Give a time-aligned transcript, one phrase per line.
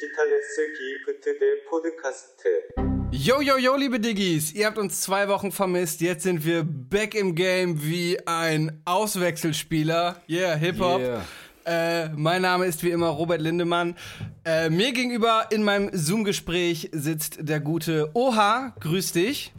[0.00, 1.36] Digitales Giebete
[1.68, 2.42] Podcast.
[3.10, 6.00] Yo, yo, yo, liebe Diggis, ihr habt uns zwei Wochen vermisst.
[6.00, 10.22] Jetzt sind wir back im Game wie ein Auswechselspieler.
[10.26, 11.00] Yeah, Hip-Hop.
[11.00, 11.24] Yeah.
[11.66, 13.94] Äh, mein Name ist wie immer Robert Lindemann.
[14.46, 18.74] Äh, mir gegenüber in meinem Zoom-Gespräch sitzt der gute Oha.
[18.80, 19.52] Grüß dich.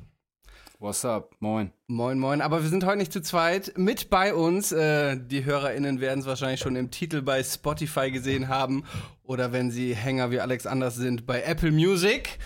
[0.81, 1.35] What's up?
[1.39, 1.71] Moin.
[1.85, 2.41] Moin, moin.
[2.41, 3.77] Aber wir sind heute nicht zu zweit.
[3.77, 8.47] Mit bei uns, äh, die HörerInnen werden es wahrscheinlich schon im Titel bei Spotify gesehen
[8.47, 8.83] haben.
[9.21, 12.39] Oder wenn sie Hänger wie Alex Anders sind, bei Apple Music.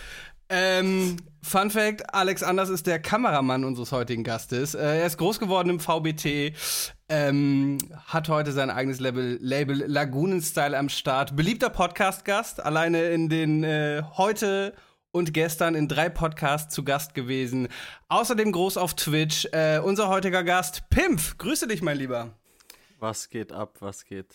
[0.50, 4.76] Ähm, Fun Fact: Alex Anders ist der Kameramann unseres heutigen Gastes.
[4.76, 6.54] Äh, er ist groß geworden im VBT,
[7.08, 11.38] ähm, hat heute sein eigenes Label, Label Lagunenstyle am Start.
[11.38, 14.74] Beliebter Podcast-Gast, alleine in den äh, heute
[15.16, 17.70] und gestern in drei Podcasts zu Gast gewesen.
[18.10, 19.48] Außerdem groß auf Twitch.
[19.54, 21.38] Äh, unser heutiger Gast, Pimpf.
[21.38, 22.32] Grüße dich, mein Lieber.
[23.00, 24.28] Was geht ab, was geht?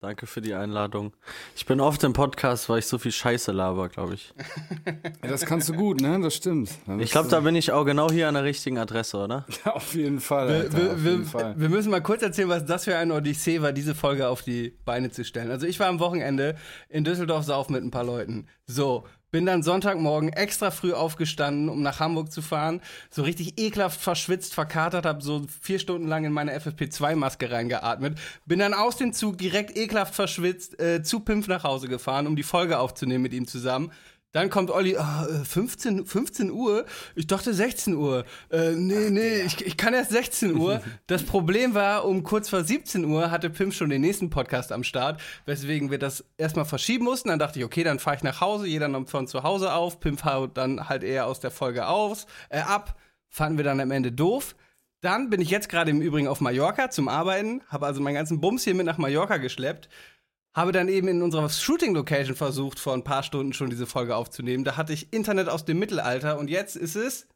[0.00, 1.12] Danke für die Einladung.
[1.54, 4.34] Ich bin oft im Podcast, weil ich so viel Scheiße laber, glaube ich.
[5.22, 6.18] Ja, das kannst du gut, ne?
[6.20, 6.70] Das stimmt.
[6.86, 9.46] Dann Ich glaube, du- da bin ich auch genau hier an der richtigen Adresse, oder?
[9.64, 10.48] Auf jeden Fall.
[10.48, 11.54] Wir, Alter, wir, auf jeden wir, Fall.
[11.56, 14.76] wir müssen mal kurz erzählen, was das für eine Odyssee war, diese Folge auf die
[14.84, 15.50] Beine zu stellen.
[15.52, 16.56] Also ich war am Wochenende
[16.88, 18.48] in Düsseldorf saufen mit ein paar Leuten.
[18.66, 22.80] So, bin dann Sonntagmorgen extra früh aufgestanden, um nach Hamburg zu fahren.
[23.10, 28.18] So richtig ekelhaft verschwitzt, verkatert, hab so vier Stunden lang in meine FFP2-Maske reingeatmet.
[28.46, 32.36] Bin dann aus dem Zug direkt ekelhaft verschwitzt äh, zu Pimpf nach Hause gefahren, um
[32.36, 33.90] die Folge aufzunehmen mit ihm zusammen.
[34.32, 36.86] Dann kommt Olli, äh, 15, 15 Uhr?
[37.14, 38.24] Ich dachte 16 Uhr.
[38.50, 40.80] Äh, nee, nee, ich, ich kann erst 16 Uhr.
[41.06, 44.84] Das Problem war, um kurz vor 17 Uhr hatte Pim schon den nächsten Podcast am
[44.84, 47.28] Start, weswegen wir das erstmal verschieben mussten.
[47.28, 50.00] Dann dachte ich, okay, dann fahre ich nach Hause, jeder nimmt von zu Hause auf.
[50.00, 52.98] Pim haut dann halt eher aus der Folge aus, äh, ab.
[53.28, 54.54] Fanden wir dann am Ende doof.
[55.02, 58.40] Dann bin ich jetzt gerade im Übrigen auf Mallorca zum Arbeiten, habe also meinen ganzen
[58.40, 59.88] Bums hier mit nach Mallorca geschleppt.
[60.54, 64.64] Habe dann eben in unserer Shooting-Location versucht, vor ein paar Stunden schon diese Folge aufzunehmen.
[64.64, 67.26] Da hatte ich Internet aus dem Mittelalter und jetzt ist es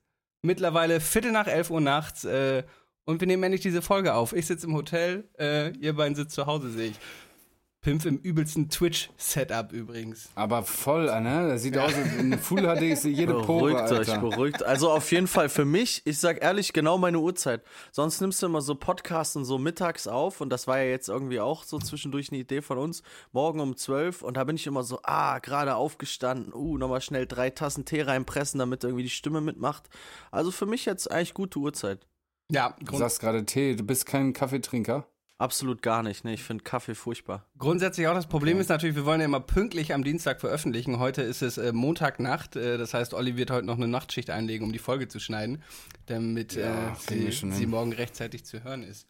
[0.42, 2.64] mittlerweile Viertel nach elf Uhr nachts äh,
[3.04, 4.32] und wir nehmen endlich diese Folge auf.
[4.32, 6.98] Ich sitze im Hotel, äh, ihr beiden sitzt zu Hause, sehe ich.
[7.86, 10.28] Pimpf im übelsten Twitch-Setup übrigens.
[10.34, 11.46] Aber voll, ne?
[11.46, 14.62] Das sieht aus, als in Full HD ist jede Pore, Beruhigt euch, beruhigt.
[14.64, 17.62] Also auf jeden Fall für mich, ich sag ehrlich, genau meine Uhrzeit.
[17.92, 21.08] Sonst nimmst du immer so Podcasts und so mittags auf und das war ja jetzt
[21.08, 23.04] irgendwie auch so zwischendurch eine Idee von uns.
[23.30, 27.28] Morgen um 12 und da bin ich immer so, ah, gerade aufgestanden, uh, nochmal schnell
[27.28, 29.88] drei Tassen Tee reinpressen, damit irgendwie die Stimme mitmacht.
[30.32, 32.04] Also für mich jetzt eigentlich gute Uhrzeit.
[32.50, 35.06] Ja, Du grund sagst gerade Tee, du bist kein Kaffeetrinker.
[35.38, 36.32] Absolut gar nicht, ne?
[36.32, 37.44] Ich finde Kaffee furchtbar.
[37.58, 40.98] grundsätzlich auch das Problem ist natürlich, wir wollen ja immer pünktlich am Dienstag veröffentlichen.
[40.98, 44.64] Heute ist es äh, Montagnacht, äh, das heißt, Olli wird heute noch eine Nachtschicht einlegen,
[44.64, 45.62] um die Folge zu schneiden,
[46.06, 49.06] damit äh, sie, sie morgen rechtzeitig zu hören ist.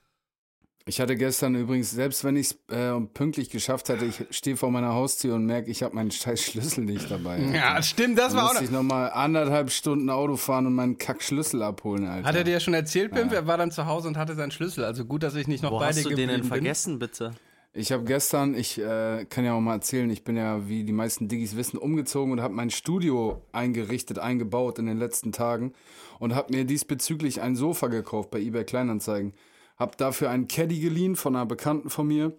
[0.89, 4.71] Ich hatte gestern übrigens, selbst wenn ich es äh, pünktlich geschafft hätte, ich stehe vor
[4.71, 7.41] meiner Haustür und merke, ich habe meinen scheiß Schlüssel nicht dabei.
[7.41, 8.63] Ja, stimmt, das Dann war auch noch.
[8.63, 12.29] ich nochmal anderthalb Stunden Auto fahren und meinen Kackschlüssel abholen, Alter.
[12.29, 13.33] Hat er dir ja schon erzählt, Pimp?
[13.33, 14.85] Er war dann zu Hause und hatte seinen Schlüssel.
[14.85, 16.49] Also gut, dass ich nicht noch Wo bei hast dir du geblieben den denn bin.
[16.51, 17.35] vergessen, bitte?
[17.73, 20.93] Ich habe gestern, ich äh, kann ja auch mal erzählen, ich bin ja, wie die
[20.93, 25.73] meisten Diggis wissen, umgezogen und habe mein Studio eingerichtet, eingebaut in den letzten Tagen
[26.21, 29.35] und habe mir diesbezüglich ein Sofa gekauft bei eBay Kleinanzeigen.
[29.77, 32.37] Hab dafür einen Caddy geliehen von einer Bekannten von mir,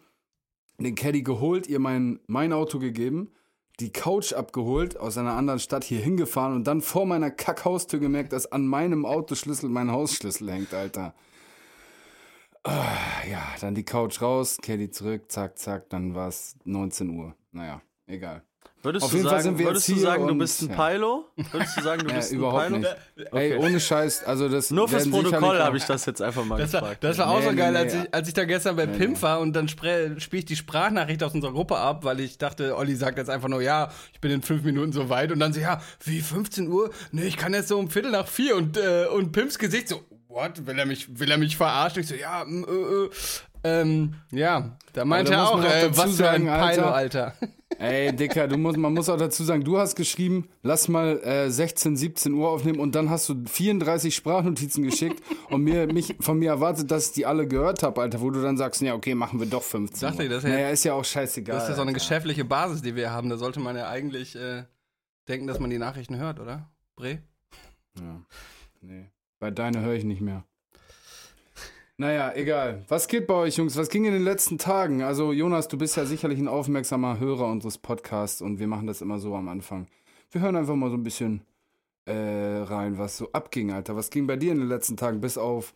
[0.80, 3.32] den Caddy geholt, ihr mein, mein Auto gegeben,
[3.80, 8.34] die Couch abgeholt, aus einer anderen Stadt hier hingefahren und dann vor meiner Kackhaustür gemerkt,
[8.34, 11.14] dass an meinem Autoschlüssel mein Hausschlüssel hängt, Alter.
[12.64, 17.36] Ah, ja, dann die Couch raus, Caddy zurück, zack, zack, dann war es 19 Uhr.
[17.52, 18.44] Naja, egal.
[18.84, 20.38] Würdest Auf du jeden Fall sagen, sind wir würdest jetzt du hier sagen, du und-
[20.38, 20.88] bist ein ja.
[20.90, 21.26] Pilo?
[21.52, 22.78] Würdest du sagen, du Ja, bist ein überhaupt Pilo?
[22.78, 22.96] nicht.
[23.34, 26.72] Ey, ohne Scheiß, also das Nur fürs Protokoll habe ich das jetzt einfach mal Das
[26.74, 27.04] war, gefragt.
[27.04, 28.04] das war auch Nee, so nee, geil, nee, als, ja.
[28.04, 29.22] ich, als ich da gestern bei Nee, Pimp nee.
[29.24, 32.96] war und dann spiele ich die Sprachnachricht aus unserer Gruppe ab, weil ich dachte, Olli
[32.96, 35.60] sagt jetzt einfach nur, ja, ich bin in fünf Minuten so weit und dann so,
[35.60, 36.92] ja, wie 15 Uhr?
[37.12, 40.02] Nee, ich kann jetzt so um Viertel nach vier und, äh, und Pimps Gesicht so,
[40.28, 40.68] what?
[40.68, 42.02] Will er mich, will er mich verarschen?
[42.04, 43.10] Ich so, ja, mm, äh, äh.
[43.64, 46.76] Ähm, ja, da meinte da er auch, auch äh, was für ein sagen, Alter.
[46.82, 47.34] Pilo, Alter.
[47.80, 51.52] Ey, Dicker, du musst, man muss auch dazu sagen, du hast geschrieben, lass mal äh,
[51.52, 55.22] 16, 17 Uhr aufnehmen und dann hast du 34 Sprachnotizen geschickt
[55.52, 58.42] und mir, mich, von mir erwartet, dass ich die alle gehört habe, Alter, wo du
[58.42, 60.24] dann sagst, ja, okay, machen wir doch 15 Dachte Uhr.
[60.24, 61.56] ich, das ist ja- naja, ist ja auch scheißegal.
[61.56, 62.00] Das ist ja so eine Alter.
[62.00, 63.30] geschäftliche Basis, die wir haben.
[63.30, 64.64] Da sollte man ja eigentlich äh,
[65.28, 66.72] denken, dass man die Nachrichten hört, oder?
[66.96, 67.22] Bre?
[68.00, 68.22] Ja,
[68.82, 69.12] nee.
[69.40, 70.44] Bei deiner höre ich nicht mehr.
[72.00, 72.84] Naja, egal.
[72.90, 73.76] Was geht bei euch, Jungs?
[73.76, 75.02] Was ging in den letzten Tagen?
[75.02, 79.02] Also, Jonas, du bist ja sicherlich ein aufmerksamer Hörer unseres Podcasts und wir machen das
[79.02, 79.88] immer so am Anfang.
[80.30, 81.42] Wir hören einfach mal so ein bisschen
[82.06, 83.96] äh, rein, was so abging, Alter.
[83.96, 85.74] Was ging bei dir in den letzten Tagen, bis auf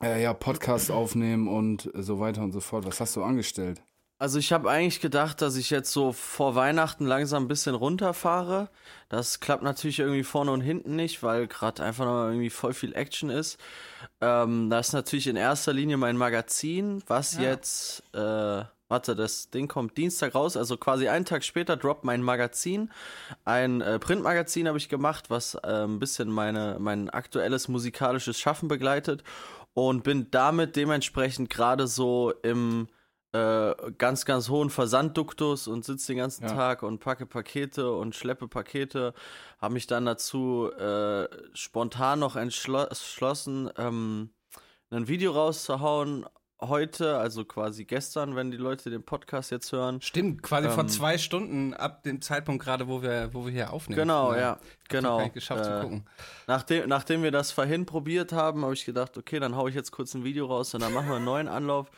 [0.00, 2.86] äh, ja, Podcast aufnehmen und so weiter und so fort?
[2.86, 3.82] Was hast du angestellt?
[4.20, 8.68] Also ich habe eigentlich gedacht, dass ich jetzt so vor Weihnachten langsam ein bisschen runterfahre.
[9.08, 12.94] Das klappt natürlich irgendwie vorne und hinten nicht, weil gerade einfach noch irgendwie voll viel
[12.94, 13.58] Action ist.
[14.20, 17.44] Ähm, das ist natürlich in erster Linie mein Magazin, was Ja.
[17.44, 22.22] jetzt, äh, warte, das Ding kommt Dienstag raus, also quasi einen Tag später droppt mein
[22.22, 22.90] Magazin.
[23.46, 28.68] Ein äh, Printmagazin habe ich gemacht, was äh, ein bisschen meine, mein aktuelles musikalisches Schaffen
[28.68, 29.24] begleitet
[29.72, 32.88] und bin damit dementsprechend gerade so im
[33.32, 36.52] äh, ganz, ganz hohen Versandduktus und sitze den ganzen Ja.
[36.52, 39.14] Tag und packe Pakete und schleppe Pakete.
[39.60, 44.30] Habe mich dann dazu äh, spontan noch entschlo- entschlossen, ähm,
[44.90, 46.26] ein Video rauszuhauen.
[46.62, 50.02] Heute, also quasi gestern, wenn die Leute den Podcast jetzt hören.
[50.02, 53.72] Stimmt, quasi vor Ähm, zwei Stunden ab dem Zeitpunkt gerade, wo wir, wo wir hier
[53.72, 53.96] aufnehmen.
[53.98, 55.26] Genau, ja, ich genau.
[55.30, 56.06] Geschafft zu Äh, gucken.
[56.46, 59.90] Nachdem, nachdem wir das vorhin probiert haben, habe ich gedacht, okay, dann hau ich jetzt
[59.90, 61.90] kurz ein Video raus und dann machen wir einen neuen Anlauf.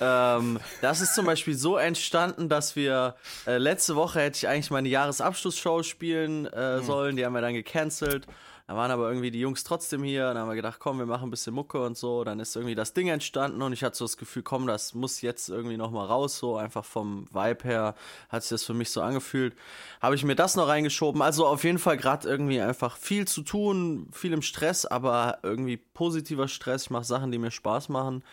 [0.00, 3.14] Ähm, das ist zum Beispiel so entstanden, dass wir
[3.46, 7.54] äh, letzte Woche hätte ich eigentlich meine Jahresabschlussshow spielen äh, sollen, die haben wir dann
[7.54, 8.26] gecancelt.
[8.68, 11.28] Da waren aber irgendwie die Jungs trotzdem hier, dann haben wir gedacht, komm, wir machen
[11.28, 12.22] ein bisschen Mucke und so.
[12.24, 15.20] Dann ist irgendwie das Ding entstanden und ich hatte so das Gefühl, komm, das muss
[15.20, 17.94] jetzt irgendwie nochmal raus, so einfach vom Vibe her
[18.28, 19.56] hat sich das für mich so angefühlt.
[20.00, 21.22] Habe ich mir das noch reingeschoben.
[21.22, 25.76] Also auf jeden Fall gerade irgendwie einfach viel zu tun, viel im Stress, aber irgendwie
[25.76, 26.84] positiver Stress.
[26.84, 28.24] Ich mache Sachen, die mir Spaß machen.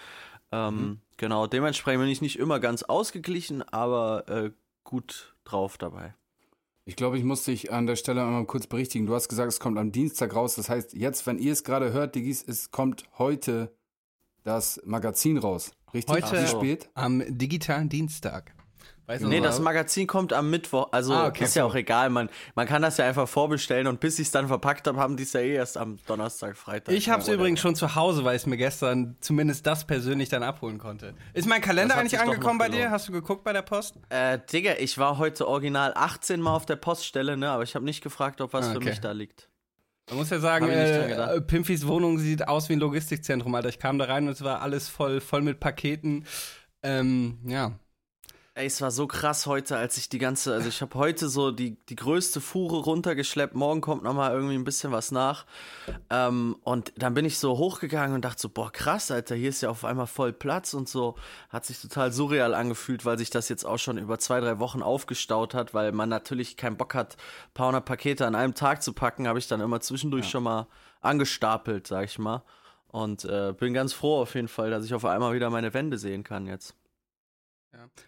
[0.51, 4.51] Ähm, Genau, dementsprechend bin ich nicht immer ganz ausgeglichen, aber äh,
[4.85, 6.15] gut drauf dabei.
[6.85, 9.05] Ich glaube, ich muss dich an der Stelle einmal kurz berichtigen.
[9.05, 10.55] Du hast gesagt, es kommt am Dienstag raus.
[10.55, 13.75] Das heißt, jetzt, wenn ihr es gerade hört, Diggis, es kommt heute
[14.43, 15.71] das Magazin raus.
[15.93, 16.15] Richtig?
[16.15, 16.89] Heute- Wie spät?
[16.93, 18.55] Am digitalen Dienstag.
[19.09, 20.89] Weißt Nee, das Magazin kommt am Mittwoch.
[20.91, 21.71] Also Ah, okay, ist ja cool.
[21.71, 22.11] auch egal.
[22.11, 25.17] Man, man kann das ja einfach vorbestellen und bis ich es dann verpackt habe, haben
[25.17, 26.93] die es ja eh erst am Donnerstag, Freitag.
[26.93, 30.43] Ich hab's Ja, übrigens schon zu Hause, weil ich mir gestern zumindest das persönlich dann
[30.43, 31.15] abholen konnte.
[31.33, 32.91] Ist mein Kalender eigentlich angekommen bei dir?
[32.91, 33.95] Hast du geguckt bei der Post?
[34.09, 37.49] Äh, Digga, ich war heute original 18 Mal auf der Poststelle, ne?
[37.49, 38.89] Aber ich habe nicht gefragt, ob was Ah, für okay.
[38.89, 39.49] mich da liegt.
[40.09, 43.69] Man muss ja sagen, äh, Pimpis Wohnung sieht aus wie ein Logistikzentrum, Alter.
[43.69, 46.25] Ich kam da rein und es war alles voll, voll mit Paketen.
[46.83, 47.71] Ähm, ja.
[48.55, 51.51] Ey, es war so krass heute, als ich die ganze, also ich habe heute so
[51.51, 55.45] die, die größte Fuhre runtergeschleppt, morgen kommt nochmal irgendwie ein bisschen was nach.
[56.09, 59.61] Ähm, und dann bin ich so hochgegangen und dachte so, boah, krass, Alter, hier ist
[59.61, 61.15] ja auf einmal voll Platz und so.
[61.49, 64.81] Hat sich total surreal angefühlt, weil sich das jetzt auch schon über zwei, drei Wochen
[64.81, 68.81] aufgestaut hat, weil man natürlich keinen Bock hat, ein paar hundert Pakete an einem Tag
[68.83, 70.67] zu packen, habe ich dann immer zwischendurch schon mal
[71.01, 72.43] angestapelt, sag ich mal.
[72.87, 75.99] Und äh, bin ganz froh auf jeden Fall, dass ich auf einmal wieder meine Wände
[75.99, 76.75] sehen kann jetzt.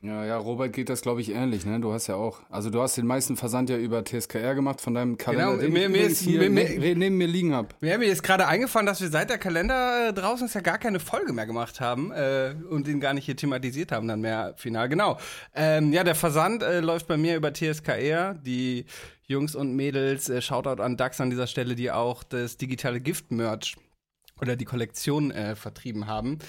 [0.01, 1.79] Ja, ja, Robert geht das, glaube ich, ähnlich, ne?
[1.79, 4.95] Du hast ja auch, also du hast den meisten Versand ja über TSKR gemacht von
[4.95, 7.53] deinem Kalender, Genau, den mir- mir übrigens ist- hier mir- ne- mir- neben mir liegen
[7.53, 7.79] hab.
[7.81, 10.79] Mir mir ist gerade eingefallen, dass wir seit der Kalender äh, draußen ist ja gar
[10.79, 14.55] keine Folge mehr gemacht haben äh, und den gar nicht hier thematisiert haben, dann mehr
[14.57, 14.89] final.
[14.89, 15.19] Genau.
[15.53, 18.33] Ähm, ja, der Versand äh, läuft bei mir über TSKR.
[18.33, 18.85] Die
[19.27, 23.75] Jungs und Mädels, äh, Shoutout an DAX an dieser Stelle, die auch das digitale Gift-Merch
[24.41, 26.39] oder die Kollektion äh, vertrieben haben.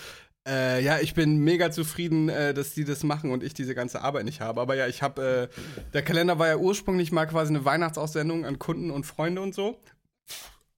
[0.46, 4.02] Äh, ja, ich bin mega zufrieden, äh, dass die das machen und ich diese ganze
[4.02, 4.60] Arbeit nicht habe.
[4.60, 8.58] Aber ja, ich habe, äh, der Kalender war ja ursprünglich mal quasi eine Weihnachtsaussendung an
[8.58, 9.78] Kunden und Freunde und so.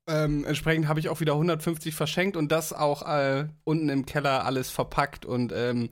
[0.07, 4.45] Ähm, entsprechend habe ich auch wieder 150 verschenkt und das auch äh, unten im Keller
[4.45, 5.89] alles verpackt und ähm,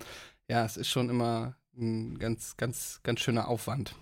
[0.48, 3.94] ja, es ist schon immer ein ganz, ganz, ganz schöner Aufwand.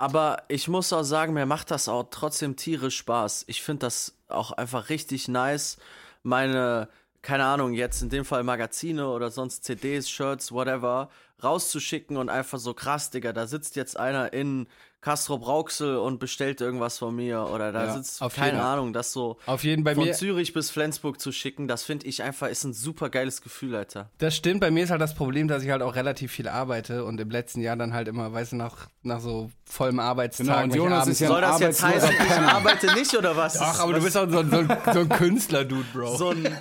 [0.00, 3.46] Aber ich muss auch sagen, mir macht das auch trotzdem tierisch Spaß.
[3.48, 5.76] Ich finde das auch einfach richtig nice,
[6.22, 6.88] meine,
[7.28, 11.10] keine Ahnung, jetzt in dem Fall Magazine oder sonst CDs, Shirts, whatever,
[11.44, 14.66] rauszuschicken und einfach so krass, Digga, da sitzt jetzt einer in
[15.02, 18.60] Castro Brauxel und bestellt irgendwas von mir oder da Ja, sitzt, auf keine jeden.
[18.62, 20.14] Ahnung, das so Auf jeden bei von mir.
[20.14, 24.10] Zürich bis Flensburg zu schicken, das finde ich einfach, ist ein super geiles Gefühl, Alter.
[24.18, 27.04] Das stimmt, bei mir ist halt das Problem, dass ich halt auch relativ viel arbeite
[27.04, 30.64] und im letzten Jahr dann halt immer, weißt du, nach, nach so vollem Arbeitstag.
[30.64, 33.60] Genau, Jonas ist ja Soll das jetzt heißen, ich arbeite nicht oder was?
[33.60, 36.16] Ach, aber du Was- bist auch so, ein- so, ein- so ein Künstler-Dude, Bro.
[36.16, 36.58] so ein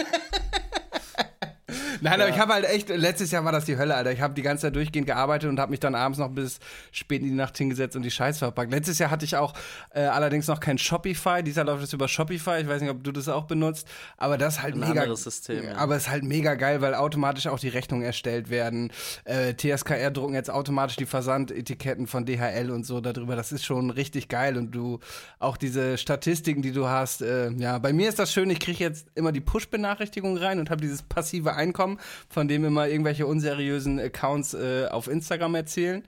[2.01, 4.11] Nein, aber ich habe halt echt, letztes Jahr war das die Hölle, Alter.
[4.11, 6.59] Ich habe die ganze Zeit durchgehend gearbeitet und habe mich dann abends noch bis
[6.91, 8.71] spät in die Nacht hingesetzt und die Scheiße verpackt.
[8.71, 9.53] Letztes Jahr hatte ich auch
[9.91, 11.43] äh, allerdings noch kein Shopify.
[11.43, 12.61] Dieser läuft jetzt über Shopify.
[12.61, 13.87] Ich weiß nicht, ob du das auch benutzt.
[14.17, 15.01] Aber das ist halt Ein mega.
[15.01, 15.75] anderes System, ja.
[15.75, 18.91] Aber es ist halt mega geil, weil automatisch auch die Rechnungen erstellt werden.
[19.25, 23.35] Äh, TSKR drucken jetzt automatisch die Versandetiketten von DHL und so darüber.
[23.35, 24.57] Das ist schon richtig geil.
[24.57, 24.99] Und du,
[25.39, 28.83] auch diese Statistiken, die du hast, äh, ja, bei mir ist das schön, ich kriege
[28.83, 31.96] jetzt immer die Push-Benachrichtigung rein und habe dieses passive Einkommen,
[32.29, 36.03] von dem immer irgendwelche unseriösen Accounts äh, auf Instagram erzählen.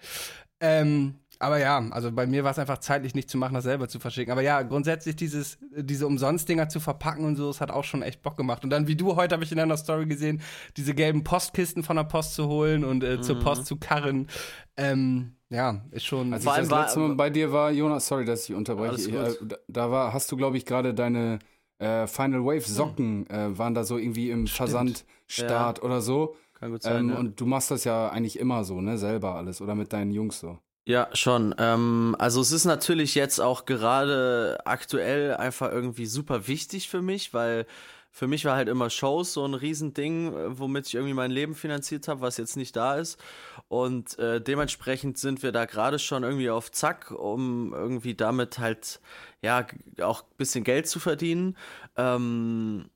[0.59, 3.87] Ähm, aber ja, also bei mir war es einfach zeitlich nicht zu machen, das selber
[3.87, 4.29] zu verschicken.
[4.33, 8.21] Aber ja, grundsätzlich dieses, diese Umsonst-Dinger zu verpacken und so, das hat auch schon echt
[8.21, 8.65] Bock gemacht.
[8.65, 10.41] Und dann, wie du heute, habe ich in deiner Story gesehen,
[10.75, 14.27] diese gelben Postkisten von der Post zu holen und äh, zur Post zu karren.
[14.75, 16.33] Ähm, ja, ist schon.
[16.33, 18.53] Als Vor ich allem das war- letzte Mal bei dir war, Jonas, sorry, dass ich
[18.53, 18.89] unterbreche.
[18.91, 21.39] Alles Ich, äh, da- da war, hast du, glaube ich, gerade deine
[21.79, 26.35] äh, Final Wave Socken äh, waren da so irgendwie im Versandstart oder so.
[26.59, 27.05] Kann gut sein.
[27.05, 27.15] Ähm, ja.
[27.17, 28.97] Und du machst das ja eigentlich immer so, ne?
[28.97, 30.59] Selber alles oder mit deinen Jungs so.
[30.85, 31.53] Ja, schon.
[31.57, 37.33] Ähm, also es ist natürlich jetzt auch gerade aktuell einfach irgendwie super wichtig für mich,
[37.33, 37.65] weil
[38.11, 41.55] für mich war halt immer Shows so ein Riesending, äh, womit ich irgendwie mein Leben
[41.55, 43.19] finanziert habe, was jetzt nicht da ist.
[43.67, 48.99] Und äh, dementsprechend sind wir da gerade schon irgendwie auf Zack, um irgendwie damit halt
[49.41, 49.65] ja
[50.01, 51.55] auch ein bisschen Geld zu verdienen.
[51.95, 52.89] Ähm,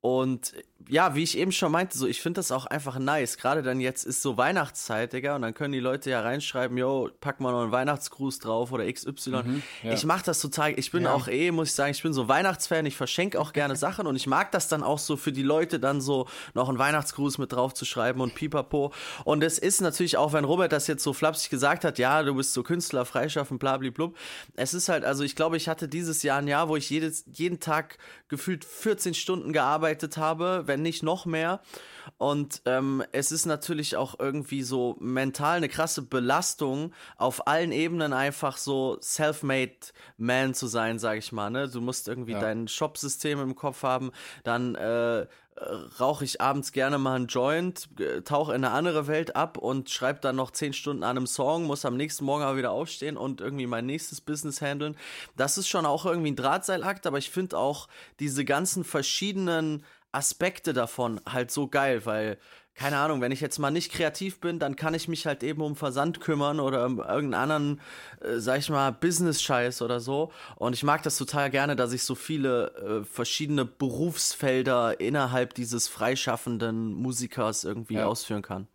[0.00, 0.52] und
[0.86, 3.36] ja, wie ich eben schon meinte, so ich finde das auch einfach nice.
[3.36, 7.10] Gerade dann jetzt ist so Weihnachtszeit, Digga, und dann können die Leute ja reinschreiben, yo,
[7.20, 9.62] pack mal noch einen Weihnachtsgruß drauf oder XY.
[9.82, 9.92] ja.
[9.92, 12.86] Ich mach das total, ich bin auch eh, muss ich sagen, ich bin so Weihnachtsfan,
[12.86, 15.80] ich verschenke auch gerne Sachen und ich mag das dann auch so für die Leute
[15.80, 18.92] dann so noch einen Weihnachtsgruß mit drauf zu schreiben und pipapo.
[19.24, 22.34] Und es ist natürlich auch, wenn Robert das jetzt so flapsig gesagt hat, ja, du
[22.36, 24.16] bist so Künstler, freischaffen, blablablub.
[24.54, 27.24] Es ist halt, also ich glaube, ich hatte dieses Jahr ein Jahr, wo ich jedes,
[27.32, 31.60] jeden Tag gefühlt 14 Stunden gearbeitet habe, wenn nicht noch mehr.
[32.16, 38.12] Und ähm, es ist natürlich auch irgendwie so mental eine krasse Belastung, auf allen Ebenen
[38.12, 39.72] einfach so self-made
[40.16, 41.50] Man zu sein, sag ich mal.
[41.50, 41.68] Ne?
[41.68, 42.40] Du musst irgendwie Ja.
[42.40, 44.10] dein Shop-System im Kopf haben,
[44.42, 45.26] dann äh,
[45.98, 47.88] rauche ich abends gerne mal einen Joint,
[48.24, 51.64] tauche in eine andere Welt ab und schreibe dann noch zehn Stunden an einem Song,
[51.64, 54.96] muss am nächsten Morgen aber wieder aufstehen und irgendwie mein nächstes Business handeln.
[55.36, 57.88] Das ist schon auch irgendwie ein Drahtseilakt, aber ich finde auch
[58.20, 62.38] diese ganzen verschiedenen Aspekte davon halt so geil, weil
[62.74, 65.62] keine Ahnung, wenn ich jetzt mal nicht kreativ bin, dann kann ich mich halt eben
[65.62, 67.80] um Versand kümmern oder um irgendeinen anderen,
[68.20, 70.30] äh, sag ich mal, Business-Scheiß oder so.
[70.54, 75.88] Und ich mag das total gerne, dass ich so viele äh, verschiedene Berufsfelder innerhalb dieses
[75.88, 78.06] freischaffenden Musikers irgendwie Ja.
[78.06, 78.68] ausführen kann.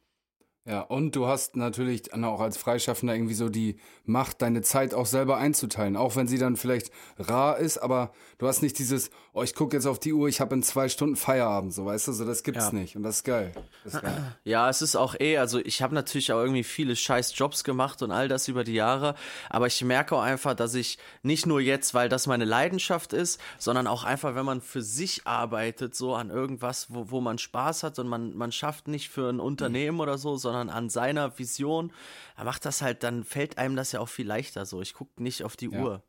[0.65, 5.05] Ja, und du hast natürlich auch als Freischaffender irgendwie so die Macht, deine Zeit auch
[5.05, 5.97] selber einzuteilen.
[5.97, 6.89] Auch wenn sie dann vielleicht
[7.19, 10.39] rar ist, aber du hast nicht dieses, oh, ich gucke jetzt auf die Uhr, ich
[10.39, 12.71] habe in zwei Stunden Feierabend, so weißt du, so das gibt's Ja.
[12.71, 12.95] nicht.
[12.95, 13.51] Und das ist geil.
[13.83, 14.35] Das ist geil.
[14.45, 18.01] Ja, es ist auch eh, also ich habe natürlich auch irgendwie viele scheiß Jobs gemacht
[18.01, 19.15] und all das über die Jahre,
[19.49, 23.39] aber ich merke auch einfach, dass ich nicht nur jetzt, weil das meine Leidenschaft ist,
[23.57, 27.83] sondern auch einfach, wenn man für sich arbeitet, so an irgendwas, wo, wo man Spaß
[27.83, 31.91] hat und man, man schafft nicht für ein Unternehmen oder so, sondern an seiner Vision,
[32.35, 34.81] er macht das halt, dann fällt einem das ja auch viel leichter so.
[34.81, 35.81] Ich gucke nicht auf die Ja.
[35.81, 36.03] Uhr.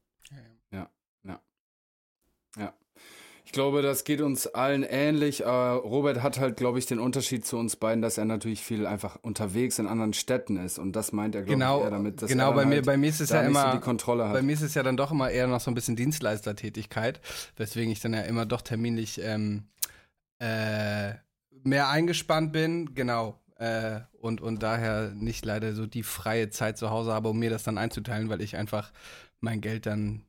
[0.70, 0.90] Ja,
[1.24, 1.40] ja.
[2.56, 2.72] Ja.
[3.46, 5.42] Ich glaube, das geht uns allen ähnlich.
[5.42, 8.86] Äh, Robert hat halt, glaube ich, den Unterschied zu uns beiden, dass er natürlich viel
[8.86, 10.78] einfach unterwegs in anderen Städten ist.
[10.78, 12.86] Und das meint er, glaube Genau, ich, eher damit, dass genau er bei mir, halt
[12.86, 14.32] bei mir ist es ja nicht so immer, die Kontrolle hat.
[14.32, 17.20] bei mir ist es ja dann doch immer eher noch so ein bisschen Dienstleistertätigkeit,
[17.56, 19.68] weswegen ich dann ja immer doch terminlich ähm,
[20.38, 21.12] äh,
[21.62, 23.38] mehr eingespannt bin, genau.
[23.56, 27.50] Äh, und, und daher nicht leider so die freie Zeit zu Hause habe, um mir
[27.50, 28.92] das dann einzuteilen, weil ich einfach
[29.40, 30.24] mein Geld dann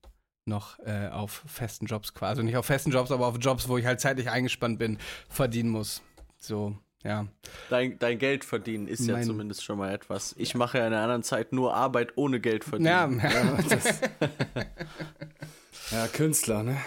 [0.46, 3.77] noch äh, auf festen Jobs quasi, also nicht auf festen Jobs, aber auf Jobs, wo
[3.79, 6.03] ich halt zeitlich eingespannt bin, verdienen muss.
[6.38, 7.25] So, ja.
[7.72, 10.36] Dein, dein Geld verdienen ist ja Mein- zumindest schon mal etwas.
[10.38, 13.20] Ich mache ja in einer anderen Zeit nur Arbeit ohne Geld verdienen.
[13.20, 13.58] Ja, ja.
[15.91, 16.77] ja, Künstler, ne?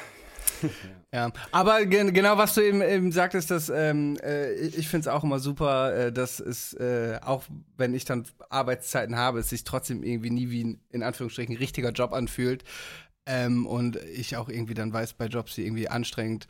[1.12, 5.08] Ja, aber gen genau, was du eben, eben sagtest, dass ähm, äh, ich, finde es
[5.08, 7.44] auch immer super, äh, dass es, äh, auch
[7.78, 11.92] wenn ich dann Arbeitszeiten habe, es sich trotzdem irgendwie nie wie ein, in Anführungsstrichen, richtiger
[11.92, 12.62] Job anfühlt.
[13.24, 16.46] Ähm, und ich auch irgendwie dann weiß, bei Jobs, die irgendwie anstrengend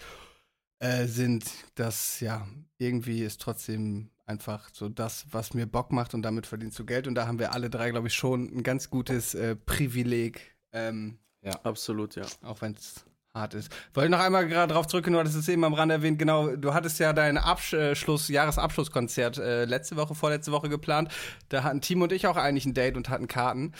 [0.81, 1.45] äh, sind,
[1.77, 2.49] dass ja,
[2.79, 7.07] irgendwie ist trotzdem einfach so das, was mir Bock macht und damit verdienst du Geld.
[7.07, 10.57] Und da haben wir alle drei, glaube ich, schon ein ganz gutes äh, Privileg.
[10.73, 11.19] Ähm,
[11.63, 12.27] Absolut, ja.
[12.43, 13.71] auch wenn es hart ist.
[13.95, 16.75] Wollte noch einmal gerade drauf zurückgehen, du hattest es eben am Rand erwähnt, genau, du
[16.75, 21.11] hattest ja dein Abschluss, Jahresabschlusskonzert äh, letzte Woche, vorletzte Woche geplant.
[21.49, 23.73] Da hatten Timo und ich auch eigentlich ein Date und hatten Karten.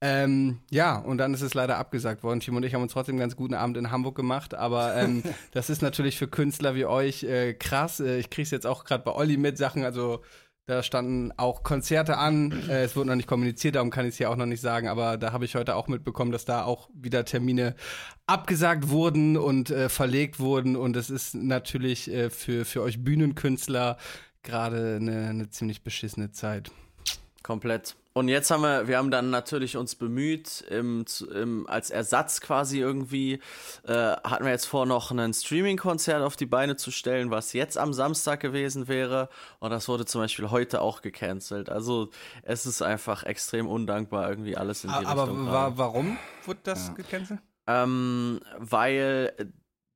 [0.00, 2.40] Ähm, ja, und dann ist es leider abgesagt worden.
[2.40, 5.22] Timo und ich haben uns trotzdem einen ganz guten Abend in Hamburg gemacht, aber ähm,
[5.52, 8.00] das ist natürlich für Künstler wie euch äh, krass.
[8.00, 10.22] Äh, ich krieg's jetzt auch gerade bei Olli mit Sachen, also
[10.66, 12.52] da standen auch Konzerte an.
[12.68, 14.88] Äh, es wurde noch nicht kommuniziert, darum kann ich es hier auch noch nicht sagen.
[14.88, 17.74] Aber da habe ich heute auch mitbekommen, dass da auch wieder Termine
[18.26, 20.76] abgesagt wurden und äh, verlegt wurden.
[20.76, 23.96] Und es ist natürlich äh, für, für euch Bühnenkünstler
[24.42, 26.70] gerade eine, eine ziemlich beschissene Zeit.
[27.42, 27.96] Komplett.
[28.14, 31.04] Und jetzt haben wir, wir haben dann natürlich uns bemüht, im,
[31.34, 33.40] im, als Ersatz quasi irgendwie,
[33.86, 37.78] äh, hatten wir jetzt vor, noch ein Streaming-Konzert auf die Beine zu stellen, was jetzt
[37.78, 39.28] am Samstag gewesen wäre.
[39.60, 41.70] Und das wurde zum Beispiel heute auch gecancelt.
[41.70, 42.10] Also
[42.42, 45.46] es ist einfach extrem undankbar, irgendwie alles in die Aber Richtung.
[45.46, 45.78] wa gerade.
[45.78, 47.40] warum wurde das gecancelt?
[47.66, 49.32] Ähm, weil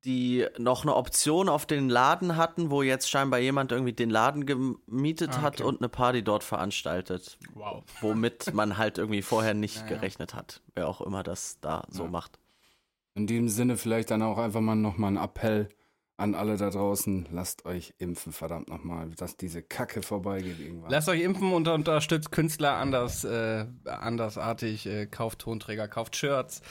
[0.05, 4.45] die noch eine Option auf den Laden hatten, wo jetzt scheinbar jemand irgendwie den Laden
[4.45, 5.63] gemietet Ah, hat okay.
[5.63, 7.37] und eine Party dort veranstaltet.
[7.53, 7.83] Wow.
[8.01, 9.87] Womit man halt irgendwie vorher nicht Ja, ja.
[9.89, 10.61] gerechnet hat.
[10.75, 12.09] Wer auch immer das da so Ja.
[12.09, 12.39] macht.
[13.15, 15.69] In diesem Sinne vielleicht dann auch einfach mal nochmal ein Appell
[16.17, 17.27] an alle da draußen.
[17.31, 20.89] Lasst euch impfen, verdammt nochmal, dass diese Kacke vorbeigeht irgendwann.
[20.91, 24.85] Lasst euch impfen und unterstützt Künstler anders, äh, andersartig.
[24.85, 26.61] Äh, kauft Tonträger, kauft Shirts,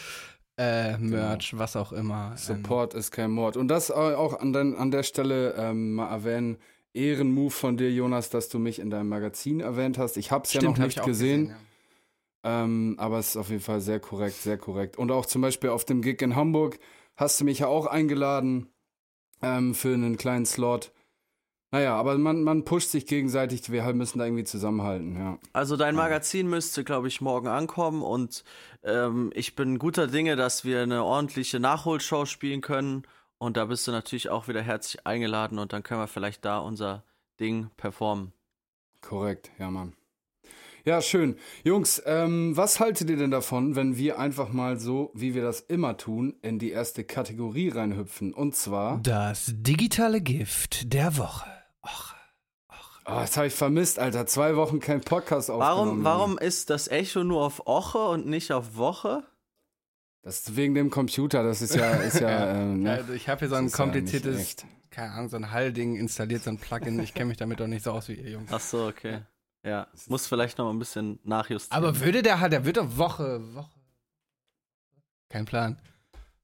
[0.59, 2.33] äh, Merch, was auch immer.
[2.33, 3.57] Ähm, Support ist kein Mord.
[3.57, 6.59] Und das auch an, den, an der Stelle ähm, mal erwähnen.
[6.95, 10.17] Ehrenmove von dir, Jonas, dass du mich in deinem Magazin erwähnt hast.
[10.17, 11.49] Ich habe es ja Stimmt, noch nicht ich auch gesehen.
[11.49, 11.57] ja.
[12.65, 14.97] Ähm, aber es ist auf jeden Fall sehr korrekt, sehr korrekt.
[14.97, 16.79] Und auch zum Beispiel auf dem Gig in Hamburg
[17.17, 18.69] hast du mich ja auch eingeladen
[19.43, 20.93] ähm, für einen kleinen Slot.
[21.76, 23.71] Naja, aber man, man pusht sich gegenseitig.
[23.71, 25.38] Wir halt müssen da irgendwie zusammenhalten, ja.
[25.52, 28.45] Also dein Magazin müsste, glaube ich, morgen ankommen und
[28.83, 33.02] ähm, ich bin guter Dinge, dass wir eine ordentliche Nachholshow spielen können.
[33.37, 36.61] Und da bist du natürlich auch wieder herzlich eingeladen und dann können wir vielleicht da
[36.61, 37.04] unser
[37.40, 38.33] Ding performen.
[39.02, 39.92] Korrekt, ja, Mann.
[40.87, 41.37] Ja, schön.
[41.62, 45.61] Jungs, ähm, was haltet ihr denn davon, wenn wir einfach mal so, wie wir das
[45.61, 48.33] immer tun, in die erste Kategorie reinhüpfen?
[48.33, 48.99] Und zwar.
[49.02, 51.56] Das digitale Gift der Woche.
[51.87, 52.14] Och.
[53.09, 54.26] Oh, das habe ich vermisst, Alter.
[54.26, 56.02] Zwei Wochen kein Podcast aufgenommen.
[56.02, 59.23] Warum, warum ist das Echo nur auf Oche und nicht auf Woche?
[60.23, 61.45] Das ist wegen dem Computer.
[61.45, 62.95] Das ist ja, ist ja, äh, ne?
[62.95, 64.66] Also ich habe hier so ein ja kompliziertes, echt.
[64.90, 66.99] keine Ahnung, so ein Hallding installiert, so ein Plugin.
[66.99, 68.50] Ich kenne mich damit doch nicht so aus wie ihr Jungs.
[68.52, 69.21] Ach so, okay.
[69.62, 71.85] Ja, muss vielleicht noch mal ein bisschen nachjustieren.
[71.85, 73.71] Aber würde der halt, der wird doch Woche, Woche.
[75.28, 75.81] Kein Plan.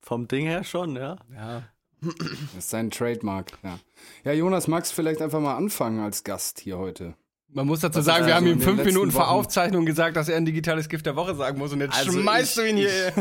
[0.01, 1.17] Vom Ding her schon, ja.
[1.35, 1.63] Ja.
[2.03, 3.79] Das ist sein Trademark, ja.
[4.25, 7.15] Ja, Jonas, magst du vielleicht einfach mal anfangen als Gast hier heute?
[7.49, 10.29] Man muss dazu Was sagen, wir also haben ihm fünf Minuten vor Aufzeichnung gesagt, dass
[10.29, 12.77] er ein digitales Gift der Woche sagen muss und jetzt Also schmeißt ich- du ihn
[12.79, 13.13] hier.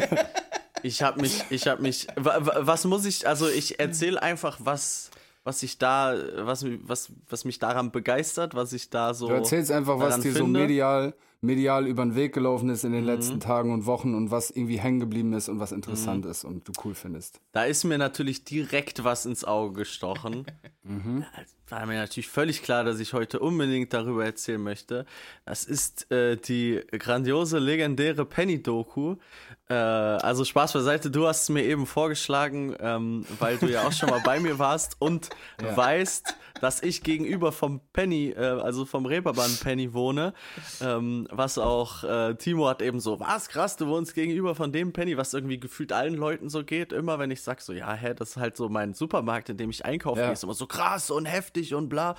[0.83, 4.57] Ich habe mich, ich habe mich, wa- wa- was muss ich, also ich erzähle einfach,
[4.63, 5.11] was,
[5.43, 9.27] was ich da, was, was, was mich daran begeistert, was ich da so.
[9.27, 10.59] Du erzählst einfach, was dir so finde.
[10.61, 13.07] medial, medial über den Weg gelaufen ist in den Mhm.
[13.07, 15.77] letzten Tagen und Wochen und was irgendwie hängen geblieben ist und was Mhm.
[15.77, 17.39] interessant ist und du cool findest.
[17.53, 20.45] Da ist mir natürlich direkt was ins Auge gestochen.
[20.83, 21.23] Mhm.
[21.69, 25.05] War mir natürlich völlig klar, dass ich heute unbedingt darüber erzählen möchte.
[25.45, 29.15] Das ist äh, die grandiose, legendäre Penny-Doku.
[29.71, 33.93] Äh, also Spaß beiseite, du hast es mir eben vorgeschlagen, ähm, weil du ja auch
[33.93, 35.29] schon mal bei mir warst und
[35.61, 35.77] Ja.
[35.77, 40.33] weißt, dass ich gegenüber vom Penny, äh, also vom Reeperbahn Penny wohne.
[40.79, 44.93] Ähm, was auch äh, Timo hat eben so, was krass, du wohnst gegenüber von dem
[44.93, 46.93] Penny, was irgendwie gefühlt allen Leuten so geht.
[46.93, 49.69] Immer wenn ich sag so, ja, hä, das ist halt so mein Supermarkt, in dem
[49.69, 50.25] ich einkaufen Ja.
[50.27, 52.15] gehe, ist immer so krass und heftig und bla.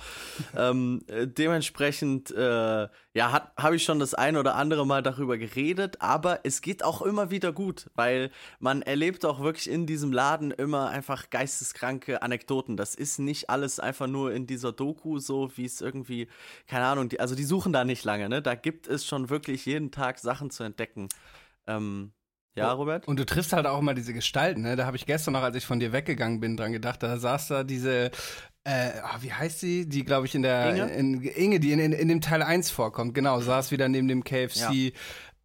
[0.55, 6.01] ähm, äh, dementsprechend, äh, ja, habe ich schon das ein oder andere Mal darüber geredet,
[6.01, 10.51] aber es geht auch immer wieder gut, weil man erlebt auch wirklich in diesem Laden
[10.51, 12.75] immer einfach geisteskranke Anekdoten.
[12.75, 16.27] Das ist nicht alles einfach nur in dieser Doku so, wie es irgendwie,
[16.67, 18.41] keine Ahnung, die, also die suchen da nicht lange, ne?
[18.41, 21.09] Da gibt es schon wirklich jeden Tag Sachen zu entdecken.
[21.67, 22.11] Ähm,
[22.55, 23.07] ja, Robert?
[23.07, 24.75] Und du triffst halt auch immer diese Gestalten, ne?
[24.75, 27.01] Da habe ich gestern noch, als ich von dir weggegangen bin, dran gedacht.
[27.01, 28.11] Da saß da diese,
[28.63, 29.87] äh, ah, wie heißt sie?
[29.89, 30.93] Die, glaube ich, in der Inge?
[30.93, 33.15] In, Inge, die in, in, in dem Teil 1 vorkommt.
[33.15, 34.71] Genau, saß wieder neben dem KFC.
[34.71, 34.91] Ja.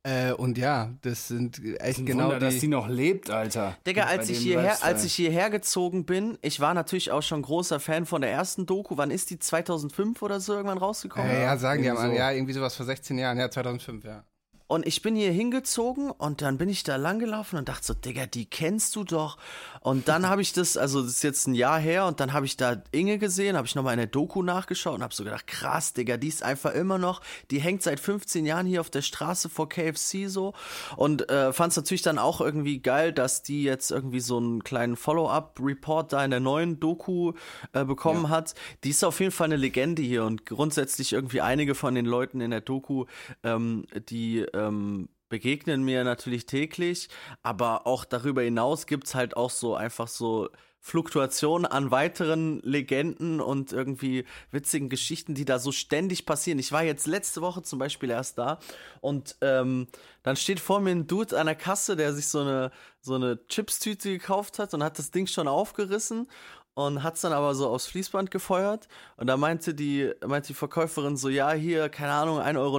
[0.05, 2.61] Äh, und ja, das sind echt Ein genau Wunder, dass die.
[2.61, 3.77] die noch lebt, Alter.
[3.87, 4.95] Digga, als ich, hierher, Lifestyle.
[4.95, 8.65] als ich hierher gezogen bin, ich war natürlich auch schon großer Fan von der ersten
[8.65, 8.97] Doku.
[8.97, 9.39] Wann ist die?
[9.39, 11.31] 2005 oder so irgendwann rausgekommen?
[11.31, 12.13] äh, ja, sagen die am so.
[12.13, 14.25] ja, irgendwie sowas vor 16 Jahren, ja, 2005, ja.
[14.69, 18.27] Und ich bin hier hingezogen und dann bin ich da langgelaufen und dachte so, Digga,
[18.27, 19.39] die kennst du doch.
[19.81, 22.45] Und dann habe ich das, also das ist jetzt ein Jahr her und dann habe
[22.45, 25.47] ich da Inge gesehen, habe ich nochmal in der Doku nachgeschaut und habe so gedacht,
[25.47, 29.01] krass, Digga, die ist einfach immer noch, die hängt seit 15 Jahren hier auf der
[29.01, 30.53] Straße vor KFC so
[30.97, 34.63] und äh, fand es natürlich dann auch irgendwie geil, dass die jetzt irgendwie so einen
[34.65, 37.33] kleinen Follow-up-Report da in der neuen Doku
[37.73, 38.55] äh, bekommen hat.
[38.85, 42.43] Die ist auf jeden Fall eine Legende hier und grundsätzlich irgendwie einige von den Leuten
[42.43, 43.07] in der Doku,
[43.43, 47.09] ähm, die ähm, begegnen mir natürlich täglich,
[47.43, 50.49] aber auch darüber hinaus gibt's halt auch so einfach so
[50.81, 56.59] Fluktuationen an weiteren Legenden und irgendwie witzigen Geschichten, die da so ständig passieren.
[56.59, 58.59] Ich war jetzt letzte Woche zum Beispiel erst da
[59.01, 59.89] und ähm,
[60.23, 63.45] dann steht vor mir ein Dude an der Kasse, der sich so eine, so eine
[63.49, 66.29] Chips-Tüte gekauft hat und hat das Ding schon aufgerissen
[66.75, 68.87] und hat's dann aber so aufs Fließband gefeuert.
[69.17, 72.79] Und da meinte die, meinte die Verkäuferin so, ja, hier, keine Ahnung, 1,90 Euro.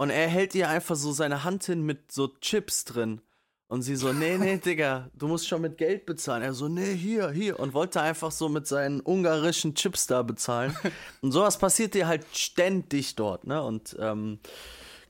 [0.00, 3.20] Und er hält ihr einfach so seine Hand hin mit so Chips drin.
[3.68, 6.42] Und sie so, nee, nee, Digga, du musst schon mit Geld bezahlen.
[6.42, 7.60] Er so, nee, hier, hier.
[7.60, 10.74] Und wollte einfach so mit seinen ungarischen Chips da bezahlen.
[11.20, 13.62] Und sowas passiert dir halt ständig dort, ne?
[13.62, 14.38] Und ähm,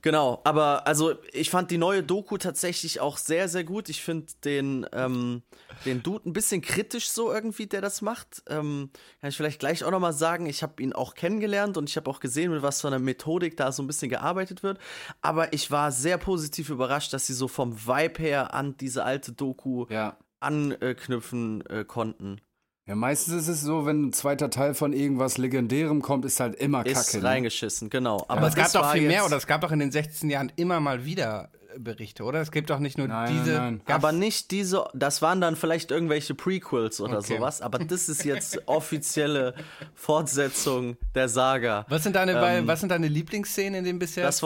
[0.01, 3.89] genau, aber also ich fand die neue Doku tatsächlich auch sehr, sehr gut.
[3.89, 5.41] Ich finde den, ähm,
[5.85, 8.43] den Dude ein bisschen kritisch so irgendwie, der das macht.
[8.47, 11.97] Ähm, kann ich vielleicht gleich auch nochmal sagen, ich habe ihn auch kennengelernt und ich
[11.97, 14.79] habe auch gesehen, mit was für einer Methodik da so ein bisschen gearbeitet wird.
[15.21, 19.31] Aber ich war sehr positiv überrascht, dass sie so vom Vibe her an diese alte
[19.31, 20.17] Doku Ja.
[20.39, 22.41] anknüpfen äh, konnten.
[22.87, 26.55] Ja, meistens ist es so, wenn ein zweiter Teil von irgendwas Legendärem kommt, ist halt
[26.55, 27.23] immer Ist Kacke.
[27.23, 27.29] Ne?
[27.29, 28.25] reingeschissen, genau.
[28.27, 30.51] Aber Aber es gab doch viel mehr, oder es gab doch in den 16 Jahren
[30.55, 32.41] immer mal wieder Berichte, oder?
[32.41, 33.57] Es gibt doch nicht nur Nein, diese.
[33.57, 37.37] nein, Aber nicht diese, das waren dann vielleicht irgendwelche Prequels oder Okay.
[37.37, 39.53] sowas, aber das ist jetzt offizielle
[39.95, 41.85] Fortsetzung der Saga.
[41.89, 44.23] was sind deine, bei- was sind deine Lieblingsszenen in dem bisher?
[44.23, 44.41] Ähm, Das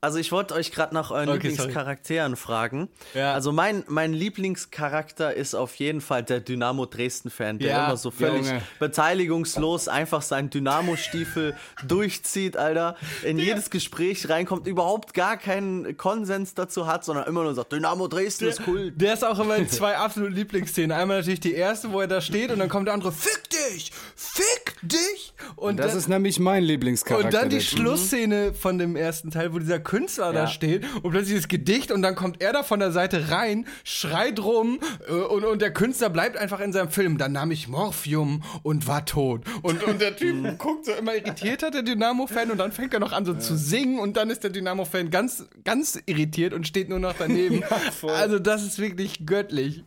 [0.00, 2.88] also ich wollte euch gerade nach euren Okay, Lieblingscharakteren fragen.
[3.14, 3.32] Ja.
[3.32, 8.10] Also mein, mein Lieblingscharakter ist auf jeden Fall der Dynamo Dresden-Fan, der Ja, immer so
[8.10, 8.62] völlig Junge.
[8.78, 11.54] beteiligungslos einfach seinen Dynamo-Stiefel
[11.86, 12.96] durchzieht, Alter.
[13.24, 18.08] In jedes Gespräch reinkommt, überhaupt gar keinen Konsens dazu hat, sondern immer nur sagt, Dynamo
[18.08, 18.90] Dresden ist cool.
[18.90, 20.92] Der ist auch immer in zwei absoluten Lieblingsszenen.
[20.92, 23.92] Einmal natürlich die erste, wo er da steht und dann kommt der andere, fick dich!
[24.14, 25.32] Fick dich!
[25.56, 27.24] Und, Das dann, ist nämlich mein Lieblingscharakter.
[27.26, 27.62] und dann die der.
[27.64, 30.46] Schlussszene von dem ersten Teil, wo dieser Künstler da Ja.
[30.48, 34.40] steht und plötzlich das Gedicht und dann kommt er da von der Seite rein, schreit
[34.40, 37.18] rum äh, und, und der Künstler bleibt einfach in seinem Film.
[37.18, 39.42] Dann nahm ich Morphium und war tot.
[39.62, 43.00] Und, und der Typ guckt so immer irritiert, hat der Dynamo-Fan und dann fängt er
[43.00, 46.88] noch an so zu singen und dann ist der Dynamo-Fan ganz, ganz irritiert und steht
[46.88, 47.62] nur noch daneben.
[48.02, 49.84] also das ist wirklich göttlich.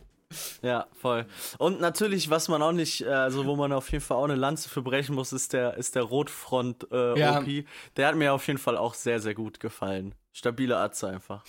[0.62, 1.26] Ja, voll.
[1.58, 4.36] Und natürlich, was man auch nicht, äh, also wo man auf jeden Fall auch eine
[4.36, 7.40] Lanze für brechen muss, ist der, ist der Rotfront äh, Ja.
[7.40, 7.46] OP.
[7.96, 10.14] Der hat mir auf jeden Fall auch sehr, sehr gut gefallen.
[10.32, 11.44] Stabile Atze einfach.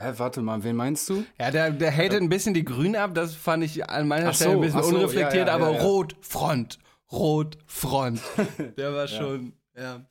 [0.00, 1.24] Hä, warte mal, wen meinst du?
[1.38, 4.44] Ja, der, der hatet ein bisschen die Grünen ab, das fand ich an Ach so,
[4.44, 5.82] Stelle ein bisschen so, unreflektiert, ja, ja, aber ja, ja.
[5.82, 6.78] Rot, Front,
[7.12, 8.20] Rot, Front.
[8.76, 10.04] Der war schon, ja,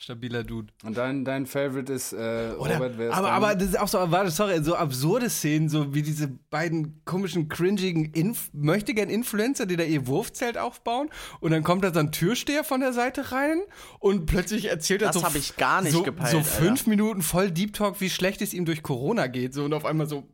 [0.00, 0.72] stabiler Dude.
[0.82, 3.86] Und dein, dein Favorite ist äh, Oder, Robert, wer ist aber, aber das ist auch
[3.86, 9.66] so, warte, sorry, so absurde Szenen, so wie diese beiden komischen, cringigen Inf möchtegern Influencer,
[9.66, 11.10] die da ihr Wurfzelt aufbauen
[11.40, 13.60] und dann kommt da so ein Türsteher von der Seite rein
[13.98, 16.48] und plötzlich erzählt er Das so hab ich gar nicht so, gepeilt, so Alter.
[16.48, 19.84] fünf Minuten voll Deep Talk, wie schlecht es ihm durch Corona geht, so und auf
[19.84, 20.26] einmal so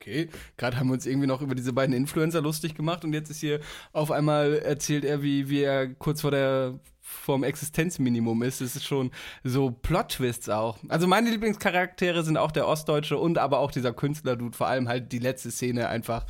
[0.00, 3.30] Okay, gerade haben wir uns irgendwie noch über diese beiden Influencer lustig gemacht und jetzt
[3.30, 3.60] ist hier
[3.92, 8.62] auf einmal erzählt er, wie, wie er kurz vor der vom Existenzminimum ist.
[8.62, 9.10] Es ist schon
[9.44, 10.78] so Plot-Twists auch.
[10.88, 14.56] Also meine Lieblingscharaktere sind auch der Ostdeutsche und aber auch dieser Künstler-Dude.
[14.56, 16.24] Vor allem halt die letzte Szene einfach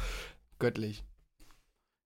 [0.58, 1.04] göttlich.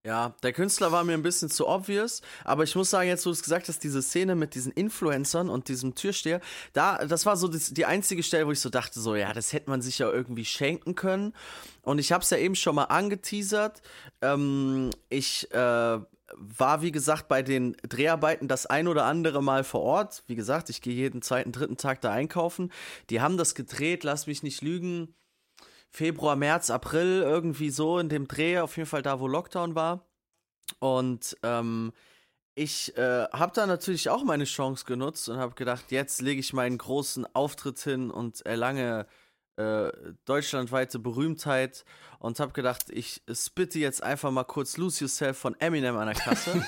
[0.07, 3.31] Ja, der Künstler war mir ein bisschen zu obvious, aber ich muss sagen, jetzt wo
[3.31, 6.41] du es gesagt hast, diese Szene mit diesen Influencern und diesem Türsteher,
[6.73, 9.53] da, das war so das, die einzige Stelle, wo ich so dachte, so, ja, das
[9.53, 11.35] hätte man sich ja irgendwie schenken können.
[11.83, 13.83] Und ich habe es ja eben schon mal angeteasert.
[14.23, 15.99] Ähm, ich äh,
[16.35, 20.23] war, wie gesagt, bei den Dreharbeiten das ein oder andere Mal vor Ort.
[20.27, 22.73] Wie gesagt, ich gehe jeden zweiten, dritten Tag da einkaufen.
[23.11, 25.15] Die haben das gedreht, lass mich nicht lügen.
[25.91, 30.07] Februar, März, April, irgendwie so in dem Dreh, auf jeden Fall da, wo Lockdown war.
[30.81, 31.93] Und ähm,
[32.55, 36.53] ich äh, habe da natürlich auch meine Chance genutzt und habe gedacht, jetzt lege ich
[36.53, 39.07] meinen großen Auftritt hin und erlange
[39.59, 39.93] äh,
[40.25, 41.85] deutschlandweite Berühmtheit
[42.21, 46.15] und habe gedacht, ich spitte jetzt einfach mal kurz Lose Yourself von Eminem an der
[46.15, 46.65] Kasse.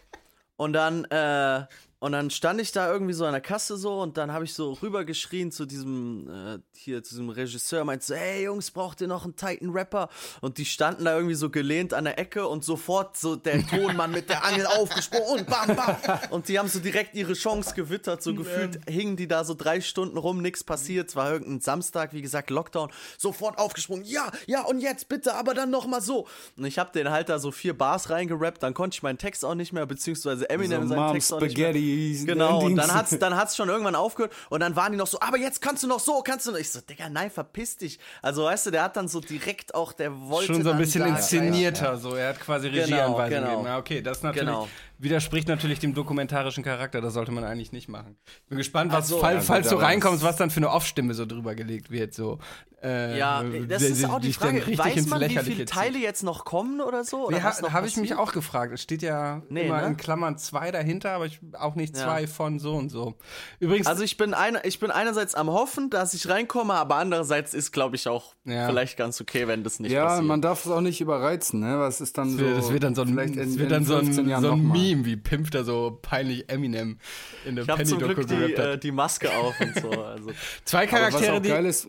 [0.56, 1.66] und dann äh,
[2.00, 4.54] und dann stand ich da irgendwie so an der Kasse so und dann habe ich
[4.54, 9.08] so rübergeschrien zu diesem äh, hier zu diesem Regisseur meinte so hey Jungs braucht ihr
[9.08, 10.08] noch einen Titan Rapper?
[10.40, 14.12] Und die standen da irgendwie so gelehnt an der Ecke und sofort so der Tonmann
[14.12, 15.96] mit der Angel aufgesprungen und bam bam.
[16.30, 19.80] Und die haben so direkt ihre Chance gewittert so gefühlt hingen die da so drei
[19.80, 21.08] Stunden rum nichts passiert.
[21.08, 22.90] Es war irgendein Samstag wie gesagt Lockdown.
[23.16, 26.28] Sofort aufgesprungen ja ja und jetzt bitte aber dann noch mal so.
[26.56, 29.44] Und ich habe den halt da so vier Bars reingerappt dann konnte ich meinen Text
[29.44, 32.26] auch nicht mehr beziehungsweise Eminem so seinen Mom Text auch nicht mehr Spaghetti.
[32.26, 35.18] Genau, und dann hat's, dann hat's schon irgendwann aufgehört und dann waren die noch so,
[35.20, 36.58] aber jetzt kannst du noch so, kannst du noch.
[36.58, 37.98] Ich so, Digga, nein, verpiss dich.
[38.22, 40.52] Also, weißt du, der hat dann so direkt auch, der wollte.
[40.54, 42.14] Schon so ein bisschen inszenierter, so.
[42.14, 43.50] Er hat quasi Regieanweisungen genau.
[43.50, 43.66] gegeben.
[43.66, 44.68] Ja, okay, das natürlich Genau.
[44.98, 47.00] widerspricht natürlich dem dokumentarischen Charakter.
[47.00, 48.16] Das sollte man eigentlich nicht machen.
[48.26, 50.70] Ich bin gespannt, was, so, fall, ja, falls gut, du reinkommst, was dann für eine
[50.70, 52.14] Off-Stimme so drüber gelegt wird.
[52.14, 52.38] So.
[52.82, 54.64] Äh, Ja, das ist auch die Frage.
[54.78, 55.64] Weiß man, wie viele.
[55.64, 57.26] Teile jetzt noch kommen oder so?
[57.26, 58.72] Oder Nee, ha, habe ich mich auch gefragt.
[58.72, 59.88] Es steht ja Nee, immer ne?
[59.88, 62.04] in Klammern zwei dahinter, aber ich auch nicht Ja.
[62.04, 63.14] zwei von so und so.
[63.58, 67.54] Übrigens, Also ich bin, eine, ich bin einerseits am Hoffen, dass ich reinkomme, aber andererseits
[67.54, 68.66] ist, glaube ich, auch Ja.
[68.66, 70.26] vielleicht ganz okay, wenn das nicht Ja, passiert.
[70.26, 71.78] man darf es auch nicht überreizen, ne?
[71.80, 72.44] Was ist dann das so.
[72.46, 74.52] wird, das wird dann so ein, vielleicht in- wird dann so ein, 15 Jahren so
[74.52, 74.68] ein.
[74.68, 76.98] Meme, wie Pimp da so peinlich Eminem
[77.46, 79.90] in der ich habe zum Glück die, äh, die Maske auf und so.
[80.02, 80.30] Also.
[80.66, 81.48] Zwei Aber was Charaktere, auch die.
[81.48, 81.88] geil ist,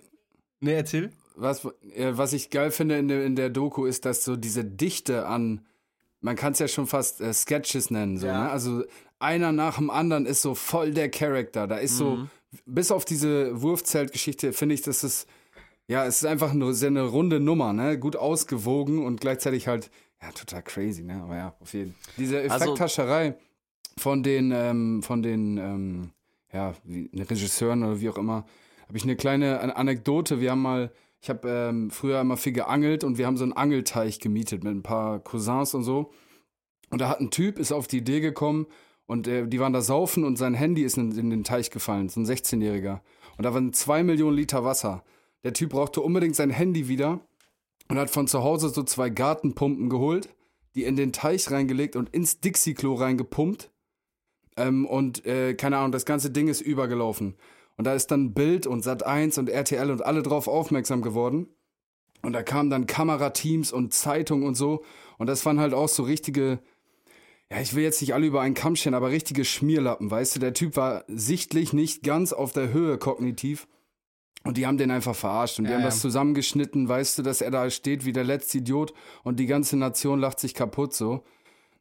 [0.62, 1.10] Nee, erzähl.
[1.36, 1.65] was,
[2.12, 5.65] was ich geil finde in der, in der Doku, ist, dass so diese Dichte an,
[6.21, 8.43] man kann es ja schon fast äh, Sketches nennen, so, Ja.
[8.43, 8.49] ne?
[8.52, 8.84] Also
[9.19, 11.67] einer nach dem anderen ist so voll der Charakter.
[11.67, 12.29] Da ist so, Mhm.
[12.65, 15.27] bis auf diese Wurfzeltgeschichte, finde ich, dass es,
[15.88, 17.99] ja, es ist einfach nur sehr eine runde Nummer, ne?
[17.99, 21.21] Gut ausgewogen und gleichzeitig halt, ja, total crazy, ne?
[21.23, 22.13] Aber ja, auf jeden Fall.
[22.17, 23.36] Diese Also- Effekthascherei
[23.97, 26.10] von den, ähm, von den, ähm,
[26.53, 28.45] ja, wie, Regisseuren oder wie auch immer,
[28.88, 30.39] habe ich eine kleine An- Anekdote.
[30.39, 33.53] Wir haben mal, ich habe ähm, früher immer viel geangelt und wir haben so einen
[33.53, 36.12] Angelteich gemietet mit ein paar Cousins und so.
[36.89, 38.65] Und da hat ein Typ, ist auf die Idee gekommen
[39.10, 42.10] und äh, die waren da saufen und sein Handy ist in, in den Teich gefallen,
[42.10, 43.02] so ein 16-Jähriger.
[43.38, 45.04] Und da waren zwei Millionen Liter Wasser.
[45.43, 47.19] Der Typ brauchte unbedingt sein Handy wieder
[47.88, 50.30] und hat von zu Hause so zwei Gartenpumpen geholt,
[50.76, 53.72] die in den Teich reingelegt und ins Dixie-Klo reingepumpt.
[54.58, 57.36] Ähm, und äh, keine Ahnung, das ganze Ding ist übergelaufen.
[57.78, 61.48] Und da ist dann Bild und Sat1 und RTL und alle drauf aufmerksam geworden.
[62.22, 64.84] Und da kamen dann Kamerateams und Zeitung und so.
[65.17, 66.60] Und das waren halt auch so richtige,
[67.51, 70.39] ja, ich will jetzt nicht alle über einen Kamm stellen, aber richtige Schmierlappen, weißt du?
[70.39, 73.67] Der Typ war sichtlich nicht ganz auf der Höhe kognitiv.
[74.45, 75.89] Und die haben den einfach verarscht und die Ja, haben ja.
[75.89, 79.75] das zusammengeschnitten, weißt du, dass er da steht wie der letzte Idiot und die ganze
[79.75, 81.23] Nation lacht sich kaputt so.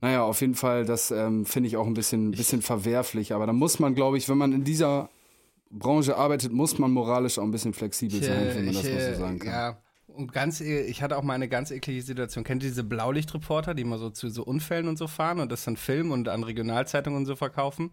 [0.00, 3.32] Naja, auf jeden Fall, das ähm, finde ich auch ein bisschen, bisschen verwerflich.
[3.32, 5.08] Aber da muss man, glaube ich, wenn man in dieser
[5.70, 9.20] Branche arbeitet, muss man moralisch auch ein bisschen flexibel sein, wenn man das mal so
[9.20, 9.52] sagen kann.
[9.52, 9.82] Ja.
[10.18, 12.42] Und ganz, e- ich hatte auch mal eine ganz eklige Situation.
[12.42, 15.64] Kennt ihr diese Blaulichtreporter, die immer so zu so Unfällen und so fahren und das
[15.64, 17.92] dann filmen und an Regionalzeitungen und so verkaufen?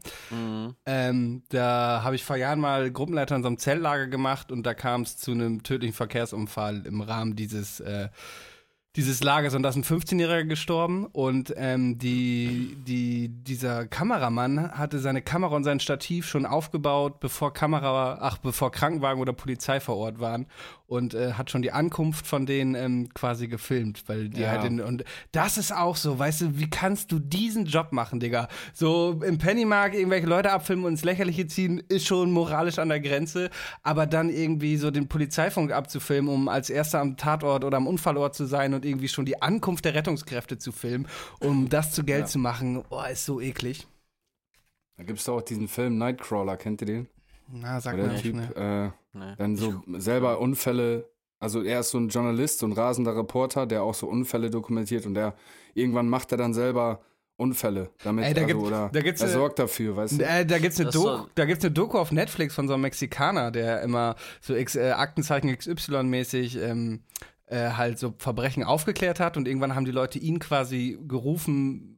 [0.88, 4.74] Ähm, da habe ich vor Jahren mal Gruppenleiter in so einem Zelllager gemacht und da
[4.74, 8.10] kam es zu einem tödlichen Verkehrsunfall im Rahmen dieses äh,
[8.96, 15.00] dieses Lagers und da ist ein 15-Jähriger gestorben und ähm, die, die, dieser Kameramann hatte
[15.00, 19.98] seine Kamera und sein Stativ schon aufgebaut, bevor Kamera, ach, bevor Krankenwagen oder Polizei vor
[19.98, 20.48] Ort waren
[20.88, 24.50] und äh, hat schon die Ankunft von denen ähm, quasi gefilmt, weil die Ja.
[24.50, 28.20] halt in, und das ist auch so, weißt du, wie kannst du diesen Job machen,
[28.20, 28.48] Digga?
[28.74, 33.00] So im Pennymarkt irgendwelche Leute abfilmen und ins Lächerliche ziehen, ist schon moralisch an der
[33.00, 33.50] Grenze,
[33.82, 38.36] aber dann irgendwie so den Polizeifunk abzufilmen, um als erster am Tatort oder am Unfallort
[38.36, 41.08] zu sein und irgendwie schon die Ankunft der Rettungskräfte zu filmen,
[41.40, 43.88] um das zu Geld zu machen, oh, ist so eklig.
[44.98, 47.08] Da gibt es auch diesen Film Nightcrawler, kennt ihr den?
[47.52, 48.92] Na, sag mal der nicht, Typ ne?
[48.94, 49.34] äh, Nee.
[49.38, 53.82] dann so selber Unfälle, also er ist so ein Journalist, so ein rasender Reporter, der
[53.84, 55.34] auch so Unfälle dokumentiert und der
[55.74, 57.00] irgendwann macht er dann selber
[57.38, 60.24] Unfälle damit Ey, da also, gibt- oder da gibt's er eine- sorgt dafür, weißt du?
[60.26, 62.74] Äh, da gibt's eine Das Doku, so- da gibt's eine Doku auf Netflix von so
[62.76, 67.02] einem Mexikaner, der immer so X, äh, Aktenzeichen XY-mäßig ähm,
[67.48, 71.95] äh, halt so Verbrechen aufgeklärt hat und irgendwann haben die Leute ihn quasi gerufen,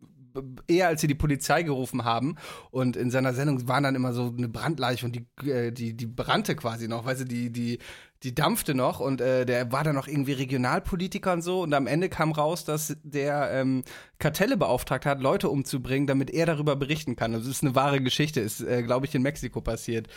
[0.68, 2.36] eher als sie die Polizei gerufen haben
[2.72, 6.06] und in seiner Sendung waren dann immer so eine Brandleiche und die, äh, die, die
[6.06, 7.80] brannte quasi noch, weißt du, die, die,
[8.24, 11.88] die dampfte noch und äh, der war dann noch irgendwie Regionalpolitiker und so und am
[11.88, 13.84] Ende kam raus, dass der ähm,
[14.20, 17.34] Kartelle beauftragt hat, Leute umzubringen, damit er darüber berichten kann.
[17.34, 20.08] Also es ist eine wahre Geschichte, ist, äh, glaube ich, in Mexiko passiert.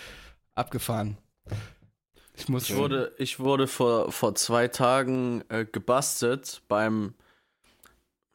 [0.54, 1.18] Abgefahren.
[2.36, 7.14] Ich muss Ich wurde, ich wurde vor, vor zwei Tagen äh, gebastelt beim,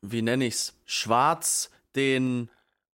[0.01, 2.49] wie nenne ich's, Schwarz den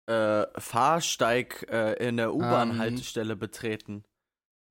[0.08, 4.04] äh, Fahrsteig äh, in der U-Bahn-Haltestelle betreten.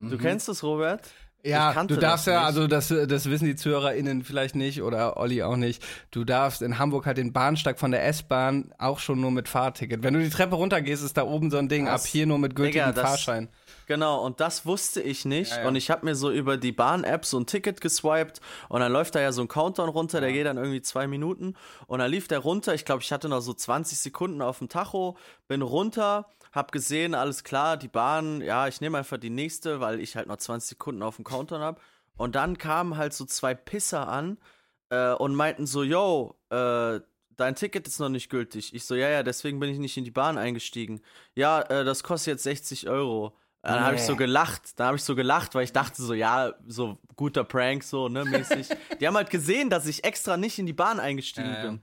[0.01, 0.19] Du Mhm.
[0.19, 1.11] kennst es, Robert?
[1.45, 5.43] Ja, du darfst das ja, also das, das wissen die ZuhörerInnen vielleicht nicht oder Olli
[5.43, 5.83] auch nicht.
[6.11, 10.03] Du darfst in Hamburg halt den Bahnsteig von der S-Bahn auch schon nur mit Fahrticket.
[10.03, 12.03] Wenn du die Treppe runtergehst, ist da oben so ein Ding, Was?
[12.05, 13.49] ab hier nur mit gültigem Digga, das- Fahrschein.
[13.87, 15.51] Genau, und das wusste ich nicht.
[15.53, 15.69] Ja, ja.
[15.69, 19.15] Und ich habe mir so über die Bahn-App so ein Ticket geswiped und dann läuft
[19.15, 21.55] da ja so ein Countdown runter, der geht dann irgendwie zwei Minuten.
[21.87, 22.75] Und dann lief der runter.
[22.75, 27.15] Ich glaube, ich hatte noch so 20 Sekunden auf dem Tacho, bin runter, hab gesehen,
[27.15, 30.71] alles klar, die Bahn, ja, ich nehme einfach die nächste, weil ich halt noch 20
[30.71, 31.81] Sekunden auf dem Countdown hab.
[32.17, 34.39] Und dann kamen halt so zwei Pisser an
[34.91, 37.01] äh, und meinten so, yo, äh,
[37.37, 38.75] dein Ticket ist noch nicht gültig.
[38.75, 41.01] Ich so, ja, ja, deswegen bin ich nicht in die Bahn eingestiegen.
[41.35, 43.37] Ja, äh, das kostet jetzt 60 Euro.
[43.63, 44.79] Dann habe ich so gelacht.
[44.79, 48.25] Dann habe ich so gelacht, weil ich dachte so, ja, so guter Prank, so, ne,
[48.25, 48.69] mäßig.
[49.01, 51.79] Die haben halt gesehen, dass ich extra nicht in die Bahn eingestiegen Ja, ja.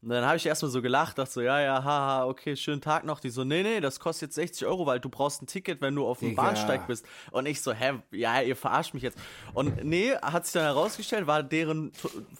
[0.00, 3.04] Und dann habe ich erstmal so gelacht, dachte so, ja, ja, haha, okay, schönen Tag
[3.04, 3.18] noch.
[3.18, 5.96] Die so, nee, nee, das kostet jetzt 60 Euro, weil du brauchst ein Ticket, wenn
[5.96, 6.36] du auf dem.
[6.36, 7.04] Bahnsteig bist.
[7.32, 9.18] Und ich so, hä, ja, ihr verarscht mich jetzt.
[9.54, 11.90] Und nee, hat sich dann herausgestellt, war deren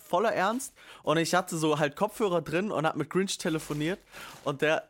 [0.09, 0.73] voller Ernst.
[1.03, 3.99] Und ich hatte so halt Kopfhörer drin und hab mit Grinch telefoniert.
[4.45, 4.89] Und der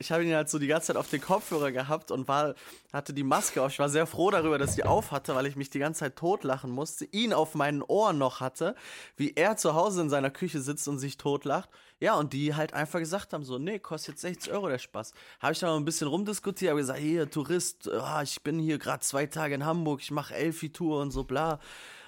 [0.00, 2.54] ich habe ihn halt so die ganze Zeit auf den Kopfhörer gehabt und war,
[2.92, 3.70] hatte die Maske auf.
[3.70, 6.16] Ich war sehr froh darüber, dass ich auf hatte, weil ich mich die ganze Zeit
[6.16, 7.04] totlachen musste.
[7.04, 8.74] Ihn auf meinen Ohren noch hatte,
[9.16, 11.68] wie er zu Hause in seiner Küche sitzt und sich totlacht.
[12.04, 15.14] Ja, und die halt einfach gesagt haben, so, nee, kostet jetzt 60 Euro der Spaß.
[15.40, 18.76] Habe ich dann mal ein bisschen rumdiskutiert, habe gesagt, hier, Tourist, ah, ich bin hier
[18.76, 21.60] gerade zwei Tage in Hamburg, ich mache Elfi-Tour und so, bla.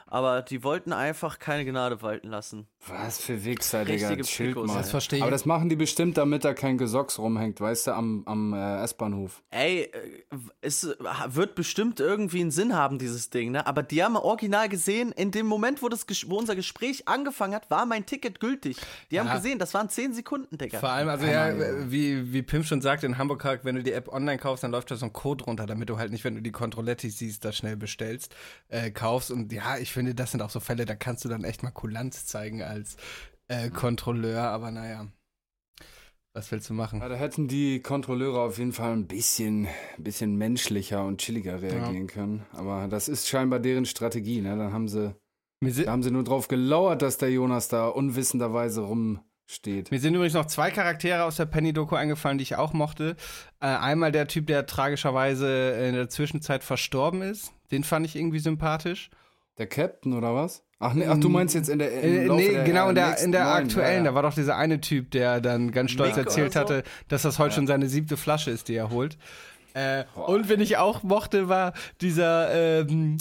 [0.06, 2.68] Aber die wollten einfach keine Gnade walten lassen.
[2.88, 4.08] Was für Wichser, Digga.
[4.08, 4.78] Richtige Chill Pickos, mal.
[4.78, 5.22] Das verstehe ich.
[5.22, 8.82] Aber das machen die bestimmt, damit da kein Gesocks rumhängt, weißt du, am, am äh,
[8.84, 9.42] S-Bahnhof.
[9.50, 9.90] Ey, äh,
[10.60, 10.94] es äh,
[11.28, 13.66] wird bestimmt irgendwie einen Sinn haben, dieses Ding, ne?
[13.66, 17.70] Aber die haben original gesehen, in dem Moment, wo, das, wo unser Gespräch angefangen hat,
[17.70, 18.76] war mein Ticket gültig.
[19.10, 19.36] Die haben Ja.
[19.36, 20.78] gesehen, das waren 10 Sekunden, Digga.
[20.78, 21.52] Vor allem, also ja,
[21.90, 24.90] wie, wie Pim schon sagt, in Hamburg, wenn du die App online kaufst, dann läuft
[24.90, 27.52] da so ein Code runter, damit du halt nicht, wenn du die Controlettis siehst, da
[27.52, 28.34] schnell bestellst,
[28.68, 29.30] äh, kaufst.
[29.30, 31.70] Und ja, ich finde, das sind auch so Fälle, da kannst du dann echt mal
[31.70, 32.96] Kulanz zeigen als
[33.48, 35.06] äh, Kontrolleur, aber naja.
[36.34, 37.00] Was willst du machen?
[37.00, 42.08] Ja, da hätten die Kontrolleure auf jeden Fall ein bisschen, bisschen menschlicher und chilliger reagieren
[42.08, 42.44] können.
[42.52, 44.54] Aber das ist scheinbar deren Strategie, ne?
[44.54, 45.14] Dann haben sie,
[45.62, 49.90] da haben sie nur drauf gelauert, dass der Jonas da unwissenderweise rumsteht.
[49.90, 53.16] mir sind übrigens noch zwei Charaktere aus der Penny-Doku eingefallen, die ich auch mochte.
[53.60, 57.54] Äh, einmal der Typ, der tragischerweise in der Zwischenzeit verstorben ist.
[57.70, 59.08] Den fand ich irgendwie sympathisch.
[59.58, 60.62] Der Captain oder was?
[60.78, 61.90] Ach, nee, ach du meinst jetzt in der.
[62.02, 64.34] Im Äh, nee, der, genau, äh, in der, in der aktuellen, ja, da war doch
[64.34, 66.60] dieser eine Typ, der dann ganz stolz Mick erzählt so?
[66.60, 69.16] hatte, dass das heute schon seine siebte Flasche ist, die er holt.
[69.72, 73.18] Äh, und wenn ich auch mochte, war dieser, ähm,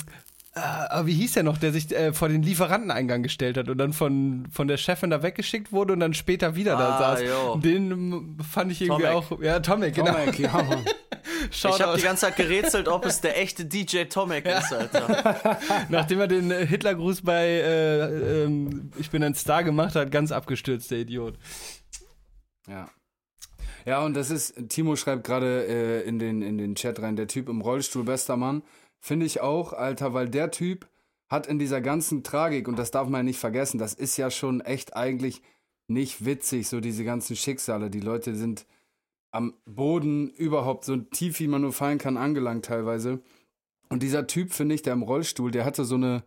[0.56, 3.92] äh, wie hieß der noch, der sich äh, vor den Lieferanteneingang gestellt hat und dann
[3.94, 7.24] von, von der Chefin da weggeschickt wurde und dann später wieder da Ah, saß.
[7.24, 7.56] jo.
[7.58, 9.32] Den fand ich irgendwie Tomek.
[9.32, 10.14] auch, ja, Tomek, genau.
[10.14, 10.86] Tomek, ja, Mann.
[11.52, 15.60] ich habe die ganze Zeit gerätselt, ob es der echte DJ Tomek ist, Alter.
[15.90, 20.32] Nachdem er den äh, Hitlergruß bei äh, ähm, Ich bin ein Star gemacht hat, ganz
[20.32, 21.36] abgestürzt, der Idiot.
[22.68, 22.90] Ja.
[23.86, 27.28] Ja, und das ist, Timo schreibt gerade äh, in, den, in den Chat rein, der
[27.28, 28.64] Typ im Rollstuhl, bester Mann.
[29.06, 30.88] Finde ich auch, Alter, weil der Typ
[31.30, 34.32] hat in dieser ganzen Tragik, und das darf man ja nicht vergessen, das ist ja
[34.32, 35.44] schon echt eigentlich
[35.86, 37.92] nicht witzig, so diese ganzen Schicksale.
[37.92, 38.66] Die Leute sind
[39.30, 43.20] am Boden überhaupt so tief, wie man nur fallen kann, angelangt teilweise.
[43.90, 46.24] Und dieser Typ, finde ich, der im Rollstuhl, der hatte so eine,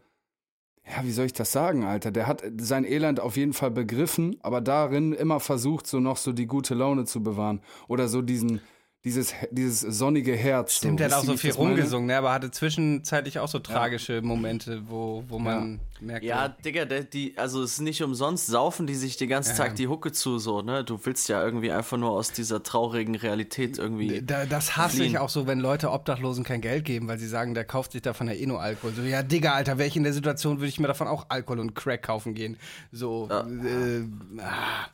[0.86, 2.12] ja, wie soll ich das sagen, Alter?
[2.12, 6.32] Der hat sein Elend auf jeden Fall begriffen, aber darin immer versucht, so noch so
[6.32, 7.60] die gute Laune zu bewahren.
[7.88, 8.60] Oder so diesen,
[9.08, 10.76] dieses, dieses sonnige Herz.
[10.76, 11.04] Stimmt, so.
[11.04, 12.18] der hat auch so viel rumgesungen, ne?
[12.18, 17.32] aber hatte zwischenzeitlich auch so tragische Momente, wo, wo man merkt, Ja, Digga, der, die,
[17.38, 19.64] also es ist nicht umsonst, saufen die sich den ganzen Ja.
[19.64, 20.84] Tag die Hucke zu, so, ne?
[20.84, 24.20] Du willst ja irgendwie einfach nur aus dieser traurigen Realität irgendwie.
[24.20, 25.12] da, das hasse fliehen.
[25.12, 28.02] ich auch so, wenn Leute Obdachlosen kein Geld geben, weil sie sagen, der kauft sich
[28.02, 28.92] davon ja eh nur Alkohol.
[28.92, 31.60] So, ja, Digga, Alter, wäre ich in der Situation, würde ich mir davon auch Alkohol
[31.60, 32.58] und Crack kaufen gehen.
[32.92, 34.88] So, äh, ah.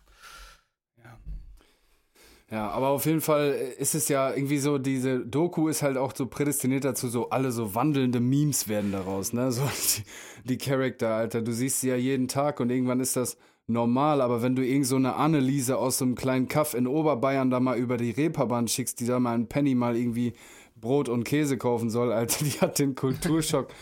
[2.50, 6.12] Ja, aber auf jeden Fall ist es ja irgendwie so, diese Doku ist halt auch
[6.14, 9.50] so prädestiniert dazu, so alle so wandelnde Memes werden daraus, ne?
[9.52, 10.02] So die,
[10.50, 11.40] die Charakter, Alter.
[11.40, 14.86] Du siehst sie ja jeden Tag und irgendwann ist das normal, aber wenn du irgend
[14.86, 18.68] so eine Anneliese aus so einem kleinen Kaff in Oberbayern da mal über die Reeperbahn
[18.68, 20.34] schickst, die da mal einen Penny mal irgendwie
[20.76, 23.68] Brot und Käse kaufen soll, Alter, die hat den Kulturschock.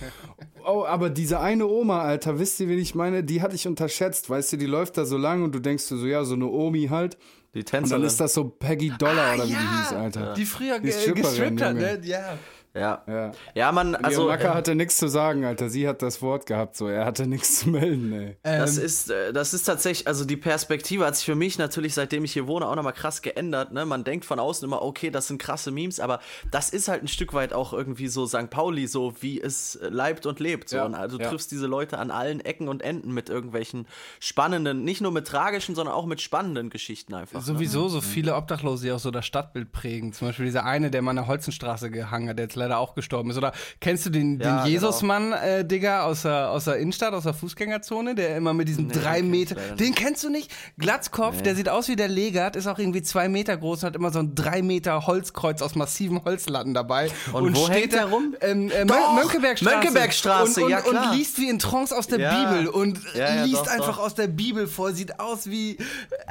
[0.64, 3.24] Oh, aber diese eine Oma, Alter, wisst ihr, wen ich meine?
[3.24, 5.96] Die hatte ich unterschätzt, weißt du, die läuft da so lang und du denkst dir
[5.96, 7.18] so, ja, so eine Omi halt.
[7.54, 8.00] Die Und Tänzerin.
[8.00, 10.34] dann ist das so Peggy Dollar oder wie die ja, hieß, Alter.
[10.34, 12.00] die früher Die gestrippt hat, ne?
[12.02, 12.38] Ja.
[12.74, 13.02] Ja.
[13.06, 13.32] Ja.
[13.54, 15.68] Ja, man, Also, Macker äh, hatte nichts zu sagen, Alter.
[15.68, 16.88] Sie hat das Wort gehabt, so.
[16.88, 18.36] Er hatte nichts zu melden, ey.
[18.42, 21.94] Das Ähm, ist, äh, das ist tatsächlich, also die Perspektive hat sich für mich natürlich,
[21.94, 23.72] seitdem ich hier wohne, auch nochmal krass geändert.
[23.72, 23.84] Ne?
[23.84, 27.08] Man denkt von außen immer, okay, das sind krasse Memes, aber das ist halt ein
[27.08, 28.50] Stück weit auch irgendwie so St.
[28.50, 30.68] Pauli, so wie es äh, leibt und lebt.
[30.68, 30.76] So.
[30.76, 31.28] Ja, Und also du ja.
[31.30, 33.86] triffst diese Leute an allen Ecken und Enden mit irgendwelchen
[34.20, 37.40] spannenden, nicht nur mit tragischen, sondern auch mit spannenden Geschichten einfach.
[37.40, 37.44] ne?
[37.44, 40.12] Sowieso so viele Obdachlose, die auch so das Stadtbild prägen.
[40.12, 42.94] Zum Beispiel dieser eine, der mal an der Holzenstraße gehangen hat, der jetzt leider auch
[42.94, 43.36] gestorben ist.
[43.36, 47.24] Oder kennst du den, Ja, den Jesusmann, äh, Digga, aus der, aus der Innenstadt, aus
[47.24, 49.54] der Fußgängerzone, der immer mit diesem Nee, drei Meter.
[49.78, 50.50] Den kennst du nicht?
[50.78, 53.96] Glatzkopf, der sieht aus wie der Legert, ist auch irgendwie zwei Meter groß und hat
[53.96, 57.10] immer so ein drei Meter Holzkreuz aus massiven Holzlatten dabei.
[57.32, 58.34] Und wo hängt der rum?
[58.40, 59.76] Ähm, äh, Doch, Mönckebergstraße.
[59.76, 61.10] Mönckebergstraße, und, und, ja, klar.
[61.10, 62.50] Und liest wie in Trance aus der Ja.
[62.52, 64.04] Bibel und Ja, liest doch, einfach doch.
[64.04, 65.76] aus der Bibel vor, sieht aus wie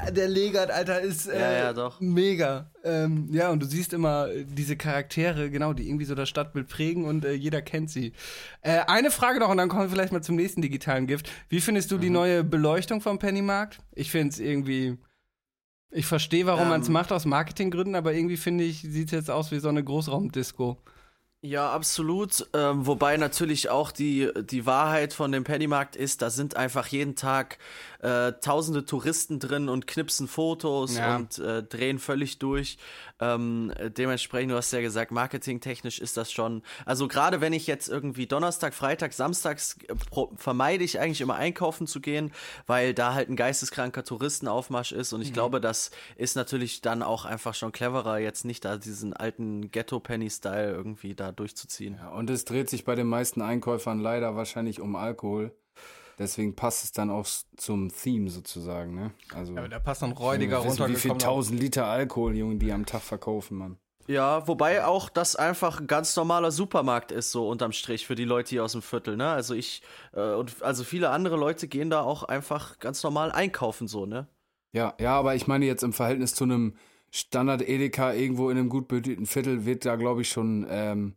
[0.05, 1.99] äh, der Legert, Alter, ist äh, Ja, ja, doch.
[1.99, 2.69] mega.
[2.83, 7.05] Ähm, ja, und du siehst immer diese Charaktere, genau, die irgendwie so das Stadtbild prägen
[7.05, 8.13] und äh, jeder kennt sie.
[8.61, 11.29] Äh, eine Frage noch und dann kommen wir vielleicht mal zum nächsten digitalen Gift.
[11.49, 12.01] Wie findest du Mhm.
[12.01, 13.79] die neue Beleuchtung vom Pennymarkt?
[13.93, 14.97] Ich finde es irgendwie.
[15.93, 16.93] Ich verstehe, warum man es Ähm.
[16.93, 20.77] macht aus Marketinggründen, aber irgendwie finde ich, sieht es jetzt aus wie so eine Großraumdisco.
[21.43, 22.47] Ja, absolut.
[22.53, 27.15] Ähm, wobei natürlich auch die, die Wahrheit von dem Pennymarkt ist, da sind einfach jeden
[27.15, 27.57] Tag
[28.01, 31.15] äh, tausende Touristen drin und knipsen Fotos Ja.
[31.17, 32.77] und äh, drehen völlig durch.
[33.19, 36.63] Ähm, äh, dementsprechend, du hast ja gesagt, marketingtechnisch ist das schon.
[36.85, 39.95] Also gerade wenn ich jetzt irgendwie Donnerstag, Freitag, Samstags äh,
[40.35, 42.31] vermeide ich eigentlich immer einkaufen zu gehen,
[42.65, 45.13] weil da halt ein geisteskranker Touristenaufmarsch ist.
[45.13, 49.13] Und ich glaube, das ist natürlich dann auch einfach schon cleverer, jetzt nicht da diesen
[49.13, 51.97] alten Ghetto-Penny-Style irgendwie da durchzuziehen.
[52.01, 55.53] Ja, und es dreht sich bei den meisten Einkäufern leider wahrscheinlich um Alkohol.
[56.21, 59.11] Deswegen passt es dann auch zum Theme sozusagen, ne?
[59.33, 62.85] Also, Aber da passt noch räudiger wissen, wie viel tausend Liter Alkohol, Junge, die am
[62.85, 63.77] Tag verkaufen, Mann.
[64.07, 68.25] Ja, wobei auch das einfach ein ganz normaler Supermarkt ist, so unterm Strich für die
[68.25, 69.29] Leute hier aus dem Viertel, ne?
[69.29, 69.81] Also ich,
[70.13, 74.27] äh, und also viele andere Leute gehen da auch einfach ganz normal einkaufen, so, ne?
[74.73, 76.75] Ja, ja, aber ich meine jetzt im Verhältnis zu einem
[77.09, 81.15] Standard Edeka irgendwo in einem gut behüteten Viertel wird da, glaube ich, schon ähm,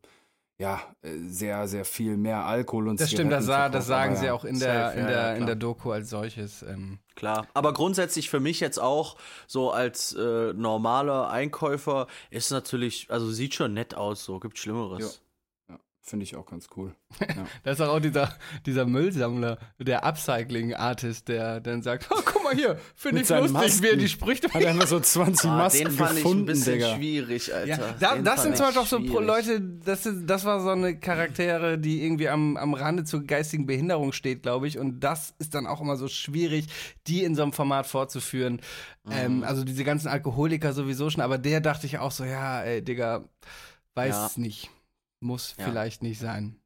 [0.58, 4.16] ja, äh, sehr, sehr viel mehr Alkohol und Das stimmt, das, Zigaretten sa das sagen
[4.16, 6.62] sie auch in der, Safe, in der, ja, in der Doku als solches.
[6.62, 7.46] Ähm, Klar.
[7.54, 13.54] Aber grundsätzlich für mich jetzt auch, so als äh, normaler Einkäufer, ist natürlich, also sieht
[13.54, 15.20] schon nett aus, so, gibt Schlimmeres.
[15.20, 15.23] Ja,
[16.06, 16.94] Finde ich auch ganz cool.
[17.64, 18.36] Da ist auch dieser,
[18.66, 23.86] dieser Müllsammler, der Upcycling-Artist, der dann sagt, oh, guck mal hier, finde ich lustig, wie
[23.86, 23.98] er Masken.
[24.00, 26.94] die Sprüche Hat einfach so 20 Ah, Masken den fand ich ein gefunden, bisschen Digga.
[26.96, 27.66] schwierig, Alter.
[27.66, 29.26] Ja, da, das sind zum Beispiel auch so schwierig.
[29.26, 33.64] Leute, das, ist, das war so eine Charaktere, die irgendwie am, am Rande zur geistigen
[33.64, 34.78] Behinderung steht, glaube ich.
[34.78, 36.66] Und das ist dann auch immer so schwierig,
[37.06, 38.60] die in so einem Format vorzuführen.
[39.10, 39.44] Ähm, Mhm.
[39.44, 43.24] also diese ganzen Alkoholiker sowieso schon, aber der dachte ich auch so, ja, ey, Digga,
[43.94, 44.26] weiß Ja.
[44.26, 44.70] es nicht.
[45.24, 45.64] Muss Ja.
[45.64, 46.56] vielleicht nicht sein.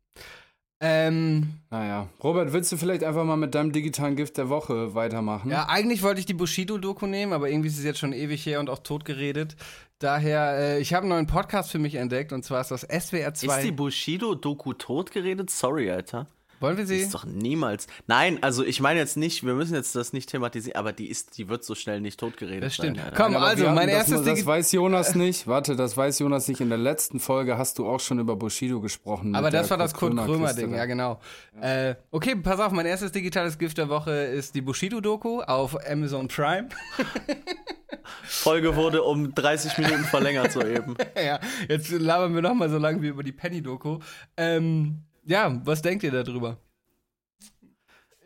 [0.81, 2.09] Ähm, Naja.
[2.23, 5.51] Robert, willst du vielleicht einfach mal mit deinem digitalen Gift der Woche weitermachen?
[5.51, 8.61] Ja, eigentlich wollte ich die Bushido-Doku nehmen, aber irgendwie ist es jetzt schon ewig her
[8.61, 9.57] und auch tot geredet.
[9.99, 13.35] Daher, äh, ich habe einen neuen Podcast für mich entdeckt und zwar ist das SWR
[13.35, 13.57] 2.
[13.59, 15.51] Ist die Bushido-Doku totgeredet?
[15.51, 16.27] Sorry, Alter.
[16.61, 17.01] Wollen wir Die sie?
[17.03, 17.87] ist doch niemals.
[18.07, 21.39] Nein, also ich meine jetzt nicht, wir müssen jetzt das nicht thematisieren, aber die ist,
[21.39, 22.65] die wird so schnell nicht totgeredet.
[22.65, 22.99] Das stimmt.
[22.99, 23.13] Sein.
[23.17, 25.47] Komm, Aber also mein das, erstes Das Digi weiß Jonas nicht.
[25.47, 26.61] Warte, das weiß Jonas nicht.
[26.61, 29.35] In der letzten Folge hast du auch schon über Bushido gesprochen.
[29.35, 30.77] Aber das war das Kurt Krömer-Ding, da.
[30.79, 31.21] ja genau.
[31.61, 36.29] Äh, okay, pass auf, mein erstes digitales Gift der Woche ist die Bushido-Doku auf Amazon
[36.29, 36.69] Prime.
[38.23, 40.97] Folge wurde um 30 Minuten verlängert soeben.
[41.17, 43.99] ja, jetzt labern wir noch mal so lange wie über die Penny-Doku.
[44.37, 46.59] Ähm, ja, was denkt ihr darüber?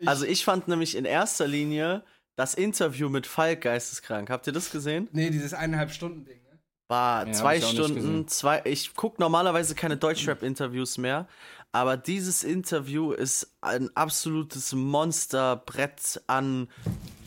[0.05, 2.03] Also ich fand nämlich in erster Linie
[2.35, 4.29] das Interview mit Falk geisteskrank.
[4.29, 5.07] Habt ihr das gesehen?
[5.11, 6.41] Nee, dieses eineinhalb Stunden Ding.
[6.43, 6.59] Ne?
[6.87, 8.61] War Ja, zwei Stunden, zwei.
[8.65, 11.27] Ich gucke normalerweise keine Deutschrap-Interviews mehr,
[11.71, 16.67] aber dieses Interview ist ein absolutes Monsterbrett an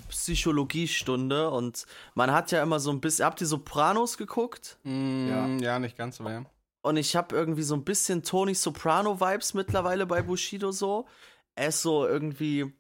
[0.09, 3.24] Psychologiestunde und man hat ja immer so ein bisschen.
[3.24, 4.79] Habt ihr Sopranos geguckt?
[4.85, 5.47] Mm, Ja.
[5.57, 5.79] ja.
[5.79, 6.45] nicht ganz so, ja.
[6.87, 11.09] Und ich habe irgendwie so ein bisschen Tony Soprano-Vibes mittlerweile bei Bushido so.
[11.57, 12.78] Er ist so irgendwie,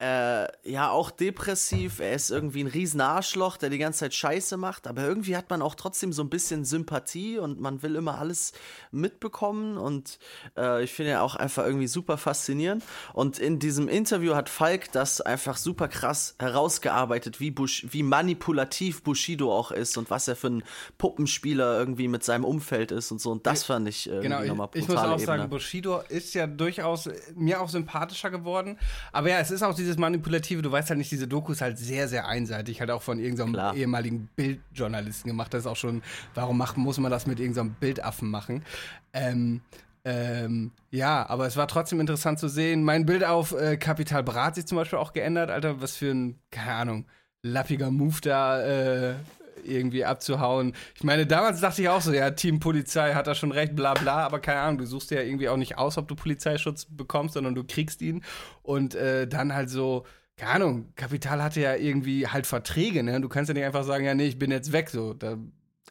[0.00, 2.00] äh, ja, auch depressiv.
[2.00, 4.86] Er ist irgendwie ein riesen Arschloch, der die ganze Zeit Scheiße macht.
[4.86, 8.52] Aber irgendwie hat man auch trotzdem so ein bisschen Sympathie und man will immer alles
[8.90, 9.78] mitbekommen.
[9.78, 10.18] Und
[10.56, 12.82] äh, ich finde ja auch einfach irgendwie super faszinierend.
[13.12, 19.02] Und in diesem Interview hat Falk das einfach super krass herausgearbeitet, wie, Bush wie manipulativ
[19.04, 20.64] Bushido auch ist und was er für ein
[20.98, 23.30] Puppenspieler irgendwie mit seinem Umfeld ist und so.
[23.30, 25.48] Und das fand ich äh, Genau, nochmal ich muss auch sagen, Ebene.
[25.48, 28.78] Bushido ist ja durchaus mir auch sympathischer geworden.
[29.12, 31.78] Aber ja, es ist auch dieses Manipulative, du weißt halt nicht, diese Doku ist halt
[31.78, 33.74] sehr, sehr einseitig, halt auch von irgendeinem Klar.
[33.74, 35.54] ehemaligen Bildjournalisten gemacht.
[35.54, 36.02] Das ist auch schon,
[36.34, 38.64] warum macht, muss man das mit irgendeinem Bildaffen machen?
[39.12, 39.60] Ähm,
[40.04, 42.82] ähm, ja, aber es war trotzdem interessant zu sehen.
[42.84, 46.10] Mein Bild auf äh, Capital Bra hat sich zum Beispiel auch geändert, Alter, was für
[46.10, 47.06] ein, keine Ahnung,
[47.42, 49.14] lappiger Move da äh,
[49.66, 50.74] irgendwie abzuhauen.
[50.94, 53.94] Ich meine, damals dachte ich auch so, ja, Team Polizei hat da schon recht, bla
[53.94, 57.34] bla, aber keine Ahnung, du suchst ja irgendwie auch nicht aus, ob du Polizeischutz bekommst,
[57.34, 58.24] sondern du kriegst ihn.
[58.62, 60.04] Und äh, dann halt so,
[60.36, 63.20] keine Ahnung, Kapital hatte ja irgendwie halt Verträge, ne?
[63.20, 65.14] Du kannst ja nicht einfach sagen, ja, nee, ich bin jetzt weg, so.
[65.14, 65.36] Da,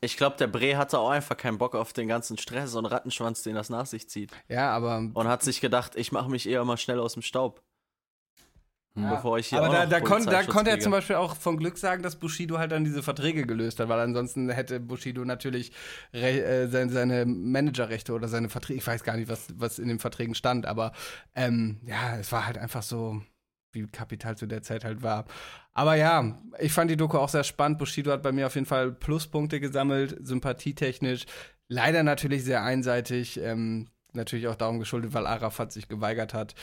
[0.01, 3.43] Ich glaube, der Bre hatte auch einfach keinen Bock auf den ganzen Stress und Rattenschwanz,
[3.43, 4.31] den das nach sich zieht.
[4.49, 4.97] ja, aber.
[5.13, 7.61] Und hat sich gedacht, ich mache mich eher mal schnell aus dem Staub.
[8.95, 11.57] Bevor ich hier aber auch da, da, kon, da konnte er zum Beispiel auch von
[11.57, 15.71] Glück sagen, dass Bushido halt dann diese Verträge gelöst hat, weil ansonsten hätte Bushido natürlich
[16.11, 19.97] äh, seine, seine Managerrechte oder seine Verträge, ich weiß gar nicht, was, was in den
[19.97, 20.91] Verträgen stand, aber
[21.33, 23.19] ähm, ja, es war halt einfach so,
[23.71, 25.25] wie Kapital zu der Zeit halt war.
[25.73, 27.79] Aber ja, ich fand die Doku auch sehr spannend.
[27.79, 31.25] Bushido hat bei mir auf jeden Fall Pluspunkte gesammelt, sympathietechnisch.
[31.67, 33.39] Leider natürlich sehr einseitig.
[33.39, 36.53] Ähm, natürlich auch darum geschuldet, weil Arafat sich geweigert hat,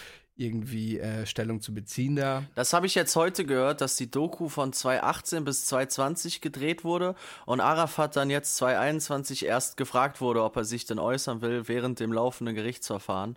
[0.40, 2.44] irgendwie äh, Stellung zu beziehen da.
[2.54, 7.14] Das habe ich jetzt heute gehört, dass die Doku von 2018 bis 2020 gedreht wurde
[7.46, 12.00] und Arafat dann jetzt 2021 erst gefragt wurde, ob er sich denn äußern will während
[12.00, 13.36] dem laufenden Gerichtsverfahren.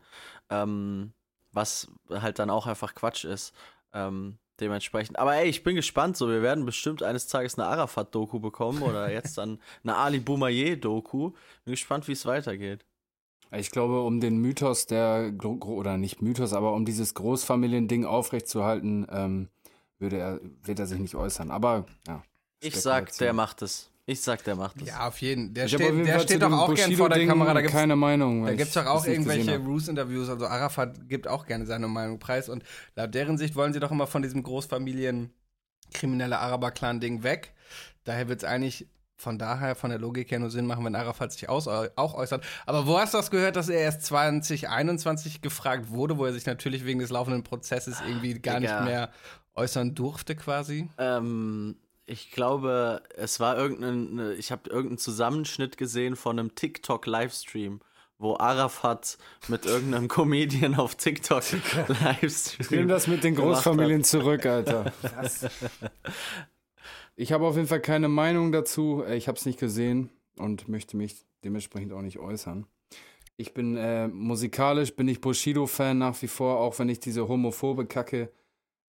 [0.50, 1.14] Ähm,
[1.52, 3.54] was halt dann auch einfach Quatsch ist.
[3.94, 5.20] Ähm, dementsprechend.
[5.20, 6.18] Aber ey, ich bin gespannt.
[6.18, 11.32] So, wir werden bestimmt eines Tages eine Arafat-Doku bekommen oder jetzt dann eine Ali Boumaier-Doku.
[11.66, 12.86] Bin gespannt, wie es weitergeht.
[13.56, 19.50] Ich glaube, um den Mythos der, oder nicht Mythos, aber um dieses Großfamiliending aufrechtzuerhalten, ähm,
[20.00, 21.52] würde er, wird er sich nicht äußern.
[21.52, 22.24] Aber ja.
[22.60, 23.90] Ich sag, der macht es.
[24.06, 24.90] Ich sag, der macht es.
[24.90, 25.54] Ja, auf jeden.
[25.54, 27.54] Der Ich steht, jeden der steht doch auch gern vor der Kamera.
[27.54, 28.46] Da gibt's, keine Meinung.
[28.46, 29.58] da gibt's ich doch auch irgendwelche.
[29.58, 30.30] Roos-Interviews.
[30.30, 32.50] Also Arafat gibt auch gerne seine Meinung preis.
[32.50, 32.64] Und
[32.96, 35.32] laut deren Sicht wollen sie doch immer von diesem Großfamilien
[35.94, 37.54] kriminelle Araber-Clan-Ding weg.
[38.04, 41.32] Daher wird es eigentlich von daher, von der Logik her nur Sinn machen, wenn Arafat
[41.32, 42.44] sich aus, auch äußert.
[42.66, 46.46] Aber wo hast du das gehört, dass er erst 2021 gefragt wurde, wo er sich
[46.46, 48.80] natürlich wegen des laufenden Prozesses irgendwie gar Digga.
[48.80, 49.12] nicht mehr
[49.56, 50.90] äußern durfte quasi?
[50.98, 57.80] Ähm, ich glaube, es war irgendein, ne, ich habe irgendeinen Zusammenschnitt gesehen von einem TikTok-Livestream,
[58.18, 61.44] wo Arafat mit irgendeinem Comedian auf TikTok
[61.88, 62.80] Livestream.
[62.80, 64.92] Nimm das mit den Großfamilien zurück, Alter.
[67.16, 69.04] Ich habe auf jeden Fall keine Meinung dazu.
[69.06, 72.66] Äh, Ich habe es nicht gesehen und möchte mich dementsprechend auch nicht äußern.
[73.36, 77.86] Ich bin äh, musikalisch, bin ich Bushido-Fan nach wie vor, auch wenn ich diese homophobe
[77.86, 78.32] Kacke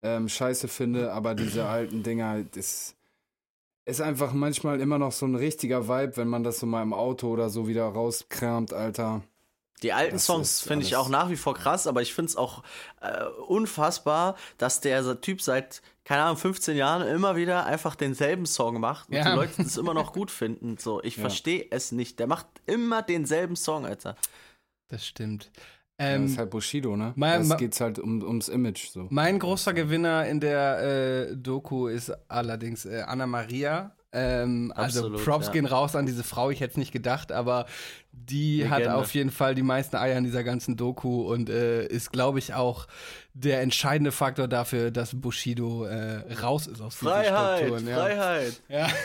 [0.03, 2.95] ähm, scheiße finde, aber diese alten Dinger, das
[3.87, 6.93] ist einfach manchmal immer noch so ein richtiger Vibe, wenn man das so mal im
[6.93, 9.23] Auto oder so wieder rauskramt, Alter.
[9.83, 12.37] Die alten Das Songs finde ich auch nach wie vor krass, aber ich finde es
[12.37, 12.63] auch
[13.01, 18.79] äh, unfassbar, dass der Typ seit, keine Ahnung, 15 Jahren immer wieder einfach denselben Song
[18.81, 19.25] macht und Ja.
[19.31, 20.77] die Leute es immer noch gut finden.
[20.79, 21.23] So, ich Ja.
[21.23, 22.19] verstehe es nicht.
[22.19, 24.17] Der macht immer denselben Song, Alter.
[24.89, 25.51] Das stimmt.
[26.01, 27.13] Ja, Ähm, das ist halt Bushido, ne?
[27.17, 29.07] mein- da ma- geht's halt um, ums Image so.
[29.11, 33.95] Mein großer Gewinner in der äh, Doku ist allerdings äh, Anna Maria.
[34.15, 35.53] Ähm, also Absolut, Props ja.
[35.53, 37.67] gehen raus an diese Frau, ich hätte es nicht gedacht, aber
[38.13, 38.97] die hat Legende.
[38.97, 42.55] auf jeden Fall die meisten Eier in dieser ganzen Doku und äh, ist, glaube ich,
[42.55, 42.87] auch
[43.33, 47.89] der entscheidende Faktor dafür, dass Bushido äh, raus ist aus diesen Freiheit, Strukturen.
[47.89, 47.97] Ja.
[47.97, 48.61] Freiheit.
[48.69, 48.89] Ja.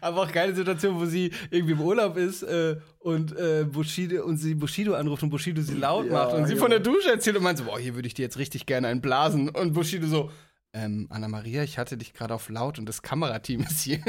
[0.00, 4.36] Aber auch keine Situation, wo sie irgendwie im Urlaub ist äh, und äh, Bushido und
[4.38, 6.58] sie Bushido anruft und Bushido sie laut Ja, macht und sie ja.
[6.58, 8.88] von der Dusche erzählt und meint so, boah, hier würde ich dir jetzt richtig gerne
[8.88, 9.48] einen blasen.
[9.50, 10.30] Und Bushido so,
[10.72, 14.02] ähm, Anna-Maria, ich hatte dich gerade auf laut und das Kamerateam ist hier.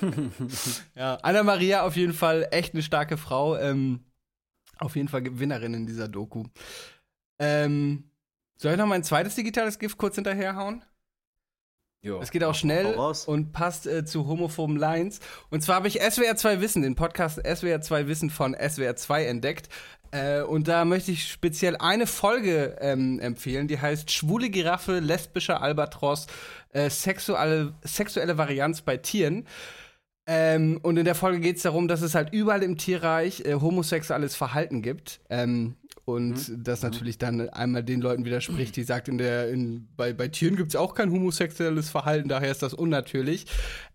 [0.94, 3.56] ja, Anna-Maria auf jeden Fall echt eine starke Frau.
[3.56, 4.04] Ähm,
[4.78, 6.44] auf jeden Fall Gewinnerin in dieser Doku.
[7.38, 8.10] Ähm,
[8.56, 10.84] soll ich noch mein zweites digitales Gift kurz hinterherhauen?
[12.04, 12.20] Jo.
[12.20, 12.94] Es geht auch schnell
[13.26, 15.20] und passt äh, zu homophoben Lines.
[15.48, 19.24] Und zwar habe ich SWR 2 Wissen, den Podcast SWR 2 Wissen von SWR 2
[19.24, 19.70] entdeckt.
[20.14, 25.60] Äh, und da möchte ich speziell eine Folge ähm, empfehlen, die heißt Schwule Giraffe, lesbischer
[25.60, 26.28] Albatros,
[26.72, 29.44] äh, sexuelle, sexuelle Varianz bei Tieren.
[30.26, 33.54] Ähm, und in der Folge geht es darum, dass es halt überall im Tierreich äh,
[33.54, 35.20] homosexuelles Verhalten gibt.
[35.28, 35.74] Ähm,
[36.06, 40.28] und das natürlich dann einmal den Leuten widerspricht, die sagt, in der, in, bei, bei
[40.28, 43.46] Tieren gibt es auch kein homosexuelles Verhalten, daher ist das unnatürlich.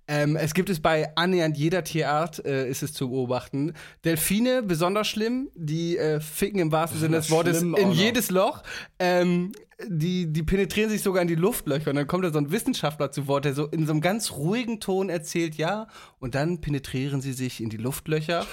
[0.09, 3.73] Ähm, es gibt es bei annähernd jeder Tierart, äh, ist es zu beobachten.
[4.03, 7.93] Delfine, besonders schlimm, die äh, ficken im wahrsten Sinne des Wortes in noch.
[7.93, 8.63] jedes Loch.
[8.97, 9.51] Ähm,
[9.87, 13.11] die, die penetrieren sich sogar in die Luftlöcher und dann kommt da so ein Wissenschaftler
[13.11, 15.87] zu Wort, der so in so einem ganz ruhigen Ton erzählt, ja,
[16.19, 18.45] und dann penetrieren sie sich in die Luftlöcher.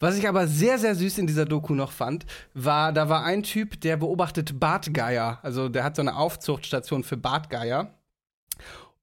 [0.00, 3.44] Was ich aber sehr, sehr süß in dieser Doku noch fand, war, da war ein
[3.44, 5.38] Typ, der beobachtet Bartgeier.
[5.42, 7.94] Also der hat so eine Aufzuchtstation für Bartgeier.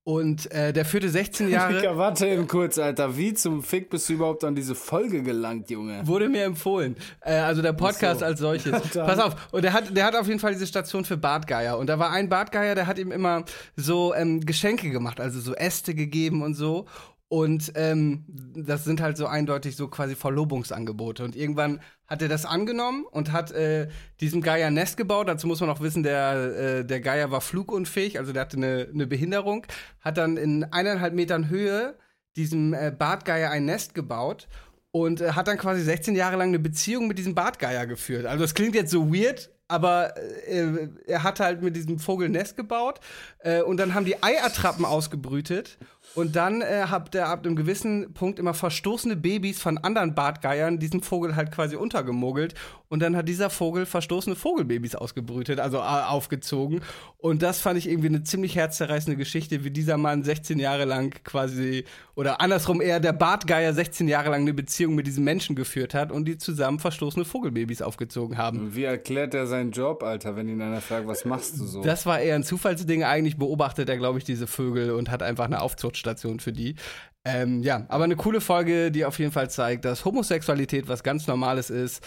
[0.04, 1.76] Und äh, der führte 16 Jahre.
[1.76, 3.18] Digga, warte eben kurz, Alter.
[3.18, 6.06] Wie zum Fick bist du überhaupt an diese Folge gelangt, Junge?
[6.08, 6.96] Wurde mir empfohlen.
[7.22, 8.26] Äh, also der Podcast so.
[8.26, 8.72] als solches.
[8.94, 9.06] dann.
[9.06, 9.36] Pass auf.
[9.52, 11.78] Und der hat, der hat auf jeden Fall diese Station für Bartgeier.
[11.78, 13.44] Und da war ein Bartgeier, der hat ihm immer
[13.76, 16.88] so ähm, Geschenke gemacht, also so Äste gegeben und so.
[17.32, 21.24] Und ähm, das sind halt so eindeutig so quasi Verlobungsangebote.
[21.24, 23.88] Und irgendwann hat er das angenommen und hat äh,
[24.20, 25.30] diesem Geier ein Nest gebaut.
[25.30, 28.90] Dazu muss man auch wissen, der, äh, der Geier war flugunfähig, also der hatte eine,
[28.94, 29.66] eine Behinderung.
[30.02, 31.96] Hat dann in eineinhalb Metern Höhe
[32.36, 34.50] diesem äh, Bartgeier ein Nest gebaut
[34.92, 38.26] und äh, hat dann quasi 16 Jahre lang eine Beziehung mit diesem Bartgeier geführt.
[38.26, 40.18] Also das klingt jetzt so weird, aber
[40.48, 43.00] äh, er hat halt mit diesem Vogel Nest gebaut
[43.40, 45.78] äh, und dann haben die Eiattrappen ausgebrütet
[46.14, 50.78] Und dann äh, habt ihr ab einem gewissen Punkt immer verstoßene Babys von anderen Bartgeiern
[50.78, 52.54] diesen Vogel halt quasi untergemogelt.
[52.92, 56.82] Und dann hat dieser Vogel verstoßene Vogelbabys ausgebrütet, also äh, aufgezogen.
[57.20, 61.16] Und das fand ich irgendwie eine ziemlich herzzerreißende Geschichte, wie dieser Mann 16 Jahre lang
[61.24, 61.86] quasi,
[62.16, 66.12] oder andersrum eher der Bartgeier 16 Jahre lang eine Beziehung mit diesem Menschen geführt hat
[66.12, 68.76] und die zusammen verstoßene Vogelbabys aufgezogen haben.
[68.76, 71.82] Wie erklärt er seinen Job, Alter, wenn ihn einer fragt, was machst du so?
[71.82, 73.06] Das war eher ein Zufallsding.
[73.06, 75.62] Eigentlich beobachtet er, glaube ich, diese Vögel und hat einfach eine
[76.02, 76.76] Aufzuchtstation für die.
[77.24, 81.28] Ähm, ja, aber eine coole Folge, die auf jeden Fall zeigt, dass Homosexualität was ganz
[81.28, 82.04] Normales ist.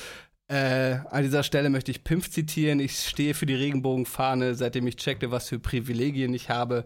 [0.49, 2.81] Äh, an dieser Stelle möchte ich Pimpf zitieren.
[2.81, 6.85] Ich stehe für die Regenbogenfahne, seitdem ich checkte, was für Privilegien ich habe.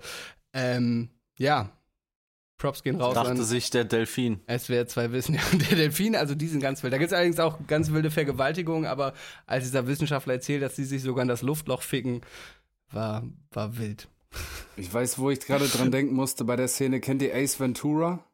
[0.53, 1.71] Ähm, ja,
[2.59, 4.41] Props gehen raus Dachte an sich der Delfin.
[4.47, 5.35] SWR 2 Wissen.
[5.39, 6.93] Ja, der Delfin, also die sind ganz wild.
[6.93, 9.15] Da gibt es allerdings auch ganz wilde Vergewaltigungen, aber
[9.47, 12.21] als dieser Wissenschaftler erzählt, dass sie sich sogar in das Luftloch ficken,
[12.91, 14.09] war, war wild.
[14.77, 17.01] Ich weiß, wo ich gerade dran denken musste bei der Szene.
[17.01, 18.25] Kennt ihr Ace Ventura?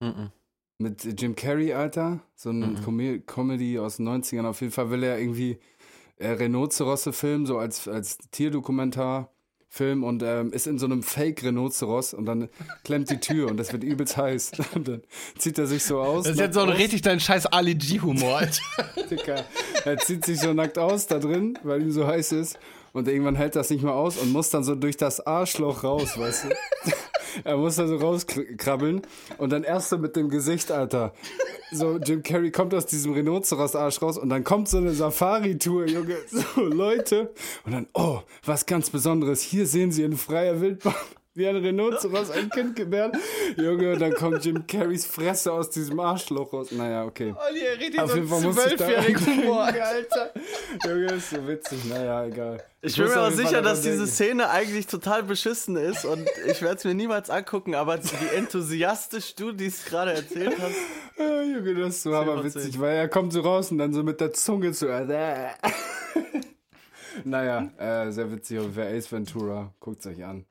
[0.00, 0.30] Mhm.
[0.78, 2.20] Mit Jim Carrey, Alter.
[2.34, 2.82] So eine Mhm.
[2.82, 4.46] Com Comedy aus den 90ern.
[4.46, 5.58] Auf jeden Fall will er irgendwie
[6.16, 12.24] äh, Rhinozerosse filmen, so als, als Tierdokumentarfilm und ähm, ist in so einem Fake-Rhinoceros und
[12.24, 12.48] dann
[12.84, 14.52] klemmt die Tür und das wird übelst heiß.
[14.74, 15.02] Und dann
[15.36, 16.24] zieht er sich so aus.
[16.24, 18.62] Das ist jetzt so ein richtig dein scheiß Ali G-Humor, Alter.
[19.10, 19.44] Dicker.
[19.84, 22.58] Er zieht sich so nackt aus da drin, weil ihm so heiß ist.
[22.92, 26.18] Und irgendwann hält das nicht mehr aus und muss dann so durch das Arschloch raus,
[26.18, 26.48] weißt du?
[27.44, 29.00] Er muss da so rauskrabbeln
[29.38, 31.14] und dann erst so mit dem Gesicht, Alter.
[31.70, 36.18] So, Jim Carrey kommt aus diesem Rhinoceros-Arsch raus und dann kommt so eine Safari-Tour, Junge.
[36.28, 37.32] So, Leute.
[37.64, 39.40] Und dann, oh, was ganz Besonderes.
[39.40, 40.94] Hier sehen Sie in freier Wildbahn,
[41.34, 43.16] wie ein Rhinoceros ein Kind gebärt.
[43.56, 46.72] Junge, und dann kommt Jim Carreys Fresse aus diesem Arschloch raus.
[46.72, 47.34] Naja, okay.
[47.48, 49.62] Olli, er redet Auf jeden Fall muss ich da Humor.
[49.62, 50.32] Alter.
[50.84, 51.84] Junge, ist so witzig.
[51.86, 52.62] Naja, egal.
[52.82, 54.10] Ich bin muss mir Fall sicher, dass diese denken.
[54.10, 59.34] Szene eigentlich total beschissen ist und ich werde es mir niemals angucken, aber wie enthusiastisch
[59.34, 60.76] du dies gerade erzählt hast.
[61.18, 64.02] Ja, Junge, das ist so aber witzig, weil er kommt so raus und dann so
[64.02, 64.86] mit der Zunge zu.
[67.24, 68.58] naja, äh, sehr witzig.
[68.58, 70.46] Und wer Ace Ventura, guckt's euch an.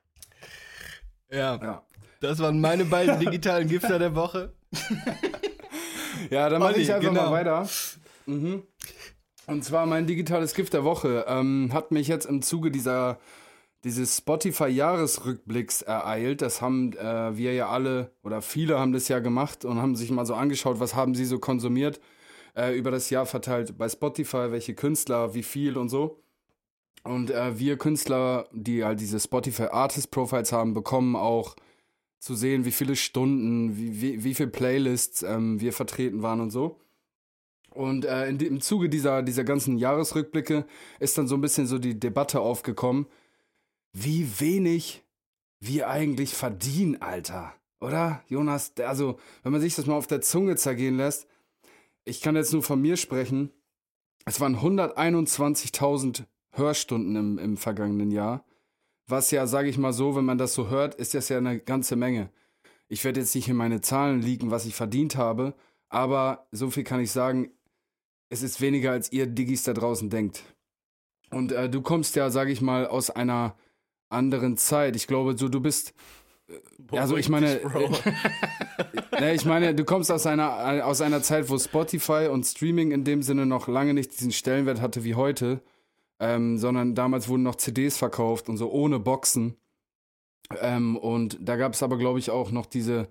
[1.32, 1.82] Ja, Ja.
[2.20, 4.52] das waren meine beiden digitalen Gifter der Woche.
[6.30, 7.30] Ja, dann mache ich einfach genau.
[7.30, 7.68] mal weiter.
[8.26, 8.62] Mhm.
[9.46, 13.18] Und zwar mein digitales Gift der Woche ähm, hat mich jetzt im Zuge dieser
[13.84, 16.40] dieses Spotify-Jahresrückblicks ereilt.
[16.40, 20.10] Das haben äh, wir ja alle oder viele haben das ja gemacht und haben sich
[20.12, 22.00] mal so angeschaut, was haben sie so konsumiert
[22.56, 26.22] äh, über das Jahr verteilt bei Spotify, welche Künstler, wie viel und so.
[27.04, 31.56] Und äh, wir Künstler, die halt diese Spotify Artist Profiles haben, bekommen auch
[32.20, 36.50] zu sehen, wie viele Stunden, wie, wie, wie viele Playlists ähm, wir vertreten waren und
[36.50, 36.78] so.
[37.70, 40.64] Und äh, in, im Zuge dieser, dieser ganzen Jahresrückblicke
[41.00, 43.06] ist dann so ein bisschen so die Debatte aufgekommen,
[43.92, 45.02] wie wenig
[45.58, 47.54] wir eigentlich verdienen, Alter.
[47.80, 48.72] Oder, Jonas?
[48.78, 51.26] Also, wenn man sich das mal auf der Zunge zergehen lässt,
[52.04, 53.50] ich kann jetzt nur von mir sprechen,
[54.24, 58.44] es waren 121.000 Hörstunden im, im vergangenen Jahr.
[59.06, 61.58] Was ja, sage ich mal so, wenn man das so hört, ist das ja eine
[61.58, 62.30] ganze Menge.
[62.88, 65.54] Ich werde jetzt nicht in meine Zahlen liegen, was ich verdient habe,
[65.88, 67.50] aber so viel kann ich sagen,
[68.28, 70.42] es ist weniger, als ihr Diggis da draußen denkt.
[71.30, 73.56] Und äh, du kommst ja, sage ich mal, aus einer
[74.08, 74.96] anderen Zeit.
[74.96, 75.94] Ich glaube, so du bist.
[76.48, 77.60] äh, Also ich meine,
[79.20, 83.04] ne, ich meine, du kommst aus einer aus einer Zeit, wo Spotify und Streaming in
[83.04, 85.62] dem Sinne noch lange nicht diesen Stellenwert hatte wie heute,
[86.22, 89.56] ähm, sondern damals wurden noch CDs verkauft und so ohne Boxen.
[90.60, 93.08] Ähm, und da gab es aber, glaube ich, auch noch diese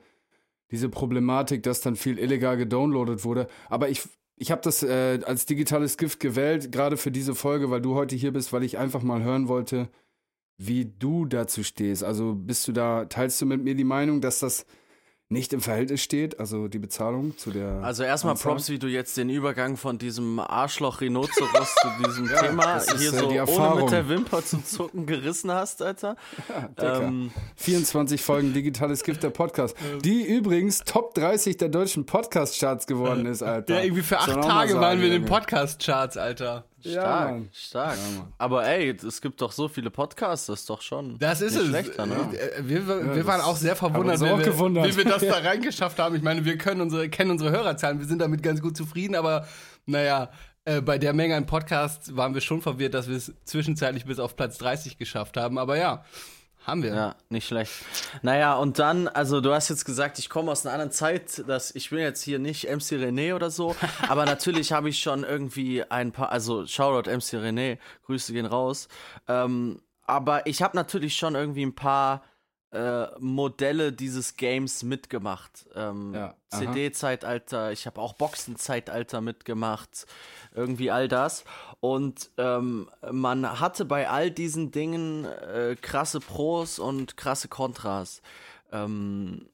[0.72, 3.48] diese Problematik, dass dann viel illegal gedownloadet wurde.
[3.70, 4.04] Aber ich
[4.38, 8.16] ich habe das äh, als digitales Gift gewählt, gerade für diese Folge, weil du heute
[8.16, 9.90] hier bist, weil ich einfach mal hören wollte,
[10.58, 12.04] wie du dazu stehst.
[12.04, 14.66] Also bist du da, teilst du mit mir die Meinung, dass das
[15.32, 17.82] nicht im Verhältnis steht, also die Bezahlung zu der.
[17.84, 18.52] Also erstmal Anzahl?
[18.52, 23.14] Props, wie du jetzt den Übergang von diesem Arschloch-Rhinoceros zu diesem Thema das ist, hier
[23.14, 26.18] äh, so die ohne mit der Wimper zu zucken gerissen hast, Alter.
[26.78, 27.02] Dicker.
[27.02, 33.26] ähm, 24 Folgen digitales Gift der Podcast, die übrigens Top 30 der deutschen Podcast-Charts geworden
[33.26, 33.76] ist, Alter.
[33.76, 35.26] Ja, irgendwie für acht Tage waren wir in den.
[35.26, 36.66] Podcast-Charts, Alter.
[36.86, 37.50] Ja, stark, Mann.
[37.54, 37.98] stark.
[37.98, 38.34] Ja, Mann.
[38.38, 41.64] Aber ey, es gibt doch so viele Podcasts, das ist doch schon Das ist nicht
[41.64, 41.68] es.
[41.70, 42.16] schlechter, ne?
[42.38, 44.86] Äh, Wir, wir, wir das waren auch sehr verwundert, uns wie auch wir, gewundert.
[44.88, 46.16] wie wir das da reingeschafft haben.
[46.16, 49.48] Ich meine, wir können unsere, kennen unsere Hörerzahlen, wir sind damit ganz gut zufrieden, aber
[49.86, 50.32] naja,
[50.66, 54.20] äh, bei der Menge an Podcasts waren wir schon verwirrt, dass wir es zwischenzeitlich bis
[54.20, 55.58] auf Platz 30 geschafft haben.
[55.58, 56.06] Aber ja,
[56.66, 56.94] haben wir.
[56.94, 57.74] Ja, nicht schlecht.
[58.22, 61.74] Naja, und dann, also du hast jetzt gesagt, ich komme aus einer anderen Zeit, dass
[61.74, 63.76] ich bin jetzt hier nicht MC René oder so,
[64.08, 68.88] aber natürlich habe ich schon irgendwie ein paar, also Shoutout MC René, Grüße gehen raus.
[69.28, 72.24] Ähm, aber ich habe natürlich schon irgendwie ein paar
[72.72, 75.66] äh, Modelle dieses Games mitgemacht.
[75.76, 76.36] Ähm, Ja.
[76.50, 80.06] CD-Zeitalter, ich habe auch Boxen-Zeitalter mitgemacht,
[80.54, 81.44] irgendwie all das.
[81.82, 88.22] Und ähm, man hatte bei all diesen Dingen äh, krasse Pros und krasse Kontras.
[88.72, 89.48] Ähm,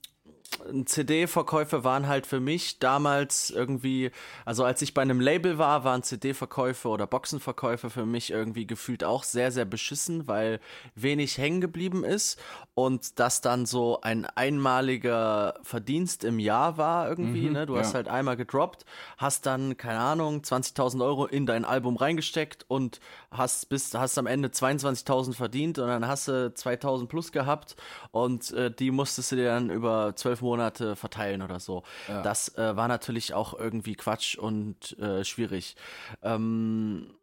[0.85, 4.11] CD-Verkäufe waren halt für mich damals irgendwie,
[4.45, 9.03] also als ich bei einem Label war, waren CD-Verkäufe oder Boxenverkäufe für mich irgendwie gefühlt
[9.03, 10.59] auch sehr, sehr beschissen, weil
[10.95, 12.39] wenig hängen geblieben ist
[12.75, 17.65] und das dann so ein einmaliger Verdienst im Jahr war irgendwie, Mhm, ne?
[17.65, 17.79] Du ja.
[17.79, 18.85] hast halt einmal gedroppt,
[19.17, 22.99] hast dann, keine Ahnung, 20.000 Euro in dein Album reingesteckt und
[23.31, 27.75] hast bis, hast am Ende 22.000 verdient und dann hast du 2.000 plus gehabt
[28.11, 31.83] und äh, die musstest du dir dann über zwölf Monate verteilen oder so.
[32.23, 35.75] Das äh, war natürlich auch irgendwie Quatsch und äh, schwierig.
[36.21, 37.13] Ähm,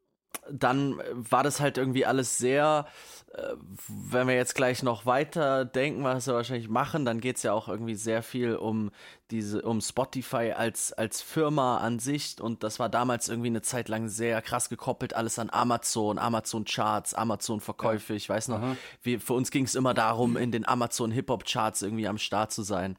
[0.50, 2.86] dann war das halt irgendwie alles sehr,
[3.34, 3.54] äh,
[3.88, 7.52] wenn wir jetzt gleich noch weiter denken, was wir wahrscheinlich machen, dann geht es ja
[7.52, 8.90] auch irgendwie sehr viel um
[9.30, 12.40] diese, um Spotify als, als Firma an sich.
[12.40, 16.64] Und das war damals irgendwie eine Zeit lang sehr krass gekoppelt, alles an Amazon, Amazon
[16.64, 18.60] Charts, Amazon Verkäufe, ich weiß noch,
[19.02, 22.52] wie, für uns ging es immer darum, in den Amazon Hip-Hop Charts irgendwie am Start
[22.52, 22.96] zu sein.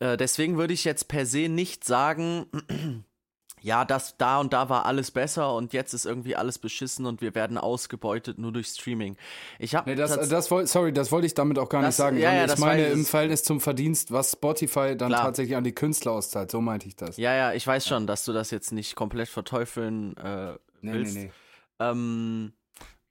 [0.00, 2.46] Äh, deswegen würde ich jetzt per se nicht sagen,
[3.62, 7.20] ja, das da und da war alles besser und jetzt ist irgendwie alles beschissen und
[7.20, 9.16] wir werden ausgebeutet nur durch Streaming.
[9.58, 11.96] Ich habe Nee, das, das woll, sorry, das wollte ich damit auch gar Das- nicht
[11.96, 12.18] sagen.
[12.18, 15.22] ja, ja, das ich meine im Verhältnis zum Verdienst, was Spotify dann Klar.
[15.24, 16.50] tatsächlich an die Künstler auszahlt.
[16.50, 17.16] So meinte ich das.
[17.16, 21.14] ja, ja, ich weiß schon, dass du das jetzt nicht komplett verteufeln äh, nee, willst.
[21.14, 21.32] nee, nee.
[21.78, 22.52] Ähm,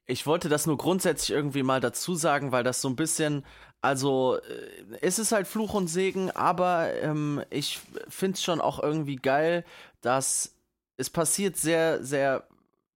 [0.06, 3.44] ich wollte das nur grundsätzlich irgendwie mal dazu sagen, weil das so ein bisschen,
[3.80, 8.82] also äh, es ist halt Fluch und Segen, aber ähm, ich finde es schon auch
[8.82, 9.64] irgendwie geil,
[10.02, 10.56] dass
[10.98, 12.46] es passiert sehr, sehr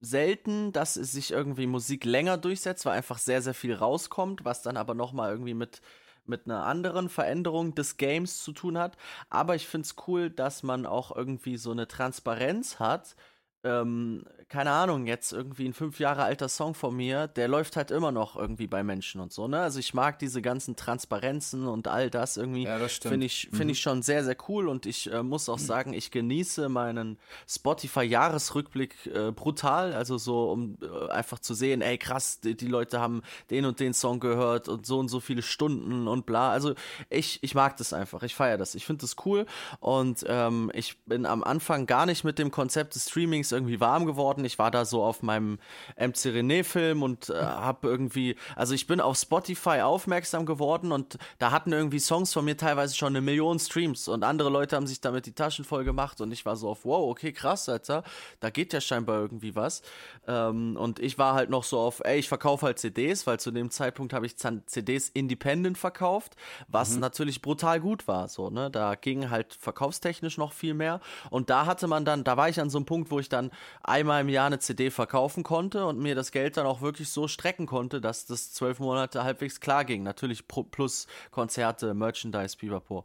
[0.00, 4.76] selten, dass sich irgendwie Musik länger durchsetzt, weil einfach sehr, sehr viel rauskommt, was dann
[4.76, 5.80] aber nochmal irgendwie mit
[6.28, 8.96] mit einer anderen Veränderung des Games zu tun hat.
[9.30, 13.16] Aber ich finde es cool, dass man auch irgendwie so eine Transparenz hat.
[13.64, 17.90] Ähm, keine Ahnung, jetzt irgendwie ein fünf Jahre alter Song von mir, der läuft halt
[17.90, 19.60] immer noch irgendwie bei Menschen und so, ne?
[19.60, 22.62] Also ich mag diese ganzen Transparenzen und all das irgendwie.
[22.62, 23.12] Ja, das stimmt.
[23.12, 26.12] Finde ich, finde ich schon sehr, sehr cool und ich äh, muss auch sagen, ich
[26.12, 27.18] genieße meinen
[27.48, 29.92] Spotify-Jahresrückblick äh, brutal.
[29.92, 33.80] Also so, um äh, einfach zu sehen, ey krass, die, die Leute haben den und
[33.80, 36.52] den Song gehört und so und so viele Stunden und bla.
[36.52, 36.74] Also
[37.10, 38.76] ich, ich mag das einfach, ich feiere das.
[38.76, 39.46] Ich finde das cool
[39.80, 44.06] und ähm, ich bin am Anfang gar nicht mit dem Konzept des Streamings irgendwie warm
[44.06, 44.35] geworden.
[44.44, 45.58] Ich war da so auf meinem
[45.96, 51.50] MC René-Film und äh, habe irgendwie, also ich bin auf Spotify aufmerksam geworden und da
[51.50, 55.00] hatten irgendwie Songs von mir teilweise schon eine Million Streams und andere Leute haben sich
[55.00, 58.02] damit die Taschen voll gemacht und ich war so auf, wow, okay, krass, Alter,
[58.40, 59.82] da geht ja scheinbar irgendwie was.
[60.26, 63.50] Ähm, und ich war halt noch so auf, ey, ich verkaufe halt CDs, weil zu
[63.50, 66.36] dem Zeitpunkt habe ich CDs independent verkauft,
[66.68, 71.50] was natürlich brutal gut war, so, ne, da ging halt verkaufstechnisch noch viel mehr und
[71.50, 73.50] da hatte man dann, da war ich an so einem Punkt, wo ich dann
[73.82, 77.28] einmal im Jahr eine CD verkaufen konnte und mir das Geld dann auch wirklich so
[77.28, 80.02] strecken konnte, dass das zwölf Monate halbwegs klar ging.
[80.02, 83.04] Natürlich plus Konzerte, Merchandise, pipapo.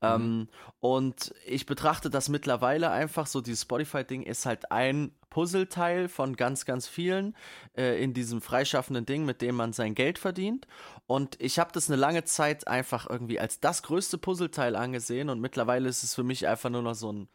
[0.00, 0.48] Ähm,
[0.80, 6.64] und ich betrachte das mittlerweile einfach so, dieses Spotify-Ding ist halt ein Puzzleteil von ganz,
[6.64, 7.36] ganz vielen
[7.76, 10.66] äh, in diesem freischaffenden Ding, mit dem man sein Geld verdient.
[11.06, 15.40] Und ich habe das eine lange Zeit einfach irgendwie als das größte Puzzleteil angesehen und
[15.40, 17.28] mittlerweile ist es für mich einfach nur noch so ein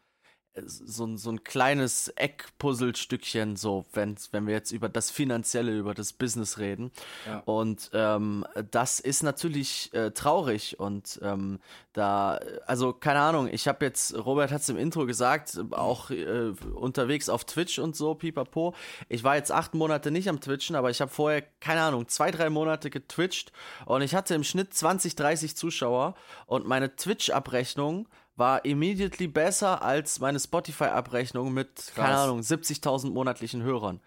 [0.66, 5.94] so, ein- so ein kleines Eckpuzzlestückchen, so, wenn, wenn wir jetzt über das Finanzielle, über
[5.94, 6.90] das Business reden.
[7.26, 7.40] Ja.
[7.44, 11.60] Und ähm, das ist natürlich äh, traurig und ähm,
[11.92, 16.52] da, also keine Ahnung, ich habe jetzt, Robert hat es im Intro gesagt, auch äh,
[16.74, 18.74] unterwegs auf Twitch und so, pipapo.
[19.08, 22.30] Ich war jetzt acht Monate nicht am Twitchen, aber ich habe vorher, keine Ahnung, zwei,
[22.30, 23.52] drei Monate getwitcht
[23.86, 26.14] und ich hatte im Schnitt 20, 30 Zuschauer
[26.46, 28.08] und meine Twitch-Abrechnung
[28.38, 32.20] war immediately besser als meine Spotify-Abrechnung mit, keine Krass.
[32.24, 34.00] Ahnung, 70.000 monatlichen Hörern.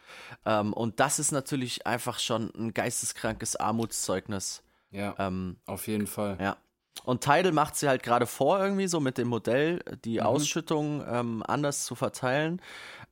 [0.45, 4.63] Ähm, und das ist natürlich einfach schon ein geisteskrankes Armutszeugnis.
[4.91, 6.37] Ja, Ähm, auf jeden Fall.
[6.41, 6.57] ja.
[7.05, 10.25] Und Tidal macht sie halt gerade vor, irgendwie so mit dem Modell, die Mhm.
[10.25, 12.61] Ausschüttung ähm, anders zu verteilen.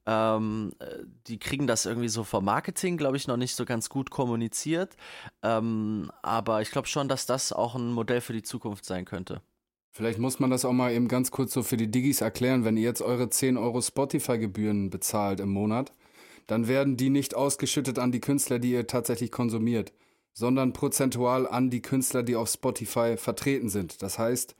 [0.06, 3.90] Ähm, äh, die kriegen das irgendwie so vom Marketing, glaube ich, noch nicht so ganz
[3.90, 4.96] gut kommuniziert.
[5.44, 9.42] Ähm, aber ich glaube schon, dass das auch ein Modell für die Zukunft sein könnte.
[9.92, 12.64] Vielleicht muss man das auch mal eben ganz kurz so für die Diggis erklären.
[12.64, 15.94] Wenn ihr jetzt eure 10 Euro Spotify-Gebühren bezahlt im Monat,
[16.48, 19.94] dann werden die nicht ausgeschüttet an die Künstler, die ihr tatsächlich konsumiert,
[20.34, 24.02] sondern prozentual an die Künstler, die auf Spotify vertreten sind.
[24.02, 24.56] Das heißt,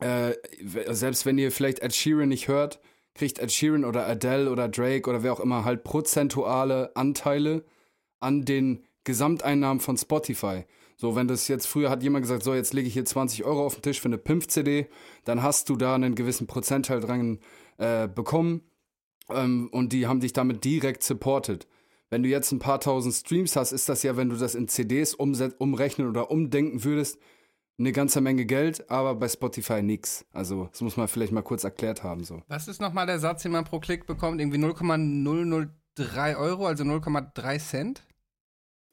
[0.00, 2.80] äh, selbst wenn ihr vielleicht Ed Sheeran nicht hört,
[3.14, 7.64] kriegt Ed Sheeran oder Adele oder Drake oder wer auch immer halt prozentuale Anteile
[8.20, 10.64] an den Gesamteinnahmen von Spotify.
[11.00, 13.64] So, wenn das jetzt früher hat jemand gesagt, so, jetzt lege ich hier 20 Euro
[13.64, 14.88] auf den Tisch für eine Pimp-CD,
[15.24, 17.38] dann hast du da einen gewissen Prozentteil dran
[17.78, 18.62] äh, bekommen
[19.30, 21.68] ähm, und die haben dich damit direkt supported.
[22.10, 24.66] Wenn du jetzt ein paar tausend Streams hast, ist das ja, wenn du das in
[24.66, 27.20] CDs umrechnen oder umdenken würdest,
[27.78, 30.26] eine ganze Menge Geld, aber bei Spotify nix.
[30.32, 32.24] Also, das muss man vielleicht mal kurz erklärt haben.
[32.24, 32.42] So.
[32.48, 34.40] Was ist nochmal der Satz, den man pro Klick bekommt?
[34.40, 38.02] Irgendwie 0,003 Euro, also 0,3 Cent?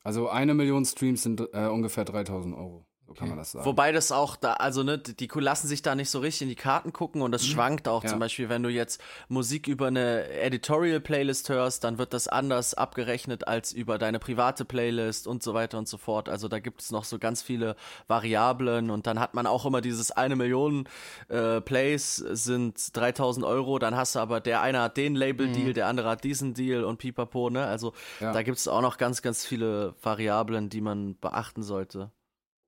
[0.05, 2.85] Also eine Million Streams sind äh, ungefähr 3000 Euro.
[3.07, 3.65] So kann man das sagen.
[3.65, 6.55] Wobei das auch da, also ne, die lassen sich da nicht so richtig in die
[6.55, 8.03] Karten gucken und das schwankt auch.
[8.03, 8.09] Ja.
[8.09, 13.47] Zum Beispiel, wenn du jetzt Musik über eine Editorial-Playlist hörst, dann wird das anders abgerechnet
[13.47, 16.29] als über deine private Playlist und so weiter und so fort.
[16.29, 17.75] Also da gibt es noch so ganz viele
[18.07, 20.89] Variablen und dann hat man auch immer dieses eine Million
[21.27, 25.87] äh, Plays sind 3000 Euro, dann hast du aber der eine hat den Label-Deal, der
[25.87, 27.65] andere hat diesen Deal und pipapo, ne?
[27.65, 28.33] Also Ja.
[28.33, 32.11] da gibt es auch noch ganz, ganz viele Variablen, die man beachten sollte.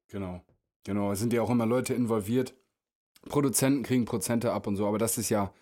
[0.10, 0.44] Genau.
[0.84, 1.12] Genau.
[1.12, 2.54] Es sind ja auch immer Leute involviert.
[3.28, 5.54] Produzenten kriegen Prozente ab und so, aber das ist ja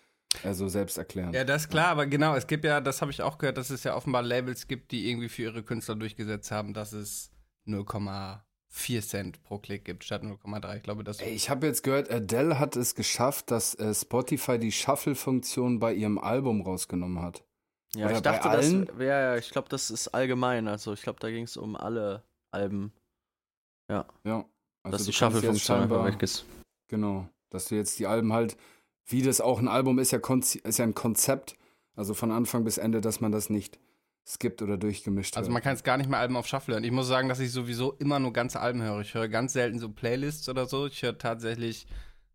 [0.42, 1.34] äh, so selbsterklärend.
[1.34, 3.70] Ja, das ist klar, aber genau, es gibt ja, das habe ich auch gehört, dass
[3.70, 7.30] es ja offenbar Labels gibt, die irgendwie für ihre Künstler durchgesetzt haben, dass es
[7.66, 10.76] 0,4 Cent pro Klick gibt statt 0,3.
[10.76, 11.20] Ich glaube, das.
[11.20, 15.94] Ey, ich habe jetzt gehört, Adele hat es geschafft, dass äh, Spotify die Shuffle-Funktion bei
[15.94, 17.44] ihrem Album rausgenommen hat.
[17.94, 18.90] Ja, Oder ich bei dachte, das, allen?
[18.98, 20.68] ja, ja, ich glaube, das ist allgemein.
[20.68, 22.92] Also ich glaube, da ging es um alle Alben,
[23.88, 24.06] Ja.
[24.24, 26.44] Also dass die Shuffle-Funktion einfach scheinbar- weg ist.
[26.88, 27.28] Genau.
[27.50, 28.56] Dass du jetzt die Alben halt,
[29.06, 31.56] wie das auch ein Album ist ja, Konzi ist ja ein Konzept,
[31.94, 33.78] also von Anfang bis Ende, dass man das nicht
[34.28, 35.52] skippt oder durchgemischt Also hört.
[35.54, 36.84] man kann es gar nicht mehr Alben auf Shuffle hören.
[36.84, 39.00] Ich muss sagen, dass ich sowieso immer nur ganze Alben höre.
[39.00, 40.86] Ich höre ganz selten so Playlists oder so.
[40.86, 41.86] Ich höre tatsächlich,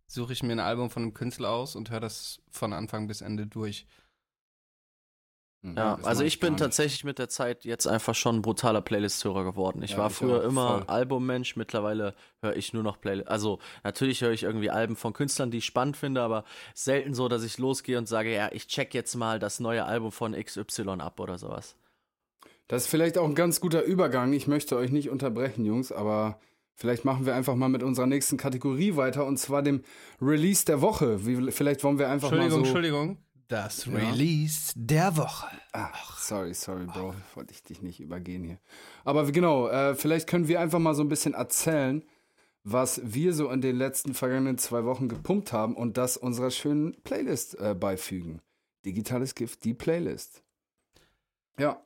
[0.08, 3.20] suche ich mir ein Album von einem Künstler aus und höre das von Anfang bis
[3.22, 3.86] Ende durch.
[5.64, 9.44] Hm, Ja, also ich bin tatsächlich mit der Zeit jetzt einfach schon ein brutaler Playlist-Hörer
[9.44, 9.84] geworden.
[9.84, 10.84] Ich Ja, war ich früher immer.
[10.88, 13.30] Albummensch, mittlerweile höre ich nur noch Playlists.
[13.30, 17.28] Also natürlich höre ich irgendwie Alben von Künstlern, die ich spannend finde, aber selten so,
[17.28, 21.00] dass ich losgehe und sage, ja, ich check jetzt mal das neue Album von XY
[21.00, 21.76] ab oder sowas.
[22.68, 24.34] Das ist vielleicht auch ein ganz guter Übergang.
[24.34, 26.40] Ich möchte euch nicht unterbrechen, Jungs, aber
[26.74, 29.84] vielleicht machen wir einfach mal mit unserer nächsten Kategorie weiter und zwar dem
[30.22, 31.26] Release der Woche.
[31.28, 32.72] Wie, vielleicht wollen wir einfach Entschuldigung, mal so.
[32.72, 33.18] Entschuldigung.
[33.52, 33.92] Das Ja.
[33.98, 35.46] Release der Woche.
[35.74, 37.14] Ach, sorry, sorry, Bro.
[37.36, 38.60] Wollte ich dich nicht übergehen hier.
[39.04, 42.02] Aber genau, äh, vielleicht können wir einfach mal so ein bisschen erzählen,
[42.64, 46.94] was wir so in den letzten vergangenen zwei Wochen gepumpt haben und das unserer schönen
[47.04, 48.42] Playlist äh, beifügen.
[48.86, 50.44] Digitales Gift, die Playlist.
[51.60, 51.84] Ja.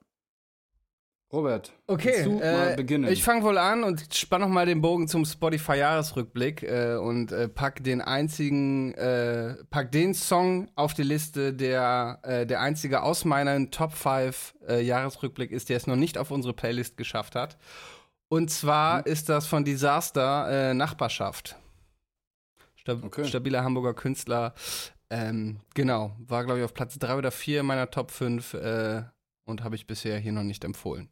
[1.34, 3.12] Robert, Okay, du mal äh, beginnen?
[3.12, 7.50] ich fange wohl an und spann noch mal den Bogen zum Spotify-Jahresrückblick äh, und äh,
[7.50, 13.26] pack den einzigen, äh, pack den Song auf die Liste, der äh, der einzige aus
[13.26, 17.58] meinen Top 5 äh, Jahresrückblick ist, der es noch nicht auf unsere Playlist geschafft hat.
[18.30, 19.04] Und zwar Mhm.
[19.06, 21.58] ist das von Disaster äh, Nachbarschaft.
[22.76, 23.26] Stab Okay.
[23.26, 24.54] Stabiler Hamburger Künstler.
[25.10, 29.04] Ähm, genau, war glaube ich auf Platz 3 oder 4 meiner Top 5 äh,
[29.46, 31.10] und habe ich bisher hier noch nicht empfohlen.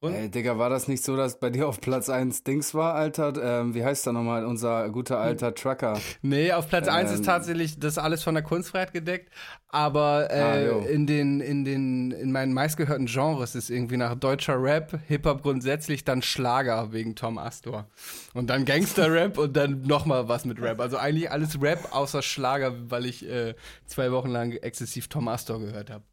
[0.00, 0.14] Und?
[0.14, 3.32] Ey, Digga, war das nicht so, dass bei dir auf Platz 1 Dings war, Alter?
[3.42, 5.98] Ähm, wie heißt da nochmal unser guter alter Trucker?
[6.22, 7.14] Nee, auf Platz 1 Ähm.
[7.16, 9.32] ist tatsächlich das alles von der Kunstfreiheit gedeckt,
[9.66, 14.62] aber äh, Ah, in den in den in meinen meistgehörten Genres ist irgendwie nach deutscher
[14.62, 17.88] Rap, Hip-Hop grundsätzlich dann Schlager wegen Tom Astor
[18.34, 20.78] und dann Gangster-Rap und dann nochmal was mit Rap.
[20.80, 25.58] Also eigentlich alles Rap außer Schlager, weil ich äh, zwei Wochen lang exzessiv Tom Astor
[25.58, 26.04] gehört habe.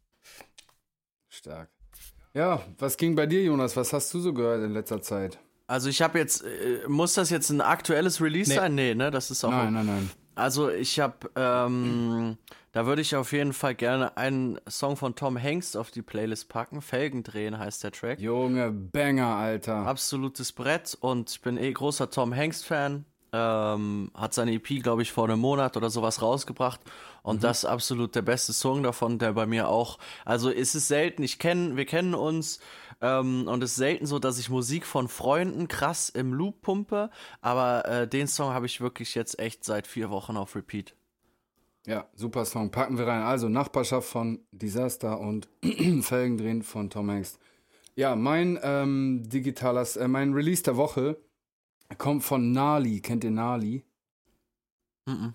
[1.28, 1.68] Stark.
[2.36, 3.76] Ja, was ging bei dir, Jonas?
[3.78, 5.38] Was hast du so gehört in letzter Zeit?
[5.68, 8.56] Also ich habe jetzt, äh, muss das jetzt ein aktuelles Release Nee.
[8.56, 8.74] sein?
[8.74, 9.10] Nee, ne?
[9.10, 9.50] Das ist auch.
[9.50, 10.10] Nein, nein, nein.
[10.34, 12.36] Also ich habe, ähm,
[12.72, 16.50] da würde ich auf jeden Fall gerne einen Song von Tom Hanks auf die Playlist
[16.50, 16.82] packen.
[16.82, 18.20] Felgen drehen heißt der Track.
[18.20, 19.86] Junge, Banger, Alter.
[19.86, 23.06] Absolutes Brett und ich bin eh großer Tom Hanks-Fan.
[23.32, 26.80] Ähm, hat seine EP, glaube ich, vor einem Monat oder sowas rausgebracht.
[27.22, 29.98] Und das ist absolut der beste Song davon, der bei mir auch.
[30.24, 32.60] Also es ist selten, ich kenne, wir kennen uns
[33.00, 37.10] ähm, und es ist selten so, dass ich Musik von Freunden krass im Loop pumpe.
[37.40, 40.94] Aber äh, den Song habe ich wirklich jetzt echt seit vier Wochen auf Repeat.
[41.86, 42.70] Ja, super Song.
[42.70, 43.22] Packen wir rein.
[43.22, 45.48] Also Nachbarschaft von Disaster und
[46.02, 47.38] Felgen drehen von Tom Hanks.
[47.94, 51.16] Ja, mein ähm, digitaler, äh, mein Release der Woche
[51.98, 53.00] kommt von Nali.
[53.00, 53.84] Kennt ihr Nali?
[55.06, 55.34] Mhm.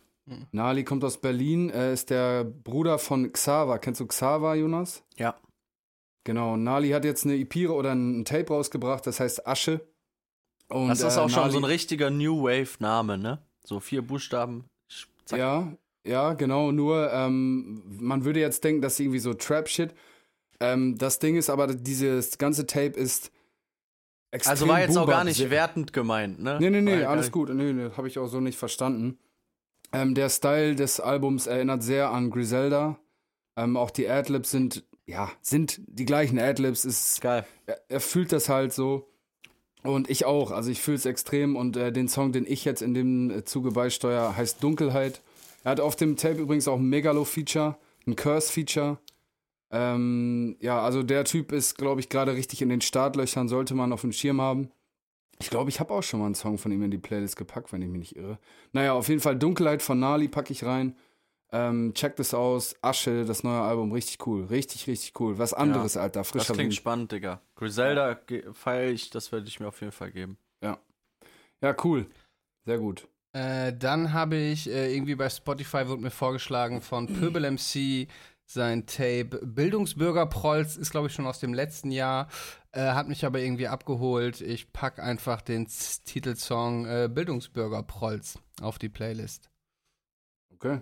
[0.52, 3.80] Nali kommt aus Berlin, äh, ist der Bruder von Xaver.
[3.80, 5.04] Kennst du Xaver, Jonas?
[5.18, 5.36] Ja.
[6.24, 9.82] Genau, Nali hat jetzt eine EP oder ein Tape rausgebracht, das heißt Asche.
[10.70, 13.40] Und, Das ist äh, auch schon Nali- so ein richtiger New Wave-Name, ne?
[13.66, 14.66] So vier Buchstaben.
[15.26, 15.40] Zack.
[15.40, 15.76] Ja,
[16.06, 16.72] ja, genau.
[16.72, 19.94] Nur, ähm, man würde jetzt denken, dass irgendwie so Trap-Shit.
[20.60, 23.32] Ähm, das Ding ist aber, dieses ganze Tape ist
[24.32, 26.58] extrem Also war jetzt auch gar nicht wertend gemeint, ne?
[26.60, 27.50] Nee, nee, nee, alles gut.
[27.54, 29.18] Nee, nee, habe ich auch so nicht verstanden.
[29.94, 32.98] Ähm, der Style des Albums erinnert sehr an Griselda.
[33.58, 36.86] Ähm, auch die Adlibs sind, ja, sind die gleichen Adlibs.
[36.86, 37.46] Ist Geil.
[37.66, 39.10] er, er fühlt das halt so.
[39.84, 40.52] Und ich auch.
[40.52, 41.56] Also ich fühle es extrem.
[41.56, 45.22] Und äh, den Song, den ich jetzt in dem äh, Zuge beisteuere, heißt Dunkelheit.
[45.64, 47.78] Er hat auf dem Tape übrigens auch ein Megalo-Feature,
[48.08, 48.98] ein Curse-Feature.
[49.72, 53.94] Ähm, ja, also der Typ ist, glaube ich, gerade richtig in den Startlöchern, sollte man
[53.94, 54.70] auf dem Schirm haben.
[55.40, 57.74] Ich glaube, ich habe auch schon mal einen Song von ihm in die Playlist gepackt,
[57.74, 58.38] wenn ich mich nicht irre.
[58.74, 60.96] Naja, auf jeden Fall Dunkelheit von Nali packe ich rein.
[61.54, 62.76] Ähm, checkt es aus.
[62.82, 64.46] Asche, das neue Album, richtig cool.
[64.46, 65.38] Richtig, richtig cool.
[65.38, 66.20] Was anderes, Alter.
[66.22, 66.76] Das Frischer klingt Wind.
[66.76, 67.42] spannend, Digga.
[67.56, 68.20] Griselda
[68.54, 70.38] feiere ich, das werde ich mir auf jeden Fall geben.
[71.64, 72.08] Ja, cool.
[72.66, 73.08] Sehr gut.
[73.34, 78.08] Äh, dann habe ich äh, irgendwie bei Spotify wurde mir vorgeschlagen von Pöbel MC
[78.54, 82.28] sein Tape Bildungsbürger Prolls ist glaube ich schon aus dem letzten Jahr,
[82.72, 84.42] äh, hat mich aber irgendwie abgeholt.
[84.42, 89.50] Ich pack einfach den Z Titelsong äh, Bildungsbürger Prolls auf die Playlist.
[90.54, 90.82] Okay.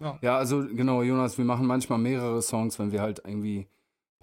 [0.00, 0.18] Ja.
[0.20, 3.66] Ja, also genau, Jonas, wir machen manchmal mehrere Songs, wenn wir halt irgendwie.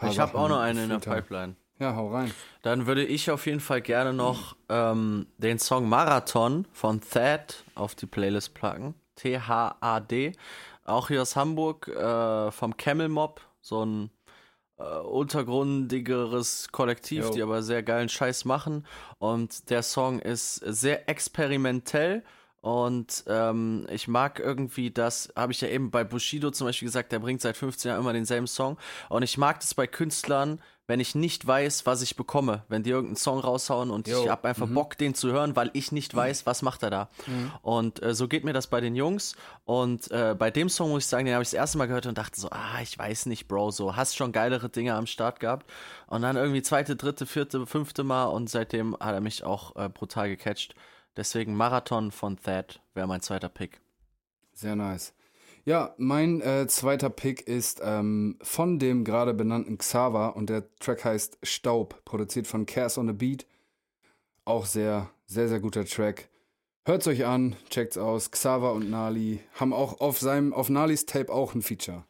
[0.01, 0.99] Ich habe auch noch eine in der.
[0.99, 1.55] Pipeline.
[1.79, 2.31] Ja, hau rein.
[2.61, 7.95] Dann würde ich auf jeden Fall gerne noch ähm, den Song Marathon von Thad auf
[7.95, 8.93] die Playlist packen.
[9.15, 10.33] T-H-A-D.
[10.85, 13.41] Auch hier aus Hamburg äh, vom Camel Mob.
[13.61, 14.09] So ein
[14.77, 17.31] äh, untergrundigeres Kollektiv, Jo.
[17.31, 18.85] die aber sehr geilen Scheiß machen.
[19.19, 22.23] Und der Song ist sehr experimentell.
[22.61, 27.11] Und ähm, ich mag irgendwie das, habe ich ja eben bei Bushido zum Beispiel gesagt,
[27.11, 28.77] der bringt seit 15 Jahren immer denselben Song.
[29.09, 32.63] Und ich mag das bei Künstlern, wenn ich nicht weiß, was ich bekomme.
[32.67, 34.23] Wenn die irgendeinen Song raushauen und Jo.
[34.23, 37.09] ich habe einfach Bock, den zu hören, weil ich nicht weiß, was macht er da.
[37.61, 39.35] Und äh, so geht mir das bei den Jungs.
[39.63, 42.05] Und äh, bei dem Song muss ich sagen, den habe ich das erste Mal gehört
[42.05, 45.39] und dachte so, ah, ich weiß nicht, Bro, so hast schon geilere Dinge am Start
[45.39, 45.69] gehabt.
[46.07, 49.87] Und dann irgendwie zweite, dritte, vierte, fünfte Mal und seitdem hat er mich auch äh,
[49.87, 50.75] brutal gecatcht.
[51.15, 53.79] Deswegen Marathon von Thad wäre mein zweiter Pick.
[54.53, 55.13] Sehr nice.
[55.65, 61.05] Ja, mein äh, zweiter Pick ist ähm, von dem gerade benannten Xaver und der Track
[61.05, 63.47] heißt Staub, produziert von Cares on the Beat.
[64.43, 66.29] Auch sehr, sehr, sehr guter Track.
[66.85, 68.29] Hört's euch an, checkt's aus.
[68.29, 72.03] Xaver und Nali haben auch auf seinem, auf Nalis Tape auch ein Feature.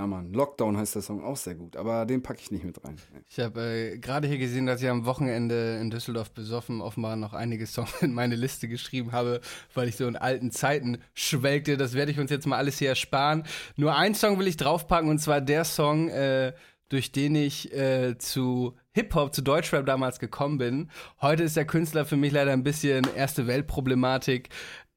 [0.00, 0.32] Ja, Mann.
[0.32, 2.96] Lockdown heißt der Song auch sehr gut, aber den packe ich nicht mit rein.
[3.28, 7.34] Ich habe äh, gerade hier gesehen, dass ich am Wochenende in Düsseldorf besoffen offenbar noch
[7.34, 9.42] einige Songs in meine Liste geschrieben habe,
[9.74, 11.76] weil ich so in alten Zeiten schwelgte.
[11.76, 13.44] Das werde ich uns jetzt mal alles hier ersparen.
[13.76, 16.54] Nur einen Song will ich draufpacken und zwar der Song, äh,
[16.88, 20.90] durch den ich äh, zu Hip-Hop, zu Deutschrap damals gekommen bin.
[21.20, 24.48] Heute ist der Künstler für mich leider ein bisschen erste Weltproblematik.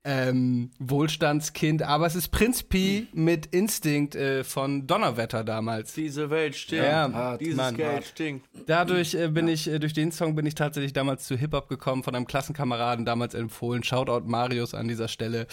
[0.06, 5.94] Ähm, Wohlstandskind, aber es ist Prinz P mit Instinct äh, von Donnerwetter damals.
[5.94, 6.84] Diese Welt stinkt.
[6.84, 8.06] Ja, hart, Dieses Mann, Geld hart.
[8.06, 8.46] stinkt.
[8.66, 12.04] Dadurch äh, bin ich, äh, durch den Song bin ich tatsächlich damals zu Hip-Hop gekommen,
[12.04, 13.82] von einem Klassenkameraden damals empfohlen.
[13.82, 15.48] Shoutout Marius an dieser Stelle.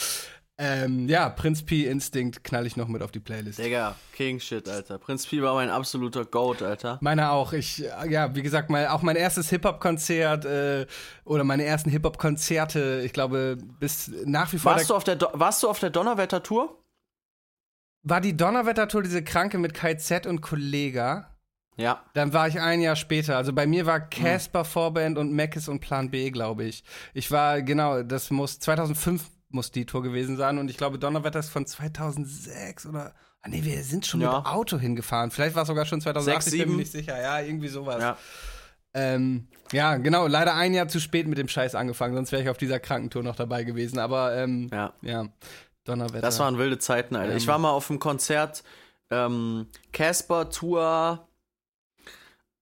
[0.62, 3.58] Ähm, ja, Prinz P Instinct knall ich noch mit auf die Playlist.
[3.58, 4.98] Digga, King Shit, Alter.
[4.98, 6.98] Prinz Pi war mein absoluter Goat, Alter.
[7.00, 7.54] Meiner auch.
[7.54, 10.86] Ich, äh, ja, wie gesagt, mal, auch mein erstes Hip-Hop-Konzert äh,
[11.24, 14.72] oder meine ersten Hip-Hop-Konzerte, ich glaube, bis nach wie vor.
[14.72, 16.76] Warst du auf der, Do warst du auf der Donnerwetter-Tour?
[18.02, 21.36] war die Donnerwetter-Tour diese Kranke mit Kai Z und Kollega?
[21.76, 22.02] Ja.
[22.12, 23.38] Dann war ich ein Jahr später.
[23.38, 26.84] Also bei mir war Casper Vorband und Mackes und Plan B, glaube ich.
[27.14, 31.38] Ich war, genau, das muss 2005 muss die Tour gewesen sein und ich glaube Donnerwetter
[31.40, 34.38] ist von 2006 oder ah nee, wir sind schon Ja.
[34.38, 35.30] mit Auto hingefahren.
[35.30, 37.20] Vielleicht war es sogar schon 2008, Sechs, ich bin mir nicht sicher.
[37.20, 38.00] Ja, irgendwie sowas.
[38.00, 38.16] Ja.
[38.92, 42.48] Ähm, ja, genau, leider ein Jahr zu spät mit dem Scheiß angefangen, sonst wäre ich
[42.48, 44.92] auf dieser Krankentour noch dabei gewesen, aber ähm, Ja.
[45.02, 45.26] ja,
[45.84, 46.20] Donnerwetter.
[46.22, 47.36] Das waren wilde Zeiten, Alter.
[47.36, 48.64] Ich war mal auf einem Konzert,
[49.10, 51.28] ähm, Casper Tour,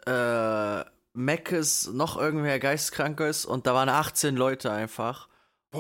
[0.07, 0.85] äh,
[1.15, 5.29] Meckes, noch irgendwer Geisteskrankes und da waren 18 Leute einfach.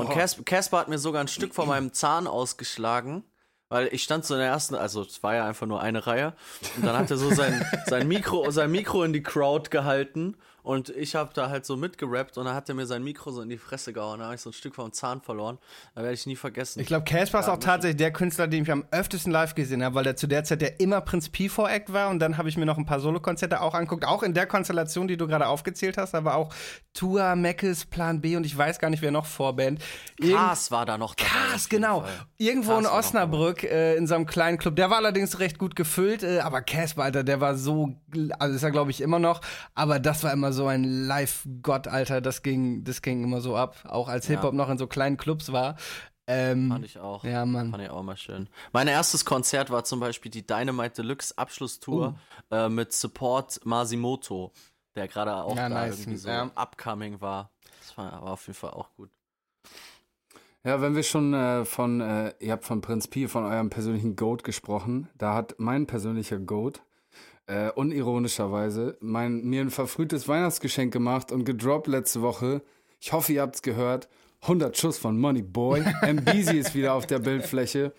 [0.00, 3.24] Und Cas- Casper hat mir sogar ein Stück von meinem Zahn ausgeschlagen.
[3.70, 6.32] Weil ich stand so in der ersten, also es war ja einfach nur eine Reihe.
[6.76, 10.38] Und dann hat er so sein, sein, Mikro, sein Mikro in die Crowd gehalten.
[10.68, 13.40] Und ich habe da halt so mitgerappt und dann hat er mir sein Mikro so
[13.40, 14.18] in die Fresse gehauen.
[14.18, 15.56] Da habe ich so ein Stück vom Zahn verloren.
[15.94, 16.80] Da werde ich nie vergessen.
[16.80, 19.94] Ich glaube, Casper ist auch tatsächlich der Künstler, den ich am öftesten live gesehen habe,
[19.94, 22.50] weil der zu der Zeit der immer Prinz P vor Act war und dann habe
[22.50, 25.46] ich mir noch ein paar Solokonzerte auch angeguckt, auch in der Konstellation, die du gerade
[25.46, 26.52] aufgezählt hast, aber auch
[26.92, 29.80] Tua, Meckes, Plan B und ich weiß gar nicht, wer noch Vorband.
[30.18, 31.30] Irgend- Kars war da noch dabei.
[31.30, 32.02] Kars, genau.
[32.02, 32.10] Fall.
[32.36, 34.76] Irgendwo Kars in Osnabrück, äh, in so einem kleinen Club.
[34.76, 37.94] Der war allerdings recht gut gefüllt, äh, aber Casper, Alter, der war so,
[38.38, 39.40] also ist er glaube ich immer noch,
[39.74, 43.76] aber das war immer so ein Live-Gott, Alter, das ging, das ging immer so ab,
[43.88, 45.76] auch als Hip-Hop noch in so kleinen Clubs war.
[46.26, 47.24] Ähm, Fand ich auch.
[47.24, 47.70] Ja, Mann.
[47.70, 48.48] Fand ich auch mal schön.
[48.72, 52.18] Mein erstes Konzert war zum Beispiel die Dynamite Deluxe Abschlusstour
[52.50, 52.54] Oh.
[52.54, 54.52] äh, mit Support Masimoto.
[54.94, 56.00] der gerade auch Ja, da nice.
[56.00, 56.50] irgendwie so Ja.
[56.56, 57.50] upcoming war.
[57.80, 59.10] Das war aber auf jeden Fall auch gut.
[60.64, 64.16] Ja, wenn wir schon äh, von, äh, ihr habt von Prinz Pi, von eurem persönlichen
[64.16, 66.82] Goat gesprochen, da hat mein persönlicher Goat
[67.48, 72.62] äh, unironischerweise mein, mir ein verfrühtes Weihnachtsgeschenk gemacht und gedroppt letzte Woche.
[73.00, 74.08] Ich hoffe, ihr habt's gehört.
[74.42, 75.82] 100 Schuss von Money Boy.
[76.02, 77.92] MBZ ist wieder auf der Bildfläche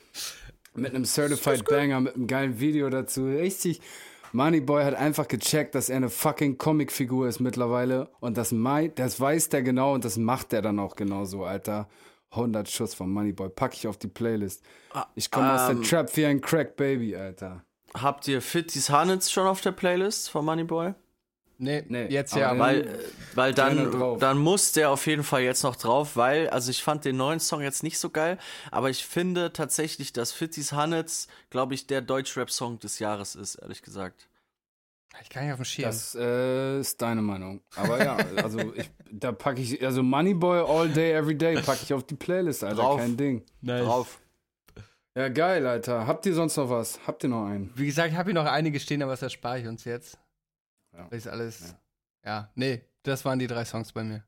[0.73, 3.25] mit einem Certified Banger, mit einem geilen Video dazu.
[3.25, 3.81] Richtig.
[4.31, 8.09] Moneyboy hat einfach gecheckt, dass er eine fucking Comicfigur ist mittlerweile.
[8.19, 8.53] Und das,
[8.95, 11.87] das weiß der genau und das macht der dann auch genauso, Alter.
[12.31, 13.49] 100 Schuss von Moneyboy.
[13.49, 14.63] Pack ich auf die Playlist.
[15.15, 17.63] Ich komme aus der ähm, Trap wie ein Crack Baby, Alter.
[18.01, 20.93] Habt ihr Fitties Hanitz schon auf der Playlist von Moneyboy?
[21.61, 22.57] Nee, Nee, jetzt ja.
[22.57, 22.99] Weil,
[23.35, 27.03] weil dann, dann muss der auf jeden Fall jetzt noch drauf, weil, also ich fand
[27.03, 28.37] den neuen Song jetzt nicht so geil,
[28.71, 33.81] aber ich finde tatsächlich, dass Fitties Hanitz, glaube ich, der Deutschrap-Song des Jahres ist, ehrlich
[33.81, 34.29] gesagt.
[35.21, 35.89] Ich kann nicht auf dem Schirm.
[35.89, 37.61] Das äh, ist deine Meinung.
[37.75, 41.93] Aber ja, also ich, da packe ich, also Moneyboy all day, every day packe ich
[41.93, 42.75] auf die Playlist, Alter.
[42.75, 42.99] Drauf.
[43.01, 43.43] Kein Ding.
[43.61, 43.83] Nice.
[43.83, 44.19] Drauf.
[45.15, 46.07] Ja, geil, Alter.
[46.07, 46.99] Habt ihr sonst noch was?
[47.07, 47.71] Habt ihr noch einen?
[47.75, 50.17] Wie gesagt, ich habe hier noch einige stehen, aber das erspare ich uns jetzt.
[50.93, 51.07] Ja.
[51.09, 51.75] Das ist alles.
[52.25, 52.51] Ja.
[52.55, 54.23] nee, das waren die drei Songs bei mir.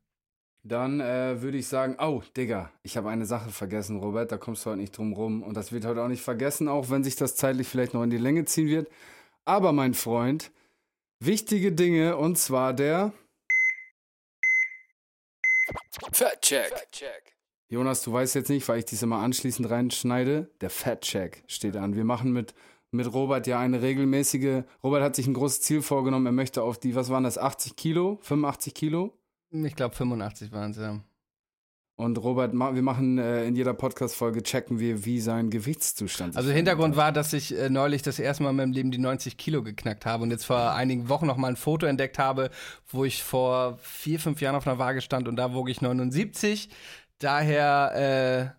[0.64, 4.66] Dann äh, würde ich sagen, oh, Digga, ich habe eine Sache vergessen, Robert, da kommst
[4.66, 5.44] du heute nicht drum rum.
[5.44, 8.12] Und das wird heute auch nicht vergessen, auch wenn sich das zeitlich vielleicht noch in
[8.12, 8.88] die Länge ziehen wird.
[9.44, 10.52] Aber, mein Freund,
[11.20, 13.12] wichtige Dinge, und zwar der
[16.12, 17.31] Fat Check.
[17.72, 21.78] Jonas, du weißt jetzt nicht, weil ich dies immer anschließend reinschneide, der Fat Check steht
[21.78, 21.96] an.
[21.96, 22.54] Wir machen mit,
[22.92, 26.78] mit Robert ja eine regelmäßige, Robert hat sich ein großes Ziel vorgenommen, er möchte auf
[26.78, 29.14] die, was waren das, 80 Kilo, 85 Kilo?
[29.52, 31.00] Ich glaube 85 waren es, ja.
[32.02, 36.56] Und Robert, wir machen äh, in jeder Podcast-Folge, checken wir, wie sein Gewichtszustand Also sich
[36.56, 39.62] Hintergrund war, dass ich äh, neulich das erste Mal in meinem Leben die 90 Kilo
[39.62, 42.50] geknackt habe und jetzt vor einigen Wochen noch mal ein Foto entdeckt habe,
[42.90, 46.70] wo ich vor vier, fünf Jahren auf einer Waage stand und da wog ich 79.
[47.24, 48.56] Daher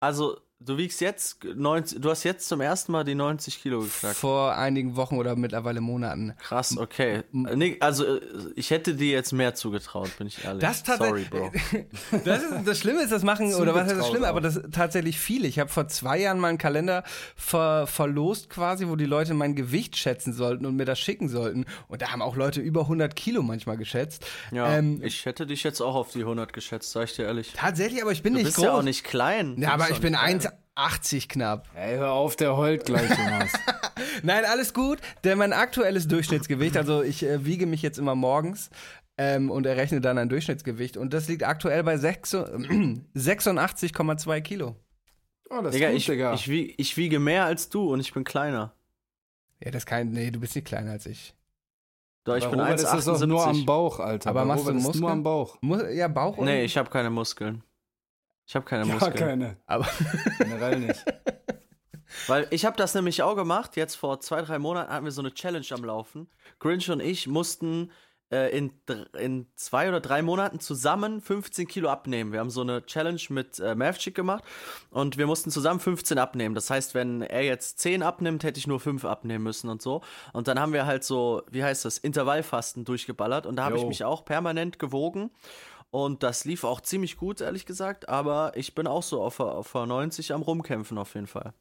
[0.00, 3.84] Also, du wiegst jetzt 90, du hast jetzt zum ersten Mal die 90 Kilo äh,
[3.84, 4.16] geknackt.
[4.16, 6.34] vor einigen Wochen oder mittlerweile Monaten.
[6.40, 7.22] Krass, okay.
[7.32, 8.20] Nee, also, äh,
[8.56, 10.60] ich hätte dir jetzt mehr zugetraut, bin ich ehrlich.
[10.62, 11.26] Das Sorry.
[11.30, 11.52] Bro.
[12.24, 14.30] Das, ist, das Schlimme ist, das machen, oder was heißt das Schlimme, auch.
[14.30, 15.46] aber das tatsächlich viele.
[15.46, 17.04] Ich habe vor zwei Jahren mal einen Kalender
[17.36, 21.64] ver, verlost quasi, wo die Leute mein Gewicht schätzen sollten und mir das schicken sollten.
[21.88, 24.24] Und da haben auch Leute über 100 Kilo manchmal geschätzt.
[24.52, 27.52] Ja, Ähm, ich hätte dich jetzt auch auf die 100 geschätzt, sag ich dir ehrlich.
[27.54, 28.64] Tatsächlich, aber ich bin Du nicht bist groß.
[28.64, 29.56] ja auch nicht klein.
[29.58, 30.20] Ja, Du aber bist ich bin nicht
[30.76, 30.90] klein.
[30.90, 31.68] 1,80 knapp.
[31.74, 33.52] Ey, hör auf, der heult gleich, Jonas.
[34.22, 38.70] Nein, alles gut, denn mein aktuelles Durchschnittsgewicht, also ich äh, wiege mich jetzt immer morgens
[39.18, 42.34] ähm, und errechne dann ein Durchschnittsgewicht und das liegt aktuell bei sechs-
[43.14, 44.76] 86,2 Kilo.
[45.48, 46.34] Oh, das Digga, ist gut, ich, Digga.
[46.34, 48.74] ich, wieg, ich wiege mehr als du und ich bin kleiner.
[49.64, 51.34] Ja, das kann, nee, du bist nicht kleiner als ich.
[52.24, 53.64] Doch, ich Bei bin Robert ist das auch nur am 1,78.
[53.66, 54.30] Bauch, Alter.
[54.30, 55.00] Aber Bei machst du Robert ist Muskeln?
[55.02, 55.56] nur am Bauch.
[55.60, 57.62] Muss, ja, Bauch und Nee, ich habe keine Muskeln.
[58.46, 59.14] Ich habe keine Gar Muskeln.
[59.16, 59.56] keine.
[59.66, 59.86] Aber
[60.38, 61.04] Generell nicht.
[62.28, 63.76] Weil ich habe das nämlich auch gemacht.
[63.76, 66.28] Jetzt vor zwei, drei Monaten hatten wir so eine Challenge am Laufen.
[66.58, 67.90] Grinch und ich mussten
[68.30, 68.72] äh, in,
[69.18, 72.32] in zwei oder drei Monaten zusammen 15 Kilo abnehmen.
[72.32, 74.44] Wir haben so eine Challenge mit äh, Mavchick gemacht
[74.90, 76.54] und wir mussten zusammen 15 abnehmen.
[76.54, 80.02] Das heißt, wenn er jetzt 10 abnimmt, hätte ich nur 5 abnehmen müssen und so.
[80.32, 83.84] Und dann haben wir halt so, wie heißt das, Intervallfasten durchgeballert und da habe ich
[83.84, 85.30] mich auch permanent gewogen.
[85.90, 88.08] Und das lief auch ziemlich gut, ehrlich gesagt.
[88.08, 91.54] Aber ich bin auch so auf, der- auf der 90 am Rumkämpfen auf jeden Fall.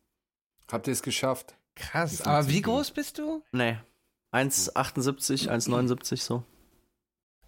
[0.71, 1.55] Habt ihr es geschafft?
[1.75, 2.21] krass.
[2.21, 3.43] Aber wie groß bist du?
[3.51, 3.77] Nee.
[4.33, 6.43] 1,78, 1,79 so.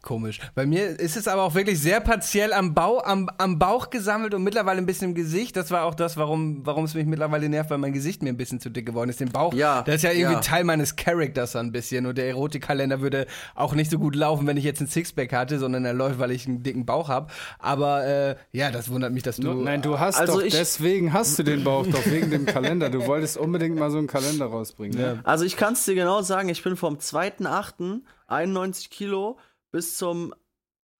[0.07, 0.39] Komisch.
[0.55, 4.33] Bei mir ist es aber auch wirklich sehr partiell am, Bau, am, am Bauch gesammelt
[4.33, 5.57] und mittlerweile ein bisschen im Gesicht.
[5.57, 8.37] Das war auch das, warum, warum es mich mittlerweile nervt, weil mein Gesicht mir ein
[8.37, 9.19] bisschen zu dick geworden ist.
[9.19, 10.39] Den Bauch, Ja, das ist ja irgendwie ja.
[10.39, 12.05] Teil meines Charakters ein bisschen.
[12.05, 15.59] Und der Erotikkalender würde auch nicht so gut laufen, wenn ich jetzt ein Sixpack hatte,
[15.59, 17.27] sondern er läuft, weil ich einen dicken Bauch habe.
[17.59, 19.53] Aber äh, ja, das wundert mich, dass du.
[19.55, 22.89] Nein, du hast Also doch, ich- deswegen hast du den Bauch doch, wegen dem Kalender.
[22.89, 24.97] Du wolltest unbedingt mal so einen Kalender rausbringen.
[24.97, 25.19] ne?
[25.25, 27.99] Also ich kann es dir genau sagen, ich bin vom 2.8.
[28.27, 29.37] 91 Kilo
[29.77, 30.33] bis zum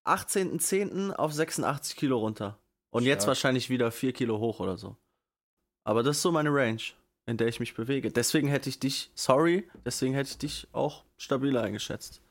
[0.05, 1.11] 18.10.
[1.11, 2.59] auf 86 Kilo runter.
[2.91, 3.30] Und jetzt Stark.
[3.30, 4.95] wahrscheinlich wieder 4 Kilo hoch oder so.
[5.84, 6.84] Aber das ist so meine Range,
[7.25, 8.11] in der ich mich bewege.
[8.11, 12.21] Deswegen hätte ich dich, sorry, deswegen hätte ich dich auch stabiler eingeschätzt.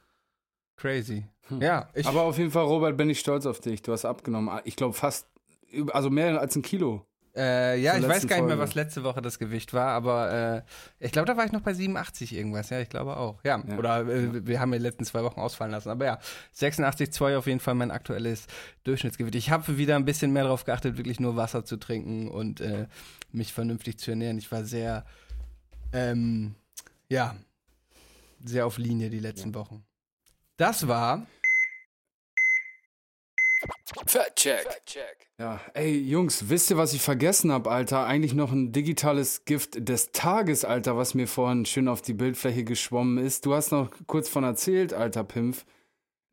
[0.76, 1.26] Crazy.
[1.58, 2.06] Ja, ich.
[2.06, 3.82] Aber auf jeden Fall, Robert, bin ich stolz auf dich.
[3.82, 4.60] Du hast abgenommen.
[4.62, 5.26] Ich glaube fast,
[5.88, 7.04] also mehr als ein Kilo.
[7.36, 8.58] Äh, ja, ich weiß gar nicht mehr, Folge.
[8.62, 10.64] was letzte Woche das Gewicht war, aber
[11.00, 12.70] äh, ich glaube, da war ich noch bei 87 irgendwas.
[12.70, 13.38] Ja, ich glaube auch.
[13.44, 13.76] Ja, Ja.
[13.76, 15.90] oder äh, wir haben die letzten zwei Wochen ausfallen lassen.
[15.90, 16.18] Aber ja,
[16.56, 18.46] 86,2 auf jeden Fall mein aktuelles
[18.84, 19.34] Durchschnittsgewicht.
[19.34, 22.86] Ich habe wieder ein bisschen mehr darauf geachtet, wirklich nur Wasser zu trinken und äh,
[23.32, 24.38] mich vernünftig zu ernähren.
[24.38, 25.04] Ich war sehr,
[25.92, 26.54] ähm,
[27.08, 27.36] ja,
[28.42, 29.84] sehr auf Linie die letzten Wochen.
[30.56, 31.26] Das war.
[35.38, 38.04] Ja, ey, Jungs, wisst ihr, was ich vergessen habe, Alter?
[38.06, 42.64] Eigentlich noch ein digitales Gift des Tages, Alter, was mir vorhin schön auf die Bildfläche
[42.64, 43.44] geschwommen ist.
[43.46, 45.64] Du hast noch kurz von erzählt, Alter Pimpf.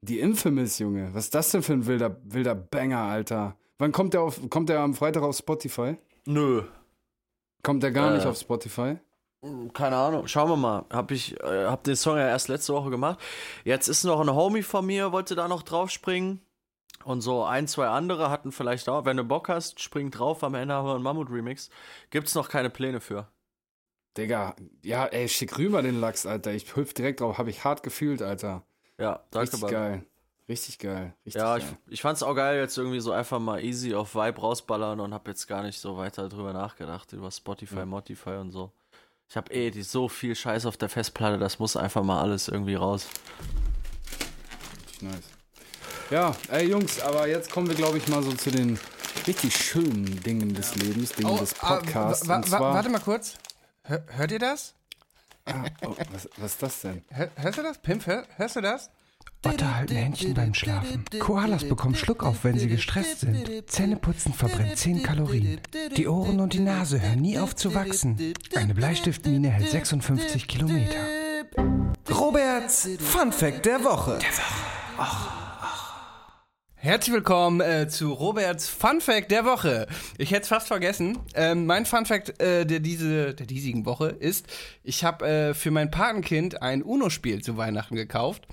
[0.02, 1.14] Die Infamous, Junge.
[1.14, 3.58] Was ist das denn für ein wilder, wilder Banger, Alter?
[3.78, 5.98] Wann kommt der auf, kommt der am Freitag auf Spotify?
[6.26, 6.64] Nö.
[7.64, 8.16] Kommt der gar Äh.
[8.18, 8.98] nicht auf Spotify?
[9.74, 10.86] Keine Ahnung, schauen wir mal.
[10.90, 13.20] Hab ich, äh, hab den Song ja erst letzte Woche gemacht.
[13.66, 16.40] Jetzt ist noch ein Homie von mir, wollte da noch draufspringen.
[17.04, 20.56] Und so ein, zwei andere hatten vielleicht auch, wenn du Bock hast, spring drauf, am
[20.56, 21.70] Ende haben wir einen Mammut-Remix.
[22.10, 23.28] Gibt's noch keine Pläne für.
[24.18, 26.54] Digga, ja, ey, schick rüber den Lachs, Alter.
[26.54, 28.64] Ich hüpf direkt drauf, hab ich hart gefühlt, Alter.
[29.00, 30.06] Ja, danke, Richtig geil.
[30.48, 31.14] Richtig geil.
[31.26, 31.78] Richtig Ja, ich, geil.
[31.88, 35.28] ich fand's auch geil, jetzt irgendwie so einfach mal easy auf Vibe rausballern und hab
[35.28, 38.72] jetzt gar nicht so weiter drüber nachgedacht, über Spotify, Motify und so.
[39.30, 42.50] Ich hab eh die, so viel Scheiß auf der Festplatte, das muss einfach mal alles
[42.50, 43.08] irgendwie raus.
[44.82, 45.43] Richtig nice.
[46.10, 48.80] Ja, ey Jungs, aber jetzt kommen wir, glaube ich, mal so zu den
[49.26, 52.26] richtig schönen Dingen des Lebens, Dingen des ah, Podcasts.
[52.26, 53.36] zwar, warte mal kurz.
[53.84, 54.76] Hör, hört ihr das?
[55.46, 57.04] Ah, oh, was, was ist das denn?
[57.10, 57.78] Hör, hörst du das?
[57.80, 58.90] Pimp, hör, hörst du das?
[59.46, 61.04] Otter halten Händchen beim Schlafen.
[61.20, 63.70] Koalas bekommen Schluck auf, wenn sie gestresst sind.
[63.70, 65.60] Zähneputzen verbrennt 10 Kalorien.
[65.98, 68.34] Die Ohren und die Nase hören nie auf zu wachsen.
[68.56, 71.00] Eine Bleistiftmine hält 56 Kilometer.
[72.10, 74.20] Roberts Fun Fact der Woche.
[76.84, 79.88] Herzlich willkommen äh, zu Roberts Fun Fact der Woche.
[80.18, 81.18] Ich hätte es fast vergessen.
[81.34, 84.48] Ähm, mein Fun Fact äh, der, diese, der diesigen Woche ist,
[84.84, 88.50] ich habe äh, für mein Patenkind ein UNO-Spiel zu Weihnachten gekauft.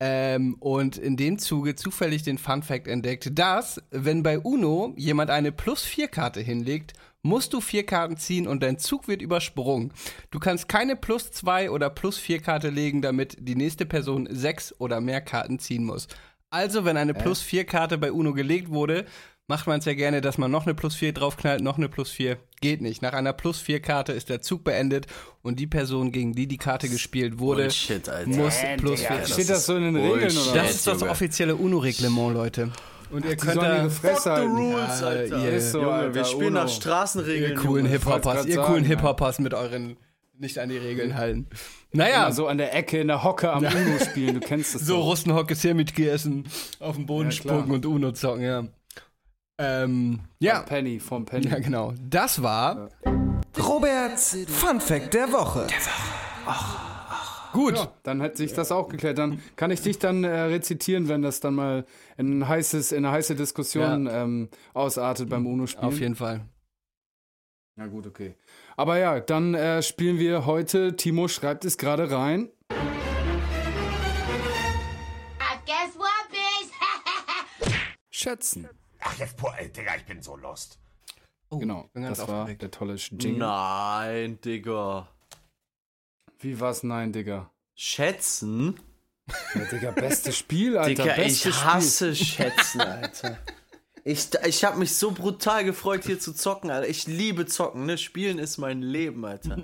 [0.00, 5.30] Ähm, und in dem Zuge zufällig den Fun Fact entdeckt, dass, wenn bei UNO jemand
[5.30, 9.92] eine Plus-4-Karte hinlegt, musst du vier Karten ziehen und dein Zug wird übersprungen.
[10.30, 15.60] Du kannst keine Plus-2 oder Plus-4-Karte legen, damit die nächste Person sechs oder mehr Karten
[15.60, 16.08] ziehen muss.
[16.50, 19.04] Also, wenn eine Plus-4-Karte bei UNO gelegt wurde,
[19.46, 22.36] macht man es ja gerne, dass man noch eine Plus-4 draufknallt, noch eine Plus-4.
[22.60, 23.02] Geht nicht.
[23.02, 25.06] Nach einer Plus-4-Karte ist der Zug beendet
[25.42, 28.28] und die Person, gegen die die Karte gespielt wurde, Bullshit, Alter.
[28.30, 29.32] muss Plus-4.
[29.32, 30.52] Steht das so in den Regeln Bullshit.
[30.52, 32.70] oder Das ist das offizielle UNO-Reglement, Leute.
[33.10, 34.50] Und ihr könnt da, Fresse halten.
[34.52, 35.38] rules, Ja, Alter.
[35.44, 36.60] ihr- Ist so, Junge, Alter, wir spielen Uno.
[36.62, 37.52] nach Straßenregeln.
[37.52, 37.86] ihr coolen.
[37.86, 38.88] Hip-Hoppers, ihr coolen ja.
[38.90, 39.96] Hip-Hoppers mit euren
[40.40, 41.46] nicht an die Regeln halten.
[41.92, 44.82] Naja, Immer so an der Ecke in der Hocke am Uno spielen, du kennst das
[44.82, 45.04] so doch.
[45.06, 46.48] Russenhockes hier mitgessen,
[46.78, 48.64] auf den Boden Ja, spucken und Uno zocken, ja.
[49.58, 51.46] Ähm, ja, Penny, vom Penny.
[51.48, 51.92] ja genau.
[52.08, 52.88] Das war
[53.58, 55.66] Roberts Fun Fact der Woche.
[57.52, 57.76] gut.
[57.76, 59.18] Ja, dann hat sich das auch geklärt.
[59.18, 61.84] Dann kann ich dich dann äh, rezitieren, wenn das dann mal
[62.16, 65.84] in, ein heißes, in eine heiße Diskussion ähm, ausartet beim UNO-Spielen.
[65.84, 66.40] Auf jeden Fall.
[67.76, 68.34] Ja gut, okay.
[68.80, 72.48] Aber ja, dann äh, spielen wir heute, Timo schreibt es gerade rein.
[76.30, 77.76] Bitch?
[78.10, 78.70] Schätzen.
[79.00, 80.78] Ach, jetzt, boah, ey, Digga, ich bin so lost.
[81.50, 82.62] Oh, Genau, bin ganz das war aufgeregt.
[82.62, 83.32] der tolle Jingle.
[83.36, 85.08] Nein, Digga.
[86.38, 86.82] Wie war's?
[86.82, 87.50] Nein, Digga.
[87.74, 88.80] Schätzen?
[89.56, 91.02] Ja, Digga, bestes Spiel, Alter.
[91.02, 93.36] Digga, ich bestes hasse Schätzen, Alter.
[94.04, 96.88] Ich, ich habe mich so brutal gefreut, hier zu zocken, Alter.
[96.88, 97.98] Ich liebe zocken, ne?
[97.98, 99.58] Spielen ist mein Leben, Alter.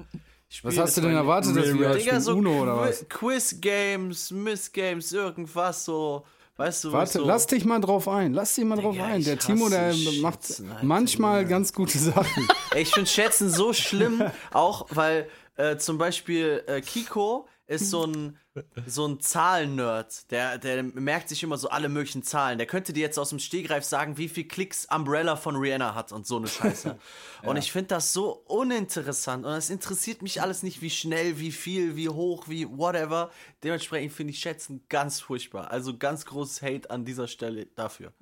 [0.63, 3.07] Was hast du denn erwartet, dass wir heute Digga, so Uno oder was?
[3.09, 6.25] Quiz-Games, Miss-Games, irgendwas so.
[6.59, 8.33] Weißt du, Warte, so, lass dich mal drauf ein.
[8.33, 9.21] Lass dich mal drauf Digga, ein.
[9.21, 11.51] ich Der Timo, der hasse macht Schätzen, Alter, manchmal Junge.
[11.51, 12.49] ganz gute Sachen.
[12.75, 14.23] Ich finde Schätzen so schlimm,
[14.53, 18.39] auch weil äh, zum Beispiel äh, Kiko ist so ein,
[18.87, 20.31] so ein Zahlen-Nerd.
[20.31, 22.59] Der, der merkt sich immer so alle möglichen Zahlen.
[22.59, 26.13] Der könnte dir jetzt aus dem Stegreif sagen, wie viel Klicks Umbrella von Rihanna hat
[26.13, 26.97] und so eine Scheiße.
[27.43, 29.45] Und ich finde das so uninteressant.
[29.45, 33.31] Und es interessiert mich alles nicht, wie schnell, wie viel, wie hoch, wie whatever.
[33.63, 35.71] Dementsprechend finde ich Schätzen ganz furchtbar.
[35.71, 38.13] Also ganz großes Hate an dieser Stelle dafür.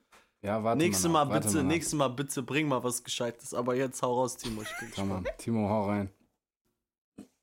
[0.42, 1.24] Ja, warte Nächstes mal.
[1.24, 3.54] Mal, bitte, mal nächstes Mal bitte bring mal was Gescheites.
[3.54, 4.62] Aber jetzt hau raus, Timo.
[4.62, 6.10] Ich bin Komm Timo, hau rein.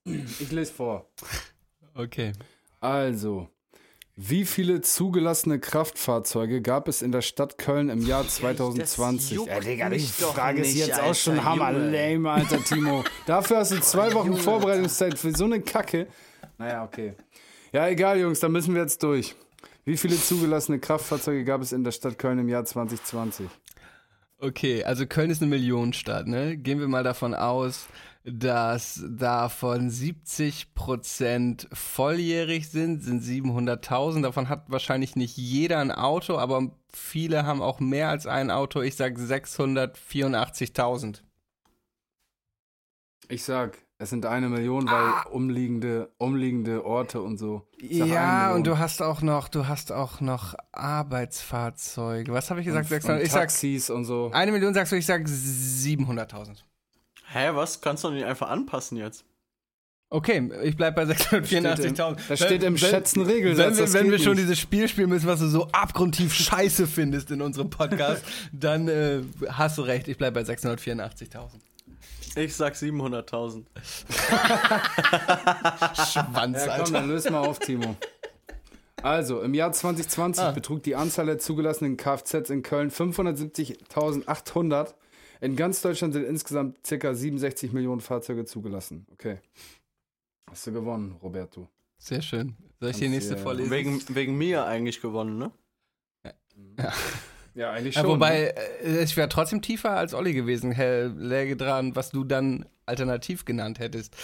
[0.06, 1.12] Ich lese vor.
[1.94, 2.34] Okay.
[2.80, 3.48] Also,
[4.16, 9.32] wie viele zugelassene Kraftfahrzeuge gab es in der Stadt Köln im Jahr 2020?
[9.32, 13.04] juckt Ja, Digga, die Frage ist jetzt auch schon hammer lame, Alter Timo.
[13.26, 16.08] Dafür hast du zwei Wochen Vorbereitungszeit für so eine Kacke.
[16.58, 17.14] Naja, okay.
[17.72, 19.34] Ja, egal, Jungs, dann müssen wir jetzt durch.
[19.86, 23.48] Wie viele zugelassene Kraftfahrzeuge gab es in der Stadt Köln im Jahr 2020?
[24.40, 26.58] Okay, also Köln ist eine Millionenstadt, ne?
[26.58, 27.88] Gehen wir mal davon aus,
[28.24, 34.22] dass davon 70% volljährig sind, sind 700.000.
[34.22, 38.82] Davon hat wahrscheinlich nicht jeder ein Auto, aber viele haben auch mehr als ein Auto.
[38.82, 41.22] Ich sag 684.000.
[43.28, 47.68] Ich sag Es sind eine Million, weil umliegende, umliegende Orte und so.
[47.80, 52.34] Ja, und du hast auch noch, du hast auch noch Arbeitsfahrzeuge.
[52.34, 52.86] Was habe ich gesagt?
[52.86, 53.20] und, 600?
[53.20, 54.30] und Ich sag und so.
[54.34, 56.64] eine Million, sagst du, ich sag 700.000.
[57.34, 57.82] Hä, was?
[57.82, 59.26] Kannst du nicht einfach anpassen jetzt?
[60.10, 62.18] Okay, ich bleib bei 684.000.
[62.28, 63.94] Das steht im Wenn- schätzen Wenn, Regelsatz.
[63.94, 64.44] wenn geht wir schon nicht.
[64.44, 68.22] dieses Spiel spielen müssen, was du so abgrundtief scheiße findest in unserem Podcast,
[68.52, 71.52] dann äh, hast du recht, ich bleib bei 684.000.
[72.36, 73.64] Ich sag 700.000.
[76.12, 76.92] Schwanz, Ja, komm, Alter.
[76.92, 77.96] dann löse mal auf, Timo.
[79.02, 80.52] Also, im Jahr 2020 Ah.
[80.52, 84.94] betrug die Anzahl der zugelassenen Kfz in Köln 570.800.
[85.42, 87.14] In ganz Deutschland sind insgesamt ca.
[87.14, 89.06] 67 Millionen Fahrzeuge zugelassen.
[89.12, 89.40] Okay.
[90.50, 91.68] Hast du gewonnen, Roberto.
[91.98, 92.56] Sehr schön.
[92.80, 93.72] Soll ich die Kannst nächste du- vorlesen?
[93.72, 95.52] Wegen, wegen mir eigentlich gewonnen, ne?
[97.56, 98.12] Ja, eigentlich Ja, schon.
[98.12, 98.54] wobei,
[98.84, 99.00] ne?
[99.00, 103.46] äh, ich wäre trotzdem tiefer als Olli gewesen, Herr, läge dran, was du dann alternativ
[103.46, 104.16] genannt hättest.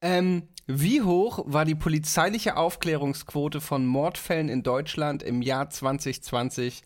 [0.00, 6.82] Ähm, wie hoch war die polizeiliche Aufklärungsquote von Mordfällen in Deutschland im Jahr 2020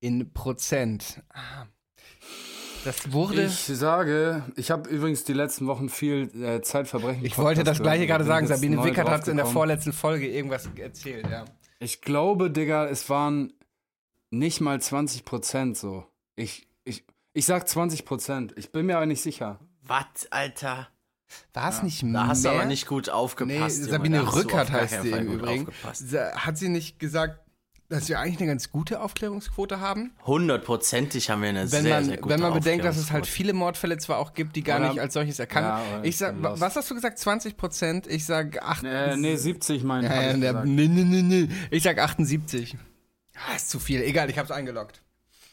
[0.00, 1.22] in Prozent?
[1.30, 1.66] Ah.
[2.84, 3.44] Das wurde.
[3.44, 7.24] Ich sage, ich habe übrigens die letzten Wochen viel äh, Zeitverbrechen.
[7.24, 8.46] Ich wollte das gleiche gerade sagen.
[8.46, 11.44] Sabine Wickert hat in der vorletzten Folge irgendwas erzählt, ja.
[11.80, 13.52] Ich glaube, Digga, es waren
[14.30, 16.04] nicht mal 20 Prozent so.
[16.36, 18.52] Ich, ich, ich sag 20 Prozent.
[18.56, 19.58] Ich bin mir aber nicht sicher.
[19.82, 20.88] Was, Alter?
[21.52, 22.26] War es nicht Da mehr?
[22.28, 23.78] hast du aber nicht gut Nee, aufgepasst.
[23.78, 23.90] Junge.
[23.90, 25.68] Sabine Da Rückert heißt sie im Übrigen.
[26.34, 27.40] Hat sie nicht gesagt,
[27.88, 30.12] dass wir eigentlich eine ganz gute Aufklärungsquote haben?
[30.26, 33.26] Hundertprozentig haben wir eine Wenn sehr, man, sehr gute wenn man bedenkt, dass es halt
[33.26, 36.34] viele Mordfälle zwar auch gibt, die gar Oder- nicht als solches erkannt Ja, Ich sag,
[36.38, 37.18] was hast du gesagt?
[37.18, 38.06] 20 Prozent?
[38.06, 38.84] Ich sag 8.
[38.84, 41.48] Äh, nee, 70 meine ja, ich der, nee, nee, nee, nee.
[41.70, 42.76] Ich sag 78.
[43.48, 44.02] Ah, ist zu viel.
[44.02, 45.00] Egal, ich hab's eingeloggt.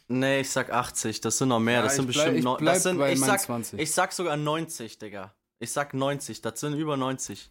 [0.07, 1.21] Nee, ich sag 80.
[1.21, 1.81] Das sind noch mehr.
[1.83, 2.57] das Ja, sind ich bleib- bestimmt noch.
[2.61, 3.79] Das sind, ich, sag, 20.
[3.79, 5.33] ich sag sogar 90, Digga.
[5.59, 6.41] Ich sag 90.
[6.41, 7.49] Das sind über 90.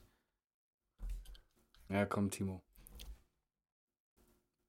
[1.89, 2.63] Ja, komm, Timo.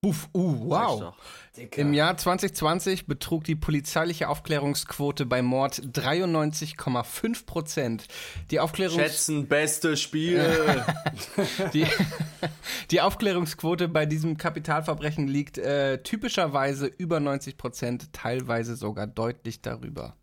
[0.05, 1.13] Buff, uh, wow.
[1.77, 8.07] Im Jahr 2020 betrug die polizeiliche Aufklärungsquote bei Mord 93,5 Prozent.
[8.51, 10.45] Die Aufklärungs Schätzen, beste Spiel.
[11.73, 11.87] Die,
[12.91, 20.15] die Aufklärungsquote bei diesem Kapitalverbrechen liegt äh, typischerweise über 90 Prozent, teilweise sogar deutlich darüber.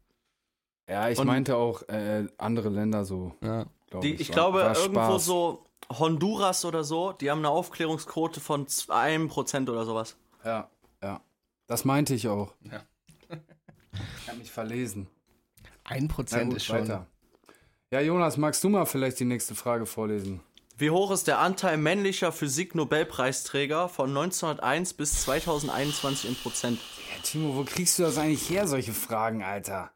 [0.88, 3.34] Ja, ich Und- meinte auch äh, andere Länder so.
[3.42, 3.66] Ja.
[3.90, 5.24] Glaub Die, ich ich war- glaube, war irgendwo Spaß.
[5.24, 5.64] so
[5.98, 10.16] Honduras oder so, die haben eine Aufklärungsquote von 2% oder sowas.
[10.44, 10.68] Ja,
[11.02, 11.20] ja.
[11.66, 12.54] Das meinte ich auch.
[12.70, 12.82] Ja.
[14.20, 15.08] Ich hab mich verlesen.
[15.84, 16.80] Ein Na Prozent gut, ist schon.
[16.80, 17.06] weiter.
[17.90, 20.40] Ja, Jonas, magst du mal vielleicht die nächste Frage vorlesen?
[20.78, 26.80] Wie hoch ist der Anteil männlicher Physik-Nobelpreisträger von 1901 bis 2021 in Prozent?
[27.10, 29.90] Ja, Timo, wo kriegst du das eigentlich her, solche Fragen, Alter?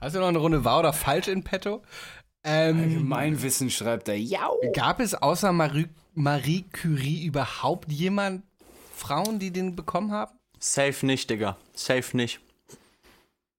[0.00, 1.82] Hast du noch eine Runde wahr oder falsch in petto?
[2.48, 4.16] Ähm, Mein Wissen schreibt er.
[4.16, 4.48] Ja.
[4.72, 8.44] gab es außer Marie, Marie Curie überhaupt jemand,
[8.94, 10.32] Frauen, die den bekommen haben?
[10.60, 11.56] Safe nicht, Digga.
[11.74, 12.40] Safe nicht.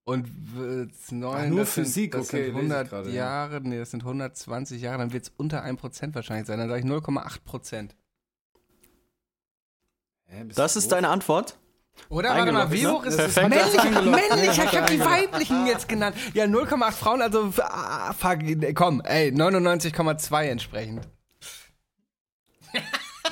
[0.06, 3.10] Und äh, neun, Ach, nur das Physik, sind, das okay, sind lese ich 100 gerade,
[3.10, 3.16] ja.
[3.16, 6.58] Jahre, nee, das sind 120 Jahre, dann wird es unter 1% wahrscheinlich sein.
[6.58, 7.96] Dann sage ich 0,8 Prozent.
[10.56, 11.58] Das ist deine Antwort?
[12.10, 12.30] Oder?
[12.30, 12.92] Warte mal, wie ne?
[12.92, 13.56] hoch ist Perfekt.
[13.56, 13.84] es?
[13.84, 16.16] Männlich, ich habe die weiblichen jetzt genannt.
[16.34, 18.40] Ja, 0,8 Frauen, also ah, fuck,
[18.76, 21.08] komm, ey, 99,2 entsprechend.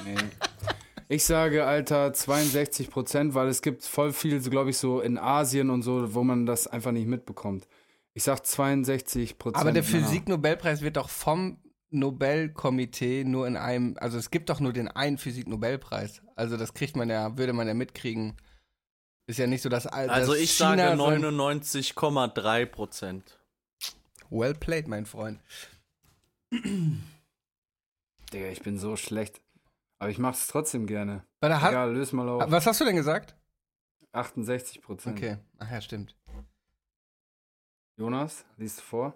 [0.05, 0.15] Nee.
[1.07, 5.17] Ich sage, Alter, 62 Prozent, weil es gibt voll viel, so glaube ich, so in
[5.17, 7.67] Asien und so, wo man das einfach nicht mitbekommt.
[8.13, 9.61] Ich sag 62 Prozent.
[9.61, 11.59] Aber der Physik-Nobelpreis wird doch vom
[11.91, 16.21] Nobelkomitee nur in einem, also es gibt doch nur den einen Physik-Nobelpreis.
[16.35, 18.33] Also das kriegt man ja, würde man ja mitkriegen.
[19.27, 23.39] Ist ja nicht so, dass dass Also ich China sage sein- 99,3 Prozent.
[24.29, 25.39] Well played, mein Freund.
[26.51, 29.41] Digga, ich bin so schlecht.
[29.99, 31.25] Aber ich mach's trotzdem gerne.
[31.39, 32.51] Bei der Hand, Egal, löse mal auf.
[32.51, 33.35] was hast du denn gesagt?
[34.11, 35.17] 68 Prozent.
[35.17, 36.15] Okay, ach ja, stimmt.
[37.97, 39.13] Jonas, liest du vor?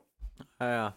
[0.59, 0.95] Ja, ja.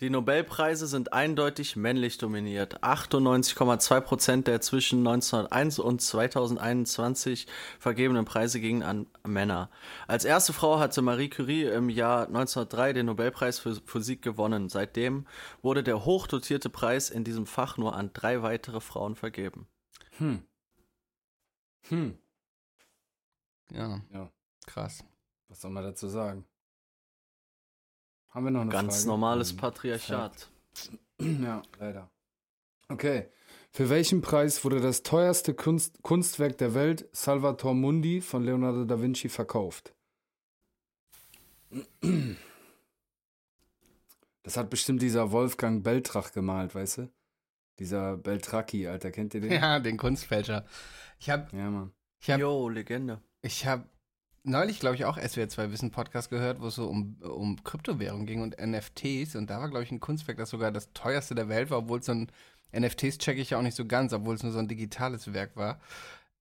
[0.00, 2.82] Die Nobelpreise sind eindeutig männlich dominiert.
[2.82, 7.46] 98,2 Prozent der zwischen 1901 und 2021
[7.78, 9.70] vergebenen Preise gingen an Männer.
[10.08, 14.68] Als erste Frau hatte Marie Curie im Jahr 1903 den Nobelpreis für Physik gewonnen.
[14.68, 15.28] Seitdem
[15.62, 19.68] wurde der hochdotierte Preis in diesem Fach nur an drei weitere Frauen vergeben.
[20.18, 20.42] Hm.
[21.88, 22.18] Hm.
[23.70, 24.32] Ja, Ja.
[24.66, 25.04] krass.
[25.48, 26.44] Was soll man dazu sagen?
[28.34, 29.08] Haben wir noch eine Ganz Frage?
[29.08, 29.56] normales Hm.
[29.58, 30.50] Patriarchat.
[31.20, 32.10] Ja, leider.
[32.88, 33.28] Okay.
[33.70, 39.00] Für welchen Preis wurde das teuerste Kunst Kunstwerk der Welt, Salvator Mundi, von Leonardo da
[39.00, 39.94] Vinci verkauft?
[44.42, 47.12] Das hat bestimmt dieser Wolfgang Beltrach gemalt, weißt du?
[47.78, 49.52] Dieser Beltracchi, Alter, kennt ihr den?
[49.52, 50.66] Ja, den Kunstfälscher.
[51.20, 51.92] Ich habe Ja, Mann.
[52.20, 53.22] ich hab, Yo, Legende.
[53.40, 53.88] ich hab
[54.44, 58.26] neulich, glaube ich, auch SWR 2 Wissen Podcast gehört, wo es so um, um Kryptowährung
[58.26, 59.34] ging und NFTs.
[59.36, 61.98] Und da war, glaube ich, ein Kunstwerk, das sogar das teuerste der Welt war, obwohl
[61.98, 62.28] es so ein
[62.72, 65.56] NFTs checke ich ja auch nicht so ganz, obwohl es nur so ein digitales Werk
[65.56, 65.80] war.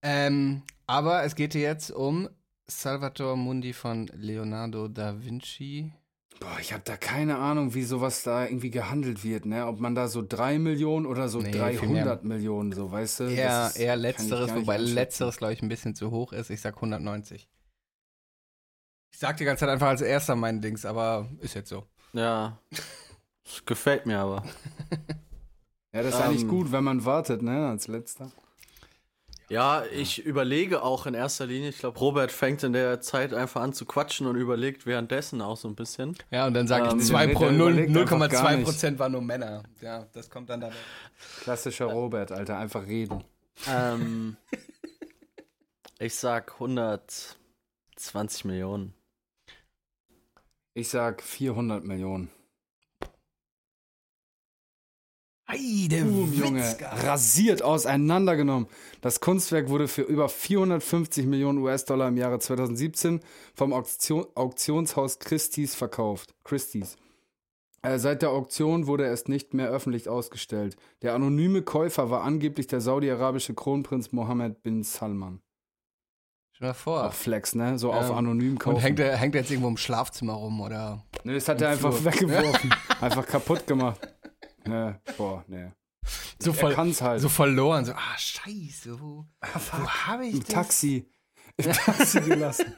[0.02, 2.30] Ähm, aber es geht hier jetzt um
[2.68, 5.92] Salvator Mundi von Leonardo da Vinci.
[6.40, 9.68] Boah, ich habe da keine Ahnung, wie sowas da irgendwie gehandelt wird, ne?
[9.68, 13.24] Ob man da so drei Millionen oder so Nee, viel 300 Millionen, so, weißt du?
[13.26, 16.50] Eher, ist- eher ich letzteres, wobei letzteres, glaube ich, ein bisschen zu hoch ist.
[16.50, 17.48] Ich sag 190.
[19.14, 21.86] Ich sag die ganze Zeit einfach als erster mein Dings, aber ist jetzt so.
[22.14, 22.58] Ja.
[23.46, 24.44] Das gefällt mir aber.
[25.94, 27.68] Ja, das ist eigentlich Ähm, gut, wenn man wartet, ne?
[27.70, 28.32] Als letzter.
[29.50, 31.70] Ja, ich überlege auch in erster Linie.
[31.70, 35.58] Ich glaube, Robert fängt in der Zeit einfach an zu quatschen und überlegt währenddessen auch
[35.58, 36.18] so ein bisschen.
[36.32, 38.66] Ja, und dann sage Ähm, ich 2 der Pro, 0 überlegt einfach gar 0,2 nicht.
[38.66, 39.62] Prozent waren nur Männer.
[39.82, 40.72] Ja, das kommt dann da.
[41.42, 43.24] Klassischer Robert, Alter, einfach reden.
[43.70, 44.38] Ähm,
[46.00, 48.96] ich sag 120 Millionen.
[50.76, 52.30] Ich sag 400 Millionen.
[55.46, 58.68] Ei, der Boom, Junge, rasiert auseinandergenommen.
[59.02, 63.20] Das Kunstwerk wurde für über 450 Millionen US-Dollar im Jahre 2017
[63.54, 66.34] vom Auktion Auktionshaus Christie's verkauft.
[66.44, 66.98] Christie's.
[67.84, 70.76] Äh, seit der Auktion wurde es nicht mehr öffentlich ausgestellt.
[71.04, 75.40] Der anonyme Käufer war angeblich der saudi-arabische Kronprinz Mohammed bin Salman.
[76.64, 77.08] Mal vor.
[77.08, 77.78] Auch Flex, ne?
[77.78, 78.16] So auf Ja.
[78.16, 78.78] anonym kaufen.
[78.78, 81.04] Und hängt er, hängt er jetzt irgendwo im Schlafzimmer rum oder?
[81.24, 82.06] Ne, das hat er einfach Flur.
[82.14, 82.74] weggeworfen.
[83.02, 84.00] einfach kaputt gemacht.
[84.66, 85.74] Ne, boah, ne.
[86.40, 87.22] So voll, halt.
[87.22, 87.86] so verloren.
[87.86, 90.50] So, ah, scheiße, wo, wo habe ich Im das?
[90.50, 91.10] Taxi.
[91.58, 92.74] Im Taxi gelassen.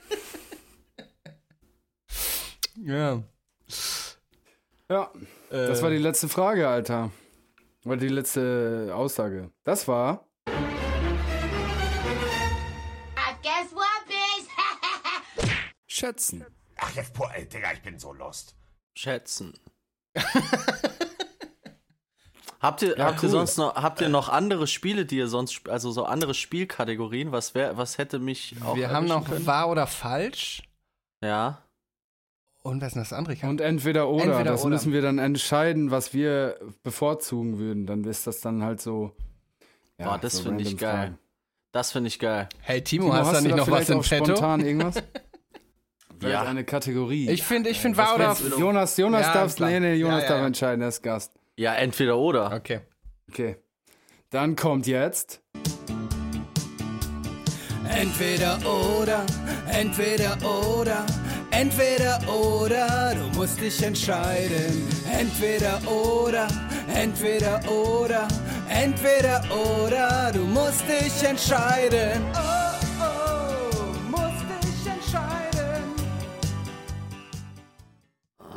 [2.78, 3.24] Ja.
[4.90, 5.12] Ja,
[5.49, 7.12] das war die letzte Frage, Alter.
[7.86, 9.52] Oder die letzte Aussage.
[9.64, 10.24] Das war.
[15.95, 16.45] Schätzen.
[16.77, 18.53] Ach, jetzt, boah, ey, Digga, ich bin so lost.
[18.97, 19.53] Schätzen.
[22.59, 23.30] habt ihr, Ja, habt ihr cool.
[23.30, 27.31] sonst noch, habt ihr noch andere Spiele, die ihr sonst, also so andere Spielkategorien?
[27.31, 29.45] Was wär, was hätte mich auch Wir haben noch können?
[29.45, 30.63] wahr oder falsch.
[31.23, 31.61] Ja.
[32.61, 33.38] Und was ist das andere?
[33.47, 34.23] Und entweder oder.
[34.26, 34.72] Entweder das oder.
[34.72, 37.85] müssen wir dann entscheiden, was wir bevorzugen würden.
[37.85, 39.15] Dann ist das dann halt so.
[39.97, 40.91] Ja, Boah, das so finde ich geil.
[40.93, 41.19] Fragen.
[41.72, 42.49] Das finde ich geil.
[42.61, 44.26] hey Timo, Timo, hast, du da nicht noch was vielleicht im Petto?
[44.35, 44.95] spontan irgendwas?
[46.19, 46.49] Vielleicht Ja.
[46.49, 47.29] eine Kategorie.
[47.29, 48.35] Ich finde, ich finde wahr oder.
[48.57, 49.59] Jonas, Jonas Ja, darfst.
[49.59, 50.47] Nee, nee, Jonas Ja, ja, darf ja.
[50.47, 51.33] entscheiden, er ist Gast.
[51.57, 52.51] Ja, entweder oder.
[52.53, 52.81] Okay.
[53.29, 53.57] Okay.
[54.29, 55.41] Dann kommt jetzt.
[57.89, 59.23] Entweder oder,
[59.71, 61.05] entweder oder,
[61.51, 64.87] entweder oder, du musst dich entscheiden.
[65.17, 66.47] Entweder oder,
[66.93, 68.27] entweder oder,
[68.67, 72.21] entweder oder, du musst dich entscheiden.
[72.33, 72.64] Oh,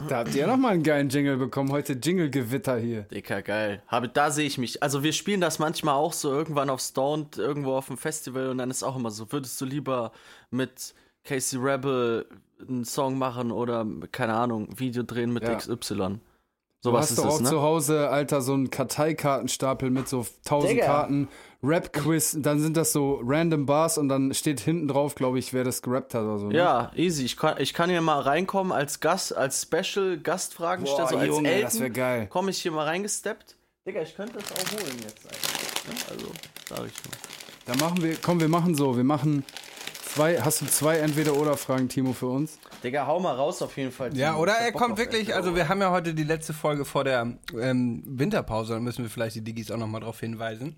[0.08, 1.70] Da habt ihr nochmal einen geilen Jingle bekommen.
[1.70, 3.02] Heute Jingle-Gewitter hier.
[3.02, 3.82] Dicker, geil.
[3.88, 4.82] Habe, da sehe ich mich.
[4.82, 8.58] Also wir spielen das manchmal auch so irgendwann auf Stoned, irgendwo auf dem Festival und
[8.58, 10.12] dann ist auch immer so, würdest du lieber
[10.50, 10.94] mit
[11.24, 12.26] Casey Rebel
[12.66, 15.56] einen Song machen oder, keine Ahnung, Video drehen mit Ja.
[15.56, 16.20] XY?
[16.80, 17.48] Du Sowas hast ist doch auch es, ne?
[17.50, 20.86] zu Hause, Alter, so einen Karteikartenstapel mit so 1000 Digga.
[20.86, 21.28] Karten,
[21.62, 25.64] Rap-Quiz, dann sind das so random Bars und dann steht hinten drauf, glaube ich, wer
[25.64, 26.46] das gerappt hat oder so.
[26.46, 26.56] Ne?
[26.56, 27.24] Ja, easy.
[27.24, 31.08] Ich kann, ich kann hier mal reinkommen als Gast, als Special-Gastfragen Boah, stellen.
[31.08, 32.26] So als Junge, Elton das wär geil.
[32.28, 33.56] Komme ich hier mal reingesteppt.
[33.86, 35.84] Digga, ich könnte das auch holen jetzt eigentlich.
[35.88, 36.10] Ne?
[36.10, 36.26] Also,
[36.68, 37.14] sag ich nur.
[37.66, 39.44] Dann machen wir, komm, wir machen so, wir machen
[40.04, 42.58] zwei, hast du zwei Entweder-Oder-Fragen, Timo, für uns?
[42.84, 44.16] Digga, hau mal raus auf jeden Fall.
[44.16, 44.42] Ja, Timo.
[44.42, 45.56] oder Ich hab er kommt wirklich, also oder.
[45.56, 49.34] wir haben ja heute die letzte Folge vor der ähm, Winterpause, dann müssen wir vielleicht
[49.34, 50.76] die Digis auch nochmal darauf hinweisen.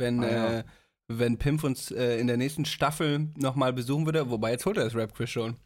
[0.00, 0.58] Wenn, Ah, ja.
[0.60, 0.64] äh,
[1.08, 4.84] wenn Pimp uns äh, in der nächsten Staffel nochmal besuchen würde, wobei jetzt holt er
[4.84, 5.56] das Rap-Quiz schon.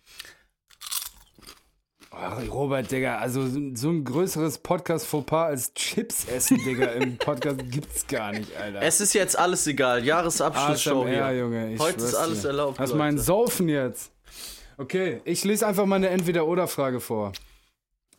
[2.17, 3.45] Ach, Robert, Digga, also
[3.75, 8.83] so ein größeres Podcast-Fauxpas als Chips essen, Digga, im Podcast gibt's gar nicht, Alter.
[8.83, 10.05] Es ist jetzt alles egal.
[10.05, 11.39] Jahresabschlussshow ASMR, hier.
[11.39, 11.73] Junge.
[11.75, 12.49] Ich Heute ist alles dir.
[12.49, 12.79] erlaubt.
[12.79, 12.95] Leute.
[12.95, 14.13] mein Saufen jetzt.
[14.77, 17.33] Okay, ich lese einfach mal eine Entweder-Oder-Frage vor.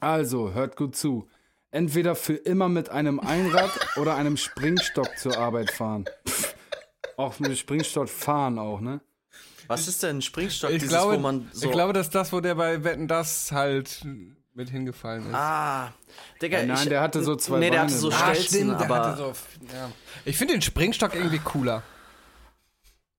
[0.01, 1.27] Also, hört gut zu.
[1.75, 6.05] Entweder für immer mit einem Einrad oder einem Springstock zur Arbeit fahren.
[6.27, 6.55] Pff,
[7.17, 9.01] auch mit Springstock fahren auch, ne?
[9.67, 10.69] Was ist denn ein Springstock?
[10.69, 11.65] Ich dieses, glaube, wo man so.
[11.65, 14.05] ich glaube, dass das, wo der bei Wetten das halt
[14.53, 15.33] mit hingefallen ist.
[15.35, 15.91] ah,
[16.41, 17.89] Digga, Nein, ich, der hatte so zwei Nee, der Beine.
[17.91, 18.95] hatte so Ah, Stelzen, der aber.
[19.09, 19.33] hatte so,
[19.73, 19.91] ja.
[20.23, 21.83] Ich finde den Springstock irgendwie cooler.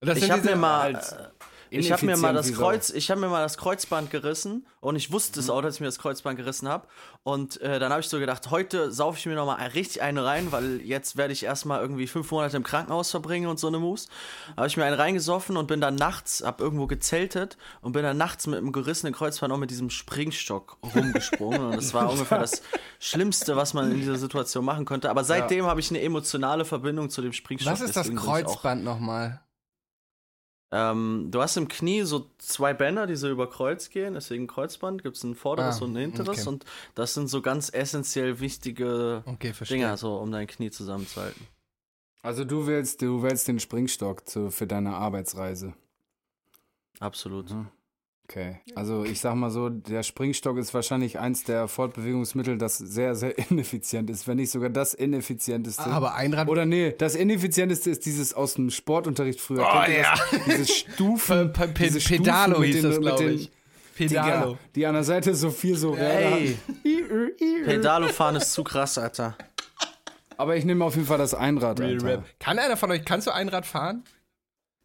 [0.01, 0.95] Das ich habe mir mal.
[0.95, 1.29] als- äh,
[1.71, 2.53] Ich habe mir mal das.
[2.53, 5.81] Kreuz, ich habe mir mal das Kreuzband gerissen und ich wusste es auch, dass ich
[5.81, 6.87] mir das Kreuzband gerissen habe.
[7.23, 10.25] Und äh, dann habe ich so gedacht, heute saufe ich mir noch mal richtig eine
[10.25, 13.79] rein, weil jetzt werde ich erstmal irgendwie fünf Monate im Krankenhaus verbringen und so eine
[13.79, 14.09] Mus.
[14.57, 18.17] Habe ich mir einen reingesoffen und bin dann nachts, hab irgendwo gezeltet und bin dann
[18.17, 21.61] nachts mit einem gerissenen Kreuzband auch mit diesem Springstock rumgesprungen.
[21.61, 22.63] und das war ungefähr das
[22.99, 25.11] Schlimmste, was man in dieser Situation machen konnte.
[25.11, 27.73] Aber seitdem habe ich eine emotionale Verbindung zu dem Springstock.
[27.73, 29.41] Was ist das Kreuzband nochmal?
[30.79, 35.03] Ähm, du hast im Knie so zwei Bänder, die so über Kreuz gehen, deswegen Kreuzband,
[35.03, 36.49] gibt es ein vorderes Ah, und ein hinteres okay.
[36.49, 39.55] und das sind so ganz essentiell wichtige Okay.
[39.71, 41.47] Dinger, so um dein Knie zusammenzuhalten.
[42.21, 45.73] Also du wählst, du wählst den Springstock zu, für deine Arbeitsreise.
[47.01, 47.51] Absolut.
[47.51, 47.69] Mhm.
[48.29, 48.59] Okay.
[48.75, 53.39] Also ich sag mal so, der Springstock ist wahrscheinlich eins der Fortbewegungsmittel, das sehr, sehr
[53.51, 55.87] ineffizient ist, wenn nicht sogar das ineffizienteste.
[55.87, 56.49] Aber Einrad.
[56.49, 59.65] Oder nee, das ineffizienteste ist dieses aus dem Sportunterricht früher.
[59.65, 60.15] Oh, Kennt ihr ja.
[60.15, 60.45] das?
[60.45, 61.53] Diese Stufen.
[61.53, 63.51] Pe- Pe- diese Stufen Pedalo mit hieß den- das, glaube ich.
[63.95, 64.47] Pedalo.
[64.49, 66.59] Digga, die an der Seite so viel so Ey.
[67.65, 69.37] Pedalo fahren ist zu krass, Alter.
[70.37, 71.81] Aber ich nehme auf jeden Fall das Einrad.
[71.81, 72.07] Real Alter.
[72.07, 72.25] Rap.
[72.41, 74.05] Kann einer von euch, kannst du Einrad fahren?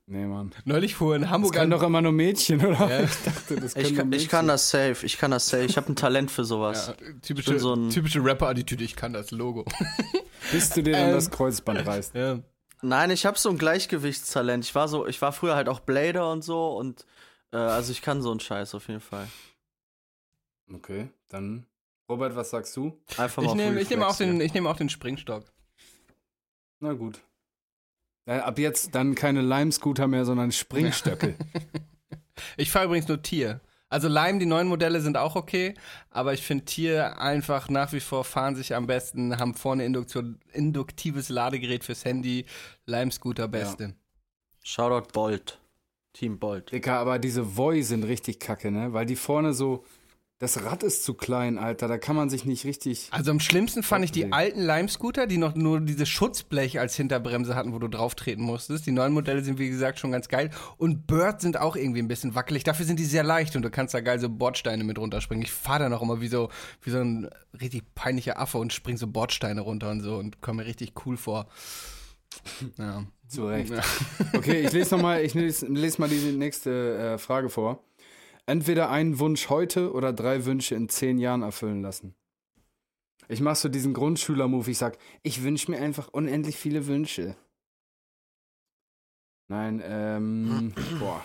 [0.07, 0.52] Nee, Mann.
[0.65, 3.03] Neulich fuhr in Das Hamburg können ein- doch immer nur Mädchen, oder?
[3.03, 4.23] Ich dachte, das können Ich kann, Mädchen.
[4.26, 5.64] ich kann das safe, ich kann das safe.
[5.64, 6.88] Ich habe ein Talent für sowas.
[6.88, 9.64] Ja, typische, so typische Rapper-Attitüde, ich kann das Logo.
[10.52, 11.14] Bis du dir dann Ähm.
[11.15, 12.15] das Kreuzband reißt.
[12.15, 12.40] ja.
[12.82, 14.65] Nein, ich habe so ein Gleichgewichtstalent.
[14.65, 17.06] Ich war so, ich war früher halt auch Blader und so und
[17.53, 19.28] äh, also ich kann so einen Scheiß auf jeden Fall.
[20.73, 21.68] Okay, dann.
[22.10, 22.99] Robert, was sagst du?
[23.18, 25.45] Einfach Ich mal nehme ich nehm auch, den- ich nehm auch den Springstock.
[26.80, 27.22] Na gut.
[28.26, 31.35] Äh, ab jetzt dann keine Lime-Scooter mehr, sondern Springstöcke.
[32.57, 33.61] Ich fahre übrigens nur Tier.
[33.89, 35.73] Also Lime, die neuen Modelle sind auch okay,
[36.10, 40.39] aber ich finde Tier einfach nach wie vor fahren sich am besten, haben vorne Induktion,
[40.53, 42.45] induktives Ladegerät fürs Handy,
[42.85, 43.95] Lime-Scooter beste.
[44.64, 45.60] Shoutout Bolt.
[46.14, 46.72] Team Bolt.
[46.72, 48.93] Dicker, aber diese Voi sind richtig kacke, ne?
[48.93, 49.84] Weil die vorne so.
[50.41, 51.88] Das Rad ist zu klein, Alter.
[51.88, 53.09] Da kann man sich nicht richtig.
[53.11, 57.53] Also am schlimmsten fand ich die alten Lime-Scooter, die noch nur dieses Schutzblech als Hinterbremse
[57.53, 58.88] hatten, wo du drauf treten musstest.
[58.88, 60.49] Die neuen Modelle sind, wie gesagt, schon ganz geil.
[60.77, 62.63] Und Bird sind auch irgendwie ein bisschen wackelig.
[62.63, 65.45] Dafür sind die sehr leicht und du kannst da geil so Bordsteine mit runterspringen.
[65.45, 66.49] Ich fahre da noch immer wie so,
[66.81, 67.30] wie so ein
[67.61, 71.18] richtig peinlicher Affe und spring so Bordsteine runter und so und komme mir richtig cool
[71.18, 71.49] vor.
[72.80, 73.03] Ja.
[73.27, 73.72] Zu Recht.
[74.34, 77.84] Okay, ich lese noch mal, ich lese, lese mal die nächste äh, Frage vor.
[78.45, 82.15] Entweder einen Wunsch heute oder drei Wünsche in zehn Jahren erfüllen lassen.
[83.27, 84.69] Ich mache so diesen Grundschüler-Move.
[84.72, 87.35] Ich sag, ich wünsche mir einfach unendlich viele Wünsche.
[89.47, 91.23] Nein, ähm, boah.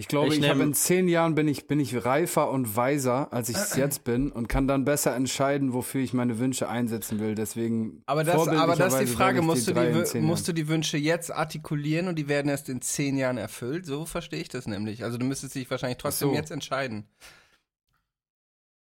[0.00, 3.32] Ich glaube, Ich ich, habe in zehn Jahren bin ich, bin ich reifer und weiser,
[3.32, 7.18] als ich es jetzt bin und kann dann besser entscheiden, wofür ich meine Wünsche einsetzen
[7.18, 7.34] will.
[7.34, 8.02] Deswegen.
[8.06, 10.68] Aber das, aber das ist die Frage, musst, du die, Wü- zehn musst du die
[10.68, 13.86] Wünsche jetzt artikulieren und die werden erst in zehn Jahren erfüllt?
[13.86, 15.02] So verstehe ich das nämlich.
[15.02, 16.34] Also du müsstest dich wahrscheinlich trotzdem so.
[16.36, 17.08] jetzt entscheiden.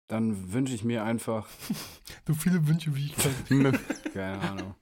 [0.08, 1.48] Dann wünsche ich mir einfach.
[2.28, 3.16] So viele Wünsche wie ich
[3.50, 3.78] kann.
[4.14, 4.76] Keine Ahnung.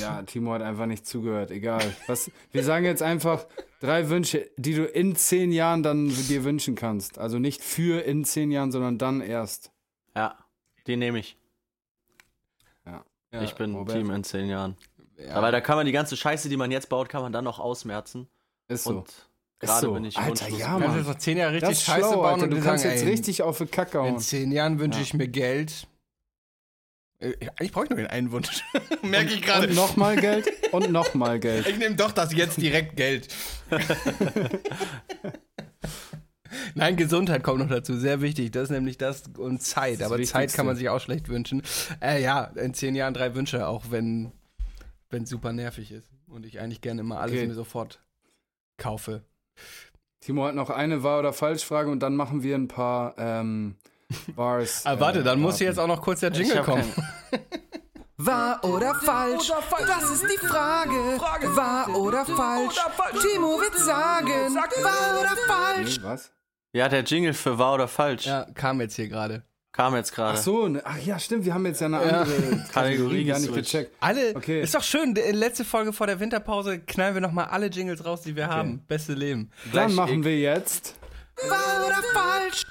[0.00, 1.50] Ja, Timo hat einfach nicht zugehört.
[1.50, 1.82] Egal.
[2.06, 3.46] Was, wir sagen jetzt einfach
[3.80, 7.18] drei Wünsche, die du in zehn Jahren dann dir wünschen kannst.
[7.18, 9.70] Also nicht für in zehn Jahren, sondern dann erst.
[10.16, 10.38] Ja,
[10.86, 11.36] die nehme ich.
[12.86, 13.42] Ja.
[13.42, 13.96] ich bin Robert?
[13.96, 14.76] Team in zehn Jahren.
[15.18, 15.34] Ja.
[15.34, 17.58] Aber da kann man die ganze Scheiße, die man jetzt baut, kann man dann noch
[17.58, 18.28] ausmerzen.
[18.68, 18.98] Ist so.
[18.98, 19.12] Und
[19.60, 19.92] gerade so.
[19.92, 20.96] bin ich Alter, ja, Du kannst Mann.
[20.98, 22.44] jetzt noch zehn Jahre richtig Das ist Scheiße schlau, bauen Alter.
[22.44, 24.18] und Du dir kannst sagen, jetzt ey, richtig auf die Kacke in hauen.
[24.18, 25.04] zehn Jahren wünsche Ja.
[25.04, 25.86] ich mir Geld.
[27.20, 28.62] Äh, Eigentlich brauche ich nur den einen Wunsch.
[29.02, 29.68] Merke ich gerade.
[29.68, 31.66] Und nochmal Geld und nochmal Geld.
[31.68, 33.28] Ich nehme doch das jetzt direkt Geld.
[36.76, 38.50] Nein, Gesundheit kommt noch dazu, sehr wichtig.
[38.52, 40.00] Das ist nämlich das und Zeit.
[40.00, 40.56] Das Aber Zeit Wichtigste.
[40.56, 41.62] kann man sich auch schlecht wünschen.
[42.00, 44.32] Äh, ja, in zehn Jahren drei Wünsche, auch wenn
[45.10, 47.46] es super nervig ist und ich eigentlich gerne immer alles Okay.
[47.46, 48.02] mir sofort
[48.76, 49.22] kaufe.
[50.20, 53.76] Timo hat noch eine Wahr- oder Falsch-Frage und dann machen wir ein paar ähm,
[54.34, 54.82] Wars.
[54.84, 55.64] Ah, warte, äh, dann muss raten.
[55.64, 56.84] jetzt auch noch kurz der Jingle kommen.
[58.16, 59.50] Wahr oder falsch?
[59.86, 60.90] Das ist die Frage.
[61.56, 62.76] Wahr oder falsch?
[63.20, 64.54] Timo wird sagen.
[64.54, 65.98] Wahr oder falsch?
[65.98, 66.30] Nee, was?
[66.72, 69.42] Ja, der Jingle für wahr oder falsch Ja, kam jetzt hier gerade.
[69.72, 70.38] kam jetzt gerade.
[70.38, 72.20] Ach so, ne, ach ja, stimmt, wir haben jetzt ja eine Ja.
[72.22, 73.92] andere Kategorie gar nicht gecheckt.
[74.00, 74.62] Alle, Okay.
[74.62, 78.22] ist doch schön, die letzte Folge vor der Winterpause knallen wir nochmal alle Jingles raus,
[78.22, 78.84] die wir haben.
[78.86, 79.50] Beste Leben.
[79.64, 80.94] Dann Gleich machen ich- wir jetzt.
[81.48, 82.64] Wahr oder falsch?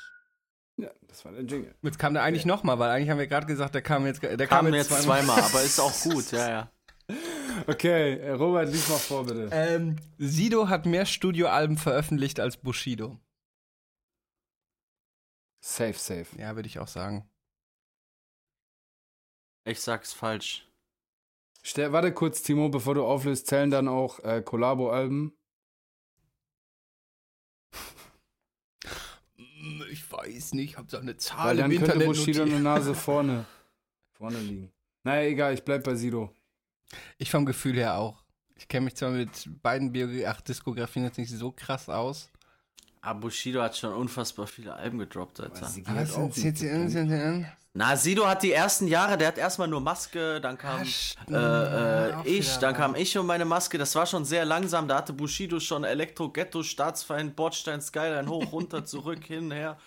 [1.13, 1.75] Ja, das war der Jingle.
[1.83, 4.35] Jetzt kam der eigentlich nochmal, weil eigentlich haben wir gerade gesagt, der kam jetzt, der
[4.47, 6.71] kam kam jetzt zweimal, aber ist auch gut, ja, ja.
[7.67, 9.49] Okay, äh, Robert, lies mal vor, bitte.
[9.51, 13.19] Ähm, Sido hat mehr Studioalben veröffentlicht als Bushido.
[15.61, 16.25] Safe, safe.
[16.37, 17.29] Ja, würde ich auch sagen.
[19.65, 20.67] Ich sag's falsch.
[21.61, 25.37] Stell, warte kurz, Timo, bevor du auflöst, zählen dann auch äh, Collabo-Alben?
[29.91, 32.55] Ich weiß nicht, ich habe so eine Zahl Weil dann im könnte Internet Bushido notiert.
[32.55, 33.45] eine Nase vorne,
[34.11, 34.71] vorne liegen.
[35.03, 36.33] Naja, egal, ich bleib bei Sido.
[37.17, 38.23] Ich vom Gefühl her auch.
[38.55, 42.29] Ich kenne mich zwar mit beiden Biogra ach, Diskografien jetzt nicht so krass aus.
[43.01, 45.65] Aber Bushido hat schon unfassbar viele Alben gedroppt, Alter.
[45.65, 47.47] Sie Aber geht es auch nicht.
[47.75, 50.83] Na, Sido hat die ersten Jahre, der hat erstmal nur Maske, dann kam
[51.27, 53.79] äh, äh, auch ich, dann kam ich und meine Maske.
[53.79, 54.87] Das war schon sehr langsam.
[54.87, 59.79] Da hatte Bushido schon Elektro, Ghetto, Staatsfeind, Bordstein, Skyline, hoch, runter, zurück, hin, her.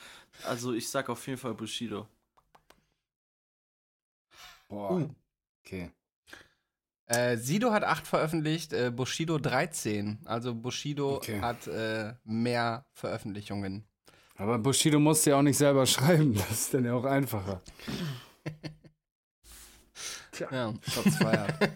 [0.44, 2.08] Also ich sag auf jeden Fall Bushido.
[4.68, 5.08] Boah.
[5.64, 5.92] Okay.
[7.06, 10.18] Äh, Sido hat 8 veröffentlicht, äh, Bushido 13.
[10.24, 11.40] Also Bushido Okay.
[11.40, 13.86] hat äh, mehr Veröffentlichungen.
[14.36, 16.34] Aber Bushido musste ja auch nicht selber schreiben.
[16.34, 17.62] Das ist dann ja auch einfacher.
[20.38, 20.74] Ja.
[20.92, 21.54] Shots feiert.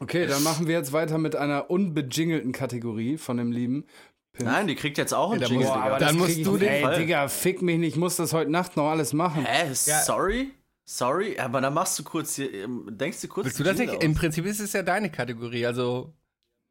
[0.00, 3.84] Okay, dann machen wir jetzt weiter mit einer unbejingelten Kategorie von dem lieben.
[4.32, 4.48] Pimp.
[4.48, 5.80] Nein, die kriegt jetzt auch einen Ja, Jingle, Digga.
[5.82, 6.62] aber dann musst du nicht.
[6.62, 6.98] den Ey, Fall.
[7.00, 9.44] Digga, fick mich nicht, ich muss das heute Nacht noch alles machen.
[9.44, 9.74] Hä?
[9.74, 10.52] Sorry?
[10.84, 11.36] Sorry?
[11.40, 13.92] Aber dann machst du kurz hier, ähm, denkst du kurz Willst du das nicht?
[14.04, 14.14] Im?
[14.14, 15.66] Prinzip ist es ja deine Kategorie.
[15.66, 16.14] Also,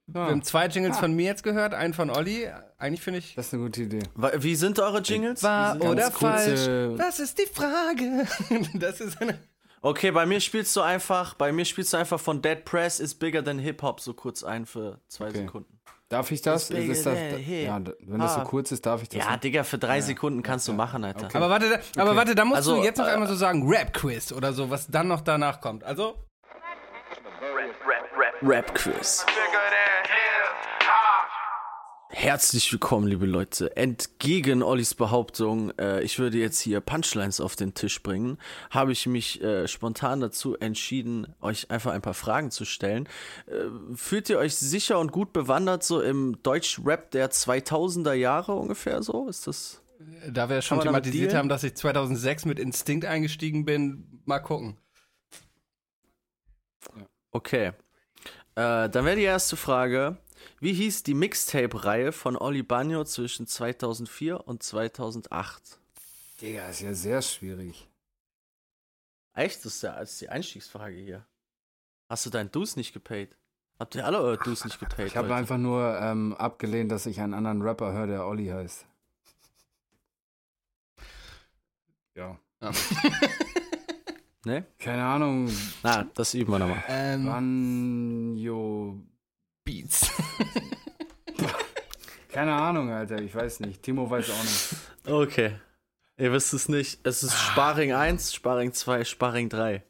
[0.08, 2.48] wir Ja, haben zwei Jingles von mir jetzt gehört, einen von Olli.
[2.78, 3.36] Eigentlich finde ich.
[3.36, 4.00] das ist eine gute Idee.
[4.38, 5.44] Wie sind eure Jingles?
[5.44, 6.98] Wahr Ganz oder kurze- falsch?
[6.98, 8.26] Das ist die Frage.
[8.80, 9.38] Das ist eine.
[9.82, 13.14] Okay, bei mir spielst du einfach, bei mir spielst du einfach von Dead Press is
[13.14, 15.40] bigger than Hip Hop so kurz ein für zwei Okay.
[15.40, 15.78] Sekunden.
[16.10, 16.64] Darf ich das?
[16.64, 19.20] Ist bigger Ist das hip ja, wenn das so kurz ist, darf ich das?
[19.26, 21.28] Ja, Digga, für drei Sekunden kannst du machen, Alter.
[21.36, 23.68] Aber warte, da, aber warte, da musst Also, du jetzt noch äh, einmal so sagen
[23.70, 25.84] Rap-Quiz oder so, was dann noch danach kommt.
[25.84, 26.16] Also,
[28.44, 29.26] Rap-Quiz.
[32.10, 33.76] Herzlich willkommen, liebe Leute.
[33.76, 38.38] Entgegen Ollis Behauptung, äh, ich würde jetzt hier Punchlines auf den Tisch bringen,
[38.70, 43.10] habe ich mich äh, spontan dazu entschieden, euch einfach ein paar Fragen zu stellen.
[43.48, 49.02] Äh, fühlt ihr euch sicher und gut bewandert so im Deutsch-Rap der 2000er Jahre ungefähr
[49.02, 49.28] so?
[49.28, 49.82] Ist das...
[50.30, 54.78] da wir schon thematisiert haben, dass ich 2006 mit Instinkt eingestiegen bin, mal gucken.
[57.32, 57.74] Okay.
[58.58, 60.18] Äh, dann wäre die erste Frage.
[60.60, 65.80] Wie hieß die Mixtape-Reihe von Oli Bagno zwischen 2004 und 2008?
[66.42, 67.88] Digga, ist ja sehr schwierig.
[69.36, 69.64] Echt?
[69.64, 71.24] Das ist, ja, das ist die Einstiegsfrage hier.
[72.10, 73.38] Hast du deinen Dues nicht gepaid?
[73.78, 75.06] Habt ihr alle eure Dues nicht gepaid?
[75.06, 78.88] Ich habe einfach nur ähm, abgelehnt, dass ich einen anderen Rapper höre, der Olli heißt.
[82.16, 82.40] Ja.
[84.48, 84.66] Ne?
[84.80, 85.52] Keine Ahnung.
[85.84, 86.82] Na, das üben wir nochmal.
[86.88, 88.98] Ähm, Banjo.
[89.66, 90.10] Beats.
[92.32, 93.22] Keine Ahnung, Alter.
[93.22, 93.84] Ich weiß nicht.
[93.84, 94.76] Timo weiß auch nicht.
[95.06, 95.60] Okay.
[96.16, 97.06] Ihr wisst es nicht.
[97.06, 99.84] Es ist Sparring 1, Sparring 2, Sparring 3.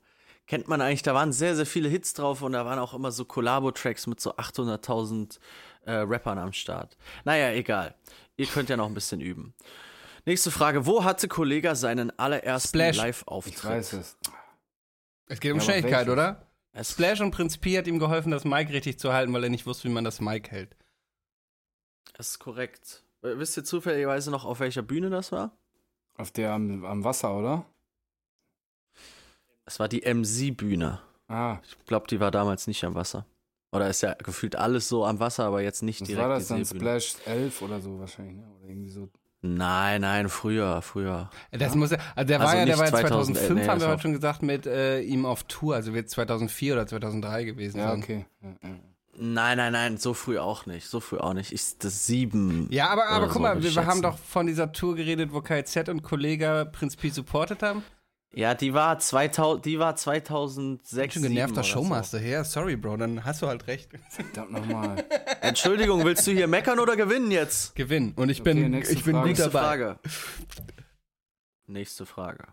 [0.47, 3.11] Kennt man eigentlich, da waren sehr, sehr viele Hits drauf und da waren auch immer
[3.11, 5.37] so Collabo-Tracks mit so 800.000
[5.85, 6.97] äh, Rappern am Start.
[7.25, 7.93] Naja, egal.
[8.37, 9.53] Ihr könnt ja noch ein bisschen üben.
[10.25, 10.85] Nächste Frage.
[10.87, 12.95] Wo hatte Kollega seinen allerersten Splash.
[12.95, 13.63] Ich Live-Auftritt?
[13.63, 14.17] weiß es.
[15.27, 16.47] Es geht um Ja, Schnelligkeit, oder?
[16.73, 19.49] Es- Splash und Prinz Pi hat ihm geholfen, das Mic richtig zu halten, weil er
[19.49, 20.75] nicht wusste, wie man das Mic hält.
[22.13, 23.03] Das ist korrekt.
[23.23, 25.57] Äh, Wisst ihr zufälligerweise noch, auf welcher Bühne das war?
[26.15, 27.65] Auf der am, am Wasser, oder?
[29.65, 31.01] Es war die MC-Bühne.
[31.27, 33.25] Ah, Ich glaube, die war damals nicht am Wasser.
[33.71, 36.47] Oder ist ja gefühlt alles so am Wasser, aber jetzt nicht was direkt war das
[36.47, 36.65] die dann?
[36.65, 38.47] Splash 11 oder so wahrscheinlich, ne?
[38.57, 39.09] Oder irgendwie so.
[39.41, 41.29] Nein, nein, früher, früher.
[41.51, 43.81] Das muss ja, also der Also war ja, der war ja 2011, 2005, nee, haben
[43.81, 45.75] wir heute schon gesagt, mit äh, ihm auf Tour.
[45.75, 47.99] Also wird 2004 oder 2003 gewesen Ja, sein.
[48.03, 48.25] okay.
[49.19, 50.87] Nein, nein, nein, so früh auch nicht.
[50.87, 51.51] So früh auch nicht.
[51.51, 52.67] Ich, das sieben.
[52.71, 54.01] Ja, aber, aber guck so, mal, wir, wir haben schätzen.
[54.03, 57.83] doch von dieser Tour geredet, wo KZ und Kollege Prinz Pi supportet haben.
[58.37, 61.13] Ja, die war 2000, die war 2006.
[61.15, 62.43] Schon sieben genervter oder Showmaster her.
[62.43, 63.89] Sorry, Bro, dann hast du halt recht.
[64.11, 64.97] Verdammt nochmal.
[64.97, 65.03] So.
[65.41, 67.75] Entschuldigung, willst du hier meckern oder gewinnen jetzt?
[67.75, 68.13] Gewinn.
[68.15, 69.27] Und ich Okay, bin, nächste ich bin Frage.
[69.29, 69.59] gut Nächste dabei.
[69.65, 69.99] Frage.
[71.65, 72.45] Nächste Frage.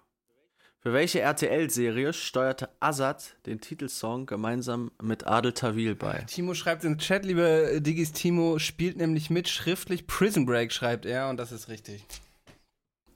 [0.81, 6.25] Für welche RTL-Serie steuerte Azad den Titelsong gemeinsam mit Adel Tawil bei?
[6.27, 11.29] Timo schreibt im Chat, liebe Digis, Timo spielt nämlich mit schriftlich Prison Break, schreibt er,
[11.29, 12.07] und das ist richtig.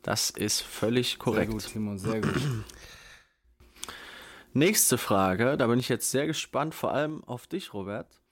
[0.09, 1.53] Das ist völlig Sehr korrekt.
[1.53, 2.41] gut, Timo, sehr gut.
[4.55, 8.23] Nächste Frage, da bin ich jetzt sehr gespannt, vor allem auf dich, Robert.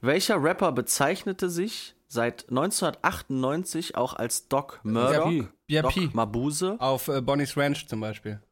[0.00, 5.46] Welcher Rapper bezeichnete sich seit 1998 auch als Doc Murdoch?
[5.68, 6.74] Doc Mabuse?
[6.80, 8.42] Auf äh, Bonnie's Ranch zum Beispiel.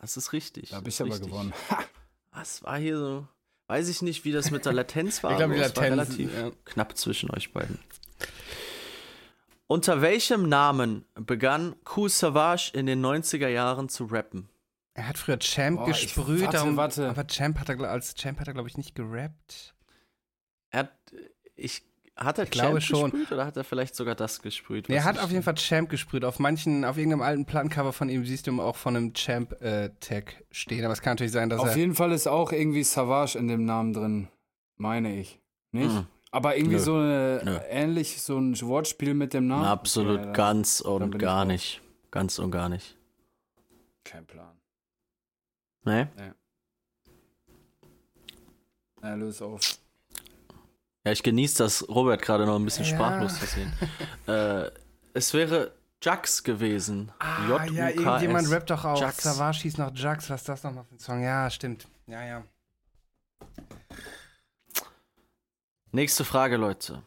[0.00, 0.70] Das ist richtig.
[0.70, 1.26] Da habe ich aber richtig.
[1.28, 1.52] gewonnen.
[2.30, 3.28] Was war hier so?
[3.66, 5.32] Weiß ich nicht, wie das mit der Latenz war.
[5.32, 6.52] Ich glaube, die aber es war Latenz, relativ ja.
[6.66, 7.80] knapp zwischen euch beiden.
[9.68, 14.48] Unter welchem Namen begann Cool Savage in den 90er Jahren zu rappen?
[14.94, 17.08] Er hat früher Champ Boah, ich- gesprüht, warte, darum, warte.
[17.10, 19.74] aber Champ hat er, als Champ hat er, glaube ich, nicht gerappt.
[20.70, 20.92] Er hat,
[21.56, 21.82] ich,
[22.16, 23.10] hat er Ich glaube Champ schon.
[23.10, 24.88] gesprüht oder hat er vielleicht sogar das gesprüht?
[24.88, 26.24] Nee, er hat auf jeden Fall Champ gesprüht.
[26.24, 30.84] Auf manchen, auf irgendeinem alten Plattencover von ihm siehst du auch von einem Champ-Tag stehen.
[30.84, 31.76] Aber es kann natürlich sein, dass Auf er.
[31.76, 34.28] jeden Fall ist auch irgendwie Savage in dem Namen drin,
[34.76, 35.40] meine ich.
[35.72, 35.92] Nicht?
[35.92, 36.06] Mhm.
[36.36, 36.82] Aber irgendwie Nö.
[36.82, 37.58] so eine, Nö.
[37.70, 39.64] ähnlich so ein Wortspiel mit dem Namen.
[39.64, 41.80] Absolut Okay, ganz dann und gar nicht.
[42.10, 42.94] Ganz und gar nicht.
[44.04, 44.54] Kein Plan.
[45.86, 46.08] Nee?
[49.00, 49.78] Na, löse auf.
[51.06, 52.90] Ja, ich genieße, dass Robert gerade noch ein bisschen Ja.
[52.94, 53.72] sprachlos versehen.
[54.26, 54.70] äh,
[55.14, 55.72] es wäre
[56.02, 57.12] Jux gewesen.
[57.18, 57.72] Ah, J-U-K-S.
[57.76, 59.00] ja, irgendjemand rappt doch auch.
[59.00, 59.22] Jux.
[59.22, 60.28] Savage hieß noch Jux.
[60.28, 61.22] Was ist das nochmal für ein Song?
[61.22, 61.88] Ja, stimmt.
[62.06, 62.44] Ja, ja.
[65.96, 67.02] Nächste Frage, Leute.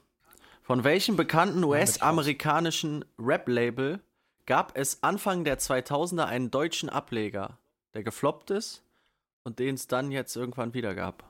[0.64, 4.00] Von welchem bekannten US-amerikanischen Rap-Label
[4.48, 7.60] gab es Anfang der 2000er einen deutschen Ableger,
[7.94, 8.82] der gefloppt ist
[9.44, 11.24] und den es dann jetzt irgendwann wieder gab?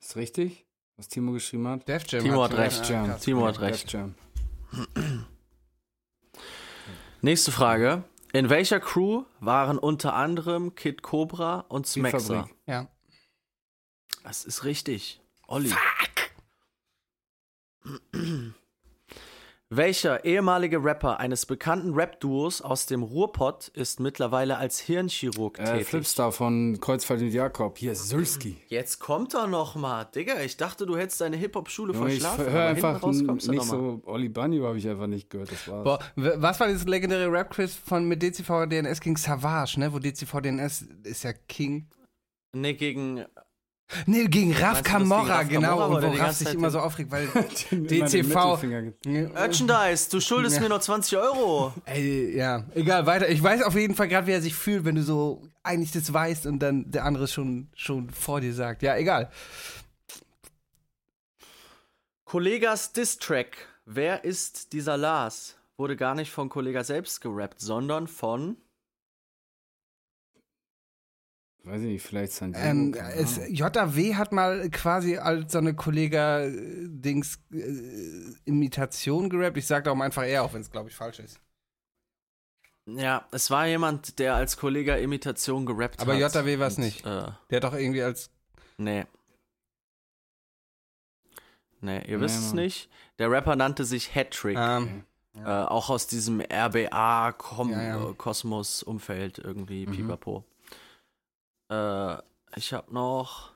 [0.00, 1.86] Ist richtig, was Timo geschrieben hat?
[1.86, 2.24] Def Jam.
[2.24, 2.88] Timo hat recht.
[2.88, 3.20] Jam.
[3.20, 3.92] Timo hat Def recht.
[3.92, 4.16] Jam.
[7.20, 8.02] Nächste Frage.
[8.32, 12.48] In welcher Crew waren unter anderem Kid Cobra und Smaxer?
[12.66, 12.88] Ja.
[14.24, 15.20] Das ist richtig.
[15.48, 15.72] Olli.
[19.74, 25.86] Welcher ehemalige Rapper eines bekannten Rap-Duos aus dem Ruhrpott ist mittlerweile als Hirnchirurg Äh, tätig?
[25.88, 27.78] Flipstar von Kreuzfahrt und Jakob.
[27.78, 28.58] Hier ist Sulski.
[28.68, 30.04] Jetzt kommt er noch mal.
[30.04, 32.52] Digga, ich dachte, du hättest deine Hip-Hop-Schule Junge, ich verschlafen.
[32.52, 34.02] höre einfach nicht so.
[34.04, 35.50] Oli Banjo habe ich einfach nicht gehört.
[35.50, 35.84] Das war's.
[35.84, 39.90] Boah, was war dieses legendäre Rap-Quiz von mit DCV DNS gegen Savage, ne?
[39.90, 41.88] Wo DCV DNS ist ja King.
[42.54, 43.24] Nee, gegen.
[44.06, 45.78] Nee, gegen Raf Camorra, genau.
[45.78, 47.26] Camorra, Und wo Raf sich Zeit immer so aufregt, weil
[47.70, 48.60] DCV.
[49.02, 51.72] Ge- Merchandise, du schuldest mir noch 20 Euro.
[51.84, 53.28] Ey, ja, egal, weiter.
[53.28, 56.12] Ich weiß auf jeden Fall gerade, wie er sich fühlt, wenn du so eigentlich das
[56.12, 58.82] weißt und dann der andere schon, schon vor dir sagt.
[58.82, 59.30] Ja, egal.
[62.24, 63.56] Kollegas Diss-Track.
[63.84, 65.56] Wer ist dieser Lars?
[65.76, 68.56] Wurde gar nicht von Kollega selbst gerappt, sondern von.
[71.64, 73.38] Weiß ich nicht, vielleicht sein Ähm, keine es.
[73.48, 79.56] JW hat mal quasi als so eine Kollega-Dings äh, Imitation gerappt.
[79.58, 81.38] Ich sag darum einfach eher, auch wenn es, glaube ich, falsch ist.
[82.86, 86.34] Ja, es war jemand, der als Kollega Imitation gerappt Aber hat.
[86.34, 87.06] JW war's Und, nicht.
[87.06, 88.30] Äh, Der hat doch irgendwie als.
[88.76, 89.04] nee.
[91.80, 92.88] Nee, ihr Nee, wisst es nicht.
[93.18, 94.56] Der Rapper nannte sich Hattrick.
[94.58, 99.48] Ähm, Äh, auch aus diesem RBA-Kosmos-Umfeld Ja, ja.
[99.48, 99.92] irgendwie, Mhm.
[99.92, 100.44] pipapo.
[101.70, 102.16] Äh,
[102.56, 103.52] ich habe noch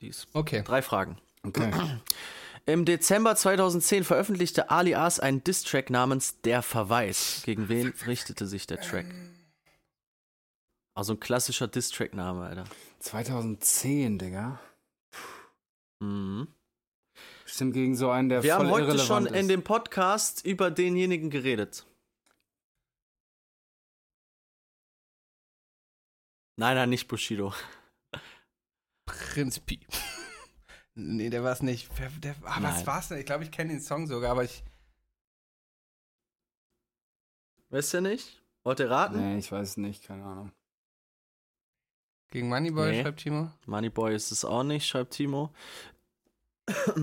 [0.00, 0.26] dies.
[0.32, 0.62] okay.
[0.64, 1.18] drei Fragen.
[1.44, 1.70] Okay.
[2.66, 7.42] Im Dezember 2010 veröffentlichte Alias einen Diss-Track namens Der Verweis.
[7.44, 9.06] Gegen wen richtete sich der Track?
[10.94, 12.64] Also ein klassischer Diss-Track-Name, Alter.
[13.00, 14.60] 2010, Digga.
[15.98, 16.46] Mhm.
[17.44, 19.34] Bestimmt gegen so einen, der Wir voll haben heute schon ist.
[19.34, 21.84] in dem Podcast über denjenigen geredet.
[26.56, 27.52] Nein, nein, nicht Bushido.
[29.06, 29.80] Prinz Pi.
[30.94, 31.88] nee, der war's nicht.
[31.98, 33.18] Wer, der, ah, was war's denn?
[33.18, 34.62] Ich glaube, ich kenne den Song sogar, aber ich.
[37.70, 38.42] Wisst ihr nicht?
[38.64, 39.18] Wollt ihr raten?
[39.18, 40.52] Nee, ich weiß nicht, keine Ahnung.
[42.30, 43.02] Gegen Moneyboy Nee.
[43.02, 43.50] schreibt Timo.
[43.66, 45.52] Moneyboy ist es auch nicht, schreibt Timo.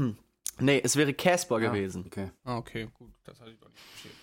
[0.60, 2.06] nee, es wäre Casper Ah, gewesen.
[2.06, 2.32] Okay.
[2.44, 3.12] Ah, okay, gut.
[3.24, 4.16] Das hatte ich doch nicht verstehen.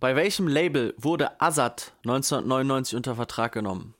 [0.00, 3.94] Bei welchem Label wurde Azad 1999 unter Vertrag genommen?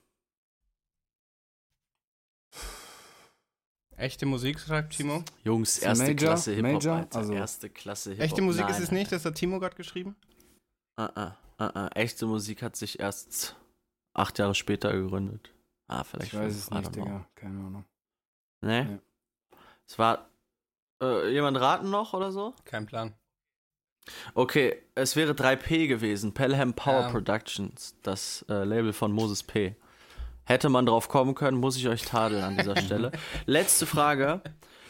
[3.97, 5.23] Echte Musik, schreibt Timo.
[5.45, 6.17] Jungs, Ist er erste Major?
[6.17, 6.97] Klasse Hip-Hop, Major?
[6.97, 7.19] Alter.
[7.19, 8.25] Also- erste Klasse Hip-Hop.
[8.25, 10.17] Echte Musik Nein, ist es nicht, das hat Timo gerade geschrieben.
[10.97, 11.89] Ah, ah, ah, ah.
[11.95, 13.57] Echte Musik hat sich erst
[14.15, 15.53] acht Jahre später gegründet.
[15.87, 16.97] Ah, vielleicht Ich weiß es nicht.
[16.97, 17.27] Digga.
[17.35, 17.85] Keine Ahnung.
[18.63, 18.85] Nee?
[18.85, 18.99] Nee.
[19.87, 20.31] Es war.
[21.03, 22.55] Äh, jemand raten noch oder so?
[22.65, 23.15] Kein Plan.
[24.35, 26.33] Okay, es wäre 3P gewesen.
[26.35, 27.11] Pelham Power Ja.
[27.11, 29.77] Productions, das äh, Label von Moses P.
[30.45, 33.13] Hätte man drauf kommen können, muss ich euch tadeln an dieser Stelle.
[33.47, 34.43] Letzte Frage.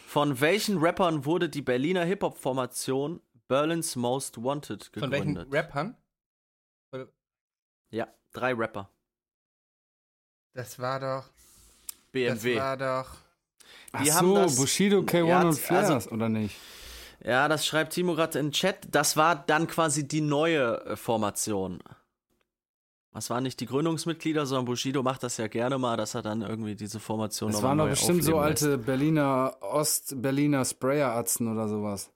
[0.06, 5.52] Von welchen Rappern wurde die Berliner Hip-Hop-Formation Berlin's Most Wanted Von welchen gegründet?
[5.54, 5.96] Rappern?
[7.90, 8.88] Ja, drei Rapper.
[10.54, 11.30] Das war doch.
[12.12, 12.54] BMW.
[12.54, 13.16] Das war doch.
[13.92, 16.56] Ach Die haben so, das- Bushido, K1 Ja, und Flares, also- oder nicht?
[17.22, 18.88] Ja, das schreibt Timo gerade in Chat.
[18.90, 21.82] Das war dann quasi die neue äh, Formation.
[23.12, 26.42] Das waren nicht die Gründungsmitglieder, sondern Bushido macht das ja gerne mal, dass er dann
[26.42, 28.62] irgendwie diese Formation Das nochmal waren doch bestimmt so aufleben lässt.
[28.62, 32.10] alte Berliner, Ost-Berliner Sprayeratzen oder sowas.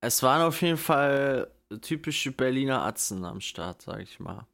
[0.00, 1.50] Es waren auf jeden Fall
[1.80, 4.46] typische Berliner Atzen am Start, sag ich mal.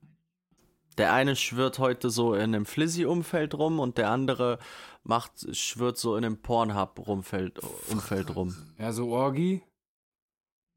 [0.97, 4.59] Der eine schwirrt heute so in einem Flizzy-Umfeld rum und der andere
[5.03, 7.59] macht, schwirrt so in einem Pornhub-Umfeld
[7.89, 8.55] Umfeld rum.
[8.79, 9.63] Ja, so Orgi.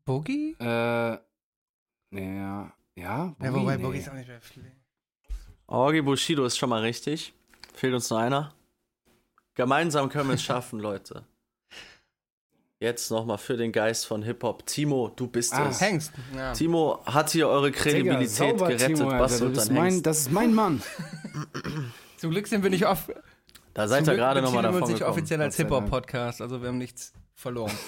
[0.05, 0.55] Boogie?
[0.59, 1.23] Äh, naja,
[2.11, 2.73] ja.
[2.95, 3.53] Ja, Boogie?
[3.53, 3.83] wobei Nee.
[3.83, 4.71] Boogie ist auch nicht mehr viel.
[5.67, 7.33] Orgi Bushido ist schon mal richtig.
[7.73, 8.53] Fehlt uns nur einer.
[9.55, 11.25] Gemeinsam können wir es schaffen, Leute.
[12.79, 14.65] Jetzt nochmal für den Geist von Hip-Hop.
[14.65, 15.79] Timo, du bist Ah, es.
[15.79, 16.11] Hengst.
[16.35, 16.51] Ja.
[16.51, 18.97] Timo hat hier eure Digga, Kredibilität sauber, gerettet.
[18.97, 20.03] Timo, Alter, was du wird dann mein?
[20.03, 20.83] Das ist mein Mann.
[22.17, 23.09] Zum Glück sind wir nicht off.
[23.73, 25.17] Da seid ihr gerade nochmal davon uns nicht gekommen.
[25.17, 25.55] offiziell als.
[25.57, 27.71] Hip-Hop-Podcast, also wir haben nichts verloren.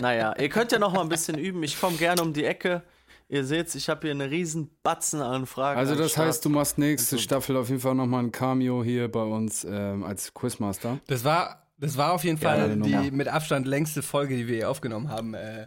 [0.00, 1.62] Naja, ihr könnt ja noch mal ein bisschen üben.
[1.62, 2.82] Ich komme gerne um die Ecke.
[3.28, 5.78] Ihr seht, ich habe hier eine riesen Batzen an Fragen.
[5.80, 9.10] Also das heißt, du machst nächste Also- Staffel auf jeden Fall nochmal ein Cameo hier
[9.10, 10.98] bei uns ähm, als Quizmaster.
[11.06, 13.02] Das war, das war auf jeden Fall Nummer.
[13.02, 15.34] die mit Abstand längste Folge, die wir hier aufgenommen haben.
[15.34, 15.66] Äh,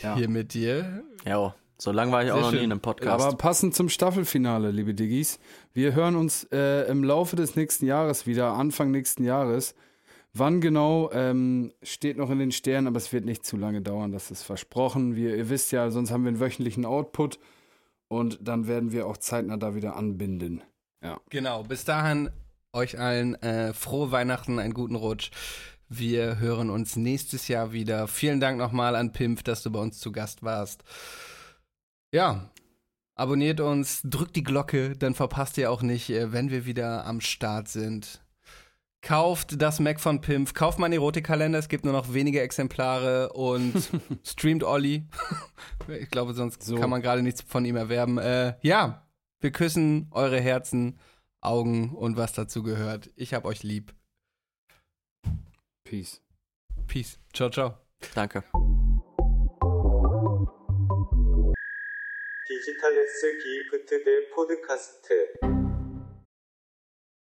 [0.00, 0.14] Ja.
[0.16, 1.02] Hier mit dir.
[1.24, 2.64] Ja, so lange war ich auch Sehr noch nie schön.
[2.64, 3.24] in einem Podcast.
[3.24, 5.40] Aber passend zum Staffelfinale, liebe Diggis.
[5.74, 9.74] Wir hören uns äh, im Laufe des nächsten Jahres wieder, Anfang nächsten Jahres.
[10.32, 14.12] Wann genau, ähm, steht noch in den Sternen, aber es wird nicht zu lange dauern,
[14.12, 15.16] das ist versprochen.
[15.16, 17.38] Wir, ihr wisst ja, sonst haben wir einen wöchentlichen Output
[18.08, 20.62] und dann werden wir auch zeitnah da wieder anbinden.
[21.30, 22.30] Genau, bis dahin
[22.72, 25.32] euch allen äh, frohe Weihnachten, einen guten Rutsch.
[25.88, 28.06] Wir hören uns nächstes Jahr wieder.
[28.06, 30.84] Vielen Dank nochmal an Pimp, dass du bei uns zu Gast warst.
[32.12, 32.50] Ja,
[33.14, 37.20] abonniert uns, drückt die Glocke, dann verpasst ihr auch nicht, äh, wenn wir wieder am
[37.20, 38.22] Start sind.
[39.04, 43.72] Kauft das Mac von Pimp, kauft meinen Erotikkalender, es gibt nur noch wenige Exemplare und
[44.24, 45.08] streamt Olli.
[45.88, 46.76] ich glaube, sonst So.
[46.76, 48.18] kann man gerade nichts von ihm erwerben.
[48.18, 49.04] Äh, ja,
[49.40, 50.98] wir küssen eure Herzen,
[51.40, 53.10] Augen und was dazu gehört.
[53.16, 53.92] Ich hab euch lieb.
[55.82, 56.22] Peace.
[56.86, 57.18] Peace.
[57.32, 57.74] Ciao, ciao.
[58.14, 58.44] Danke.
[62.64, 65.51] 디지털 S 기프트 대 포드카스트